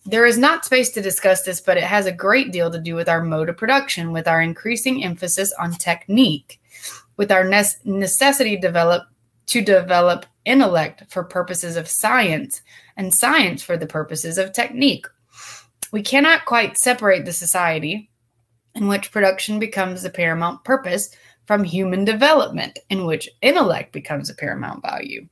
there 0.05 0.27
is 0.27 0.39
not 0.39 0.65
space 0.65 0.91
to 0.91 1.01
discuss 1.01 1.43
this 1.43 1.61
but 1.61 1.77
it 1.77 1.85
has 1.85 2.07
a 2.07 2.13
great 2.13 2.51
deal 2.51 2.71
to 2.71 2.81
do 2.81 2.97
with 2.97 3.09
our 3.09 3.23
mode 3.23 3.49
of 3.49 3.57
production 3.57 4.13
with 4.13 4.27
our 4.27 4.43
increasing 4.43 5.05
emphasis 5.05 5.53
on 5.59 5.71
technique 5.71 6.61
with 7.17 7.31
our 7.31 7.45
ne- 7.45 7.63
necessity 7.85 8.57
develop 8.57 9.05
to 9.47 9.63
develop 9.63 10.27
intellect 10.45 11.05
for 11.09 11.23
purposes 11.23 11.77
of 11.77 11.89
science 11.89 12.63
and 12.97 13.15
science 13.15 13.63
for 13.63 13.77
the 13.77 13.87
purposes 13.87 14.39
of 14.39 14.53
technique. 14.53 15.07
We 15.93 16.03
cannot 16.03 16.45
quite 16.45 16.79
separate 16.79 17.25
the 17.25 17.33
society 17.33 18.11
in 18.75 18.89
which 18.89 19.11
production 19.11 19.59
becomes 19.59 20.03
the 20.03 20.11
paramount 20.11 20.65
purpose 20.65 21.11
from 21.47 21.65
human 21.65 22.05
development, 22.05 22.79
in 22.91 23.07
which 23.07 23.29
intellect 23.41 23.93
becomes 23.93 24.29
a 24.29 24.35
paramount 24.35 24.83
value. 24.83 25.29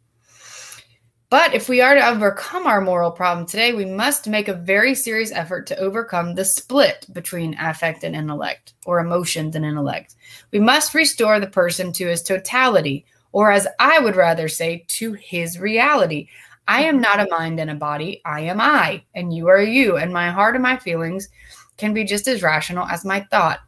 But 1.29 1.53
if 1.53 1.69
we 1.69 1.81
are 1.81 1.95
to 1.95 2.09
overcome 2.09 2.67
our 2.67 2.81
moral 2.81 3.11
problem 3.11 3.45
today, 3.45 3.73
we 3.73 3.85
must 3.85 4.29
make 4.29 4.47
a 4.47 4.55
very 4.55 4.95
serious 4.95 5.33
effort 5.33 5.67
to 5.67 5.79
overcome 5.79 6.35
the 6.35 6.45
split 6.45 7.07
between 7.13 7.59
affect 7.59 8.05
and 8.05 8.15
intellect, 8.15 8.75
or 8.87 9.01
emotions 9.01 9.57
and 9.57 9.65
intellect. 9.65 10.15
We 10.53 10.61
must 10.61 10.95
restore 10.95 11.41
the 11.41 11.49
person 11.49 11.93
to 11.95 12.07
his 12.07 12.23
totality, 12.23 13.05
or 13.33 13.51
as 13.51 13.67
I 13.81 13.99
would 13.99 14.15
rather 14.15 14.49
say, 14.49 14.85
to 14.89 15.15
his 15.15 15.59
reality. 15.59 16.29
I 16.67 16.85
am 16.85 16.95
mm-hmm. 16.95 17.03
not 17.03 17.21
a 17.21 17.31
mind 17.31 17.61
and 17.61 17.71
a 17.71 17.75
body. 17.75 18.23
I 18.25 18.41
am 18.41 18.61
I, 18.61 19.05
and 19.15 19.35
you 19.35 19.49
are 19.49 19.63
you, 19.63 19.97
and 19.97 20.13
my 20.13 20.31
heart 20.31 20.55
and 20.55 20.63
my 20.63 20.77
feelings 20.77 21.29
can 21.77 21.93
be 21.93 22.05
just 22.05 22.29
as 22.29 22.43
rational 22.43 22.87
as 22.87 23.05
my 23.05 23.21
thought. 23.31 23.61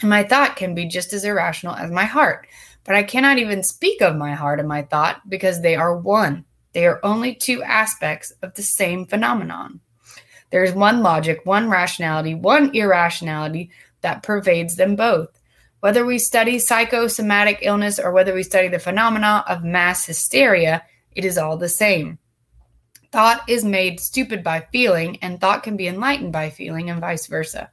And 0.00 0.10
my 0.10 0.22
thought 0.22 0.56
can 0.56 0.74
be 0.74 0.86
just 0.86 1.12
as 1.12 1.24
irrational 1.24 1.74
as 1.74 1.90
my 1.90 2.04
heart. 2.04 2.46
But 2.84 2.96
I 2.96 3.02
cannot 3.02 3.38
even 3.38 3.62
speak 3.62 4.02
of 4.02 4.16
my 4.16 4.34
heart 4.34 4.60
and 4.60 4.68
my 4.68 4.82
thought 4.82 5.28
because 5.28 5.60
they 5.60 5.74
are 5.74 5.96
one. 5.96 6.44
They 6.72 6.86
are 6.86 7.00
only 7.02 7.34
two 7.34 7.62
aspects 7.62 8.32
of 8.42 8.54
the 8.54 8.62
same 8.62 9.06
phenomenon. 9.06 9.80
There 10.50 10.64
is 10.64 10.72
one 10.72 11.02
logic, 11.02 11.40
one 11.44 11.70
rationality, 11.70 12.34
one 12.34 12.74
irrationality 12.74 13.70
that 14.02 14.22
pervades 14.22 14.76
them 14.76 14.96
both. 14.96 15.28
Whether 15.80 16.04
we 16.04 16.18
study 16.18 16.58
psychosomatic 16.58 17.58
illness 17.62 17.98
or 17.98 18.12
whether 18.12 18.34
we 18.34 18.42
study 18.42 18.68
the 18.68 18.78
phenomena 18.78 19.44
of 19.48 19.64
mass 19.64 20.04
hysteria, 20.06 20.82
it 21.14 21.24
is 21.24 21.38
all 21.38 21.56
the 21.56 21.68
same. 21.68 22.18
Thought 23.12 23.48
is 23.48 23.64
made 23.64 24.00
stupid 24.00 24.42
by 24.42 24.60
feeling, 24.72 25.18
and 25.22 25.40
thought 25.40 25.62
can 25.62 25.76
be 25.76 25.86
enlightened 25.86 26.32
by 26.32 26.50
feeling, 26.50 26.90
and 26.90 27.00
vice 27.00 27.26
versa. 27.26 27.70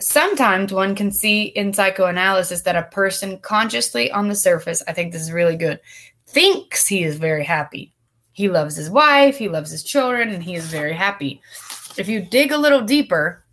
Sometimes 0.00 0.72
one 0.72 0.94
can 0.94 1.10
see 1.10 1.44
in 1.44 1.72
psychoanalysis 1.72 2.62
that 2.62 2.76
a 2.76 2.82
person 2.82 3.38
consciously 3.38 4.10
on 4.10 4.28
the 4.28 4.34
surface, 4.34 4.82
I 4.86 4.92
think 4.92 5.12
this 5.12 5.22
is 5.22 5.32
really 5.32 5.56
good, 5.56 5.80
thinks 6.26 6.86
he 6.86 7.04
is 7.04 7.16
very 7.16 7.44
happy. 7.44 7.94
He 8.32 8.50
loves 8.50 8.76
his 8.76 8.90
wife, 8.90 9.38
he 9.38 9.48
loves 9.48 9.70
his 9.70 9.82
children, 9.82 10.28
and 10.28 10.42
he 10.42 10.54
is 10.54 10.66
very 10.66 10.92
happy. 10.92 11.40
If 11.96 12.08
you 12.08 12.20
dig 12.20 12.52
a 12.52 12.58
little 12.58 12.82
deeper, 12.82 13.44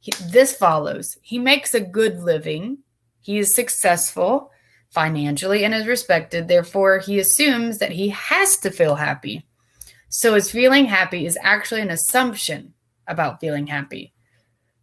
he, 0.00 0.12
this 0.30 0.56
follows. 0.56 1.16
He 1.22 1.38
makes 1.38 1.74
a 1.74 1.80
good 1.80 2.20
living. 2.20 2.78
He 3.20 3.38
is 3.38 3.54
successful 3.54 4.50
financially 4.90 5.64
and 5.64 5.74
is 5.74 5.86
respected. 5.86 6.48
Therefore, 6.48 6.98
he 6.98 7.18
assumes 7.18 7.78
that 7.78 7.92
he 7.92 8.08
has 8.08 8.56
to 8.58 8.70
feel 8.70 8.96
happy. 8.96 9.46
So, 10.08 10.34
his 10.34 10.50
feeling 10.50 10.86
happy 10.86 11.26
is 11.26 11.38
actually 11.42 11.82
an 11.82 11.90
assumption 11.90 12.74
about 13.06 13.40
feeling 13.40 13.66
happy. 13.66 14.12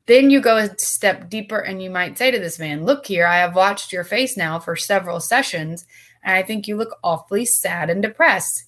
Then 0.07 0.29
you 0.29 0.39
go 0.39 0.57
a 0.57 0.77
step 0.77 1.29
deeper 1.29 1.57
and 1.57 1.81
you 1.81 1.89
might 1.89 2.17
say 2.17 2.29
to 2.29 2.39
this 2.39 2.59
man, 2.59 2.85
Look 2.85 3.07
here, 3.07 3.25
I 3.25 3.37
have 3.37 3.55
watched 3.55 3.91
your 3.91 4.03
face 4.03 4.37
now 4.37 4.59
for 4.59 4.75
several 4.75 5.19
sessions, 5.19 5.85
and 6.23 6.35
I 6.35 6.43
think 6.43 6.67
you 6.67 6.77
look 6.77 6.97
awfully 7.03 7.45
sad 7.45 7.89
and 7.89 8.01
depressed. 8.01 8.65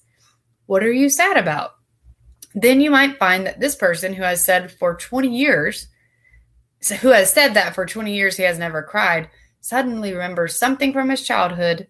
What 0.66 0.82
are 0.82 0.92
you 0.92 1.08
sad 1.08 1.36
about? 1.36 1.72
Then 2.54 2.80
you 2.80 2.90
might 2.90 3.18
find 3.18 3.46
that 3.46 3.60
this 3.60 3.76
person 3.76 4.14
who 4.14 4.22
has 4.22 4.44
said 4.44 4.72
for 4.72 4.94
20 4.94 5.28
years 5.28 5.88
who 7.00 7.08
has 7.08 7.32
said 7.32 7.54
that 7.54 7.74
for 7.74 7.86
20 7.86 8.14
years 8.14 8.36
he 8.36 8.42
has 8.44 8.58
never 8.58 8.82
cried, 8.82 9.28
suddenly 9.60 10.12
remembers 10.12 10.58
something 10.58 10.92
from 10.92 11.10
his 11.10 11.22
childhood 11.22 11.88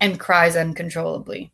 and 0.00 0.20
cries 0.20 0.56
uncontrollably. 0.56 1.52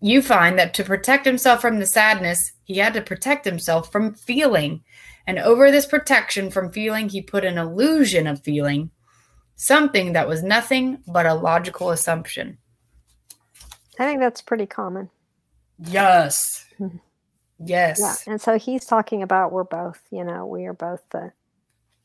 You 0.00 0.20
find 0.20 0.58
that 0.58 0.74
to 0.74 0.84
protect 0.84 1.24
himself 1.24 1.60
from 1.60 1.78
the 1.78 1.86
sadness, 1.86 2.52
he 2.64 2.78
had 2.78 2.94
to 2.94 3.02
protect 3.02 3.44
himself 3.44 3.92
from 3.92 4.14
feeling. 4.14 4.82
And 5.26 5.38
over 5.38 5.70
this 5.70 5.86
protection 5.86 6.50
from 6.50 6.72
feeling, 6.72 7.08
he 7.08 7.22
put 7.22 7.44
an 7.44 7.56
illusion 7.56 8.26
of 8.26 8.42
feeling, 8.42 8.90
something 9.54 10.12
that 10.12 10.26
was 10.26 10.42
nothing 10.42 10.98
but 11.06 11.26
a 11.26 11.34
logical 11.34 11.90
assumption. 11.90 12.58
I 13.98 14.04
think 14.04 14.20
that's 14.20 14.42
pretty 14.42 14.66
common. 14.66 15.10
Yes. 15.78 16.66
Mm-hmm. 16.80 16.96
Yes. 17.64 18.00
Yeah. 18.00 18.32
And 18.32 18.40
so 18.40 18.58
he's 18.58 18.84
talking 18.84 19.22
about 19.22 19.52
we're 19.52 19.64
both, 19.64 20.00
you 20.10 20.24
know, 20.24 20.46
we 20.46 20.64
are 20.64 20.72
both 20.72 21.02
the 21.10 21.32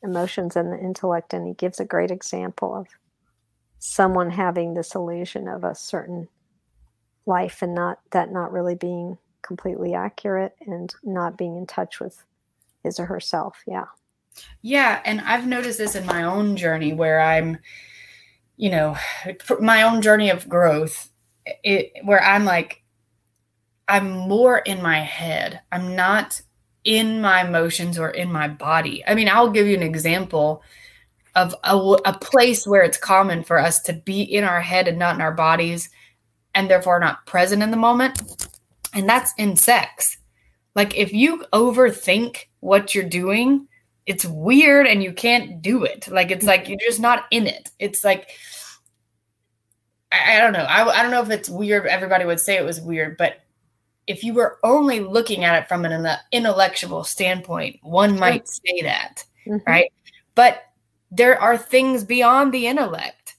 emotions 0.04 0.56
and 0.56 0.72
the 0.72 0.80
intellect. 0.80 1.34
And 1.34 1.48
he 1.48 1.54
gives 1.54 1.80
a 1.80 1.86
great 1.86 2.12
example 2.12 2.76
of 2.76 2.88
someone 3.80 4.30
having 4.30 4.74
this 4.74 4.96
illusion 4.96 5.48
of 5.48 5.64
a 5.64 5.76
certain 5.76 6.28
life 7.26 7.62
and 7.62 7.76
not 7.76 8.00
that 8.12 8.32
not 8.32 8.52
really 8.52 8.76
being 8.76 9.18
completely 9.42 9.94
accurate 9.94 10.56
and 10.66 10.94
not 11.04 11.38
being 11.38 11.58
in 11.58 11.66
touch 11.66 12.00
with 12.00 12.24
his 12.84 13.00
or 13.00 13.06
herself. 13.06 13.64
Yeah. 13.68 13.86
Yeah. 14.62 15.02
And 15.06 15.22
I've 15.22 15.48
noticed 15.48 15.78
this 15.78 15.96
in 15.96 16.06
my 16.06 16.24
own 16.24 16.56
journey 16.56 16.94
where 16.94 17.20
I'm, 17.20 17.58
you 18.56 18.70
know, 18.70 18.96
my 19.60 19.84
own 19.84 20.02
journey 20.02 20.30
of 20.30 20.50
growth, 20.50 21.10
it, 21.64 21.92
where 22.04 22.24
I'm 22.24 22.46
like, 22.46 22.84
I'm 23.88 24.12
more 24.12 24.60
in 24.60 24.82
my 24.82 25.00
head. 25.00 25.62
I'm 25.72 25.96
not 25.96 26.42
in 26.88 27.20
my 27.20 27.46
emotions 27.46 28.00
or 28.00 28.10
in 28.10 28.32
my 28.32 28.48
body. 28.48 29.04
I 29.06 29.14
mean, 29.14 29.28
I'll 29.28 29.52
give 29.52 29.68
you 29.68 29.76
an 29.76 29.84
example 29.84 30.64
of 31.36 31.54
a, 31.66 31.76
a, 32.06 32.18
place 32.18 32.66
where 32.66 32.82
it's 32.82 32.98
common 32.98 33.44
for 33.44 33.60
us 33.60 33.82
to 33.82 33.94
be 33.94 34.22
in 34.22 34.46
our 34.46 34.62
head 34.62 34.88
and 34.88 34.98
not 34.98 35.14
in 35.14 35.22
our 35.22 35.34
bodies 35.34 35.90
and 36.56 36.70
therefore 36.70 37.00
not 37.02 37.26
present 37.26 37.62
in 37.62 37.72
the 37.72 37.78
moment. 37.78 38.22
And 38.94 39.08
that's 39.08 39.34
in 39.38 39.58
sex. 39.58 40.18
Like 40.76 40.98
if 40.98 41.12
you 41.12 41.44
overthink 41.52 42.46
what 42.62 42.96
you're 42.96 43.04
doing, 43.04 43.68
it's 44.06 44.26
weird 44.26 44.88
and 44.88 45.04
you 45.04 45.12
can't 45.12 45.62
do 45.62 45.84
it. 45.84 46.08
Like 46.08 46.32
it's 46.32 46.46
like 46.46 46.70
you're 46.70 46.80
just 46.80 47.02
not 47.02 47.26
in 47.32 47.48
it. 47.48 47.70
It's 47.80 48.06
like 48.06 48.30
I, 50.10 50.38
I 50.38 50.40
don't 50.40 50.54
know. 50.54 50.60
I, 50.64 50.88
I 50.88 51.02
don't 51.02 51.12
know 51.12 51.22
if 51.22 51.32
it's 51.32 51.50
weird. 51.50 51.86
Everybody 51.86 52.24
would 52.24 52.40
say 52.40 52.56
it 52.56 52.64
was 52.64 52.80
weird, 52.80 53.18
but 53.18 53.42
if 54.08 54.24
you 54.24 54.34
were 54.34 54.58
only 54.64 55.02
looking 55.02 55.44
at 55.44 55.62
it 55.62 55.68
from 55.68 55.86
an 55.86 56.08
intellectual 56.32 57.04
standpoint, 57.04 57.78
one 57.84 58.18
might 58.18 58.48
say 58.48 58.82
that, 58.82 59.24
mm-hmm. 59.46 59.58
right? 59.70 59.92
But 60.34 60.64
there 61.12 61.40
are 61.40 61.58
things 61.58 62.04
beyond 62.04 62.54
the 62.54 62.68
intellect, 62.68 63.36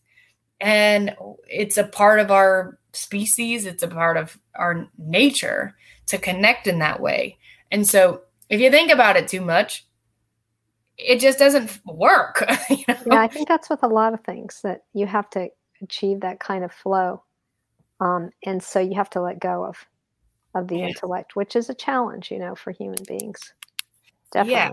and 0.60 1.16
it's 1.48 1.78
a 1.78 1.84
part 1.84 2.20
of 2.20 2.30
our 2.30 2.78
species, 2.92 3.64
it's 3.64 3.82
a 3.82 3.88
part 3.88 4.16
of 4.16 4.38
our 4.54 4.86
nature 4.98 5.74
to 6.06 6.18
connect 6.18 6.66
in 6.66 6.78
that 6.80 7.00
way. 7.00 7.38
And 7.70 7.86
so, 7.86 8.22
if 8.50 8.60
you 8.60 8.70
think 8.70 8.90
about 8.90 9.16
it 9.16 9.28
too 9.28 9.42
much, 9.42 9.86
it 10.98 11.20
just 11.20 11.38
doesn't 11.38 11.80
work. 11.86 12.44
You 12.70 12.84
know? 12.88 12.96
Yeah, 13.06 13.20
I 13.20 13.28
think 13.28 13.48
that's 13.48 13.70
with 13.70 13.82
a 13.82 13.88
lot 13.88 14.12
of 14.12 14.20
things 14.20 14.60
that 14.62 14.84
you 14.92 15.06
have 15.06 15.30
to 15.30 15.48
achieve 15.80 16.20
that 16.20 16.40
kind 16.40 16.64
of 16.64 16.72
flow. 16.72 17.22
Um, 18.00 18.30
and 18.44 18.62
so 18.62 18.80
you 18.80 18.94
have 18.94 19.10
to 19.10 19.20
let 19.20 19.40
go 19.40 19.64
of 19.64 19.86
of 20.58 20.68
the 20.68 20.82
intellect, 20.82 21.36
which 21.36 21.56
is 21.56 21.70
a 21.70 21.74
challenge, 21.74 22.30
you 22.30 22.38
know, 22.38 22.54
for 22.54 22.70
human 22.70 23.02
beings. 23.06 23.52
Definitely. 24.32 24.54
Yeah. 24.54 24.70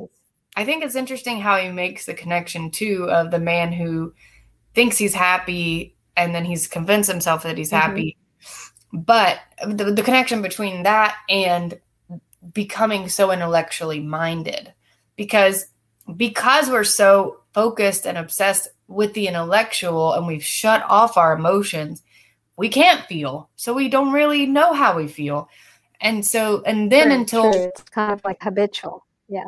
I 0.57 0.65
think 0.65 0.83
it's 0.83 0.95
interesting 0.95 1.39
how 1.39 1.57
he 1.57 1.69
makes 1.69 2.05
the 2.05 2.13
connection 2.13 2.71
too 2.71 3.09
of 3.09 3.31
the 3.31 3.39
man 3.39 3.73
who 3.73 4.13
thinks 4.73 4.97
he's 4.97 5.13
happy 5.13 5.95
and 6.15 6.33
then 6.33 6.45
he's 6.45 6.67
convinced 6.67 7.11
himself 7.11 7.43
that 7.43 7.57
he's 7.57 7.71
mm-hmm. 7.71 7.89
happy. 7.89 8.17
But 8.93 9.39
the, 9.65 9.91
the 9.91 10.03
connection 10.03 10.41
between 10.41 10.83
that 10.83 11.15
and 11.29 11.79
becoming 12.53 13.09
so 13.09 13.31
intellectually 13.31 13.99
minded 13.99 14.73
because 15.15 15.65
because 16.15 16.69
we're 16.69 16.83
so 16.83 17.39
focused 17.53 18.05
and 18.05 18.17
obsessed 18.17 18.67
with 18.87 19.13
the 19.13 19.27
intellectual 19.27 20.13
and 20.13 20.27
we've 20.27 20.43
shut 20.43 20.83
off 20.87 21.17
our 21.17 21.33
emotions 21.33 22.03
we 22.57 22.69
can't 22.69 23.05
feel 23.07 23.49
so 23.55 23.73
we 23.73 23.89
don't 23.89 24.13
really 24.13 24.45
know 24.45 24.73
how 24.73 24.95
we 24.95 25.07
feel 25.07 25.49
and 26.01 26.25
so 26.25 26.61
and 26.65 26.91
then 26.91 27.07
true, 27.07 27.15
until 27.15 27.51
true. 27.51 27.61
it's 27.63 27.81
kind 27.83 28.11
of 28.11 28.23
like 28.23 28.37
habitual 28.41 29.05
yeah 29.27 29.45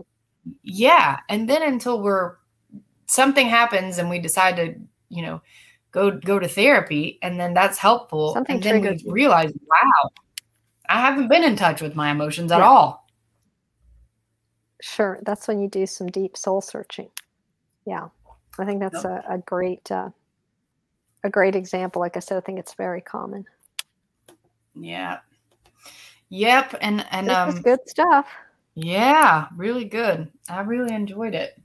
yeah 0.64 1.20
and 1.30 1.50
then 1.50 1.62
until 1.62 2.02
we're 2.02 2.36
something 3.08 3.48
happens 3.48 3.98
and 3.98 4.10
we 4.10 4.20
decide 4.20 4.56
to 4.56 4.76
you 5.10 5.22
know 5.22 5.42
go 5.92 6.12
go 6.12 6.40
to 6.40 6.48
therapy 6.48 7.18
and 7.22 7.40
then 7.40 7.54
that's 7.54 7.78
helpful 7.78 8.34
something 8.34 8.56
and 8.56 8.64
then 8.64 8.82
we 8.82 9.12
realize 9.12 9.52
wow 9.68 10.10
i 10.90 11.00
haven't 11.00 11.28
been 11.28 11.44
in 11.44 11.56
touch 11.56 11.82
with 11.82 11.96
my 11.96 12.12
emotions 12.12 12.52
yeah. 12.52 12.58
at 12.58 12.62
all 12.62 13.08
sure 14.82 15.20
that's 15.24 15.48
when 15.48 15.60
you 15.60 15.70
do 15.70 15.86
some 15.86 16.08
deep 16.08 16.38
soul 16.38 16.62
searching 16.62 17.10
yeah 17.86 18.08
i 18.60 18.66
think 18.66 18.80
that's 18.80 19.04
yep. 19.04 19.24
a, 19.28 19.34
a 19.34 19.38
great 19.40 19.90
uh, 19.92 20.10
a 21.24 21.30
great 21.30 21.56
example 21.56 22.00
like 22.00 22.16
i 22.18 22.20
said 22.20 22.38
i 22.38 22.42
think 22.42 22.60
it's 22.60 22.74
very 22.74 23.02
common 23.02 23.46
yeah 24.76 25.20
Yep, 26.30 26.76
and 26.82 27.06
and 27.12 27.28
this 27.28 27.36
um, 27.36 27.62
good 27.62 27.80
stuff. 27.88 28.28
Yeah, 28.76 29.48
really 29.56 29.86
good. 29.86 30.30
I 30.50 30.60
really 30.62 30.94
enjoyed 30.94 31.34
it. 31.34 31.58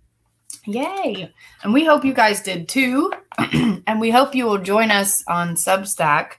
Yay! 0.66 1.32
And 1.62 1.72
we 1.72 1.84
hope 1.84 2.04
you 2.04 2.14
guys 2.14 2.42
did 2.42 2.68
too. 2.68 3.12
and 3.86 4.00
we 4.00 4.10
hope 4.10 4.34
you 4.34 4.44
will 4.44 4.58
join 4.58 4.90
us 4.90 5.22
on 5.28 5.54
Substack. 5.56 6.32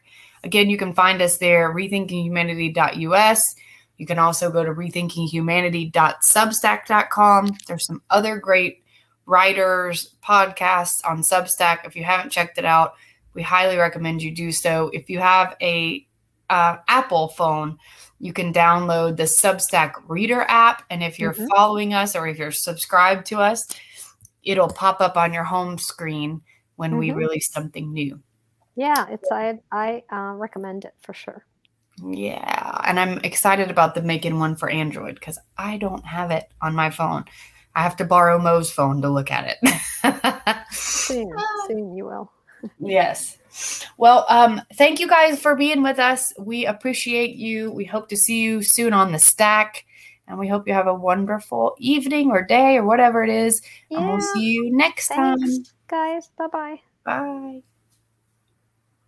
Again, 0.44 0.70
you 0.70 0.78
can 0.78 0.94
find 0.94 1.22
us 1.22 1.38
there, 1.38 1.74
rethinkinghumanity.us. 1.74 3.56
You 3.98 4.06
can 4.06 4.20
also 4.20 4.52
go 4.52 4.64
to 4.64 4.74
rethinkinghumanity.substack.com. 4.74 7.58
There's 7.68 7.86
some 7.86 8.02
other 8.10 8.38
great 8.38 8.84
writers, 9.26 10.16
podcasts 10.24 11.02
on 11.06 11.22
Substack. 11.22 11.86
If 11.86 11.96
you 11.96 12.04
haven't 12.04 12.32
checked 12.32 12.58
it 12.58 12.66
out, 12.66 12.96
we 13.34 13.42
highly 13.42 13.78
recommend 13.78 14.22
you 14.22 14.32
do 14.32 14.52
so. 14.52 14.90
If 14.94 15.10
you 15.10 15.20
have 15.20 15.56
a 15.62 16.06
uh, 16.50 16.78
Apple 16.88 17.30
phone, 17.30 17.78
you 18.20 18.34
can 18.34 18.54
download 18.54 19.18
the 19.18 19.24
Substack 19.24 19.94
Reader 20.08 20.46
app. 20.48 20.84
And 20.90 21.04
if 21.04 21.20
you're 21.20 21.34
mm-hmm. 21.34 21.48
following 21.56 21.94
us 21.94 22.16
or 22.16 22.28
if 22.28 22.38
you're 22.38 22.52
subscribed 22.52 23.26
to 23.28 23.40
us, 23.40 23.66
it'll 24.44 24.70
pop 24.70 25.02
up 25.02 25.18
on 25.18 25.34
your 25.34 25.44
home 25.44 25.78
screen 25.78 26.42
when 26.76 26.92
mm-hmm. 26.92 27.00
we 27.00 27.12
release 27.12 27.52
something 27.52 27.92
new. 27.92 28.22
Yeah, 28.76 29.06
it's 29.10 29.30
I 29.32 29.60
I 29.72 30.04
uh, 30.12 30.34
recommend 30.34 30.86
it 30.86 30.94
for 31.02 31.14
sure. 31.14 31.46
Yeah, 32.04 32.82
and 32.86 33.00
I'm 33.00 33.20
excited 33.20 33.70
about 33.70 33.94
the 33.94 34.02
making 34.02 34.40
one 34.40 34.56
for 34.56 34.68
Android 34.68 35.16
because 35.16 35.38
I 35.58 35.78
don't 35.78 36.04
have 36.06 36.32
it 36.32 36.46
on 36.60 36.74
my 36.74 36.90
phone. 36.90 37.26
I 37.76 37.84
have 37.84 37.96
to 37.98 38.06
borrow 38.06 38.40
Mo's 38.40 38.72
phone 38.72 39.02
to 39.02 39.10
look 39.10 39.32
at 39.32 39.58
it. 39.62 40.66
soon, 40.72 41.32
soon 41.68 41.96
you 41.96 42.06
will. 42.06 42.32
Yes. 42.80 43.38
Well, 43.98 44.26
um, 44.30 44.62
thank 44.74 45.00
you 45.00 45.08
guys 45.08 45.40
for 45.40 45.56
being 45.56 45.84
with 45.84 46.00
us. 46.00 46.34
We 46.40 46.66
appreciate 46.66 47.36
you. 47.36 47.72
We 47.72 47.86
hope 47.86 48.10
to 48.10 48.18
see 48.18 48.42
you 48.42 48.64
soon 48.64 48.94
on 48.94 49.12
the 49.12 49.20
stack. 49.20 49.86
And 50.28 50.40
we 50.40 50.48
hope 50.48 50.68
you 50.68 50.74
have 50.74 50.88
a 50.88 50.94
wonderful 50.94 51.76
evening 51.78 52.32
or 52.32 52.42
day 52.44 52.78
or 52.78 52.86
whatever 52.86 53.24
it 53.24 53.30
is. 53.30 53.62
Yeah. 53.90 54.00
And 54.00 54.08
we'll 54.08 54.22
see 54.22 54.52
you 54.52 54.76
next 54.76 55.10
Thanks, 55.10 55.58
time. 55.58 55.64
Guys, 55.88 56.30
bye-bye. 56.38 56.80
Bye. 57.06 57.64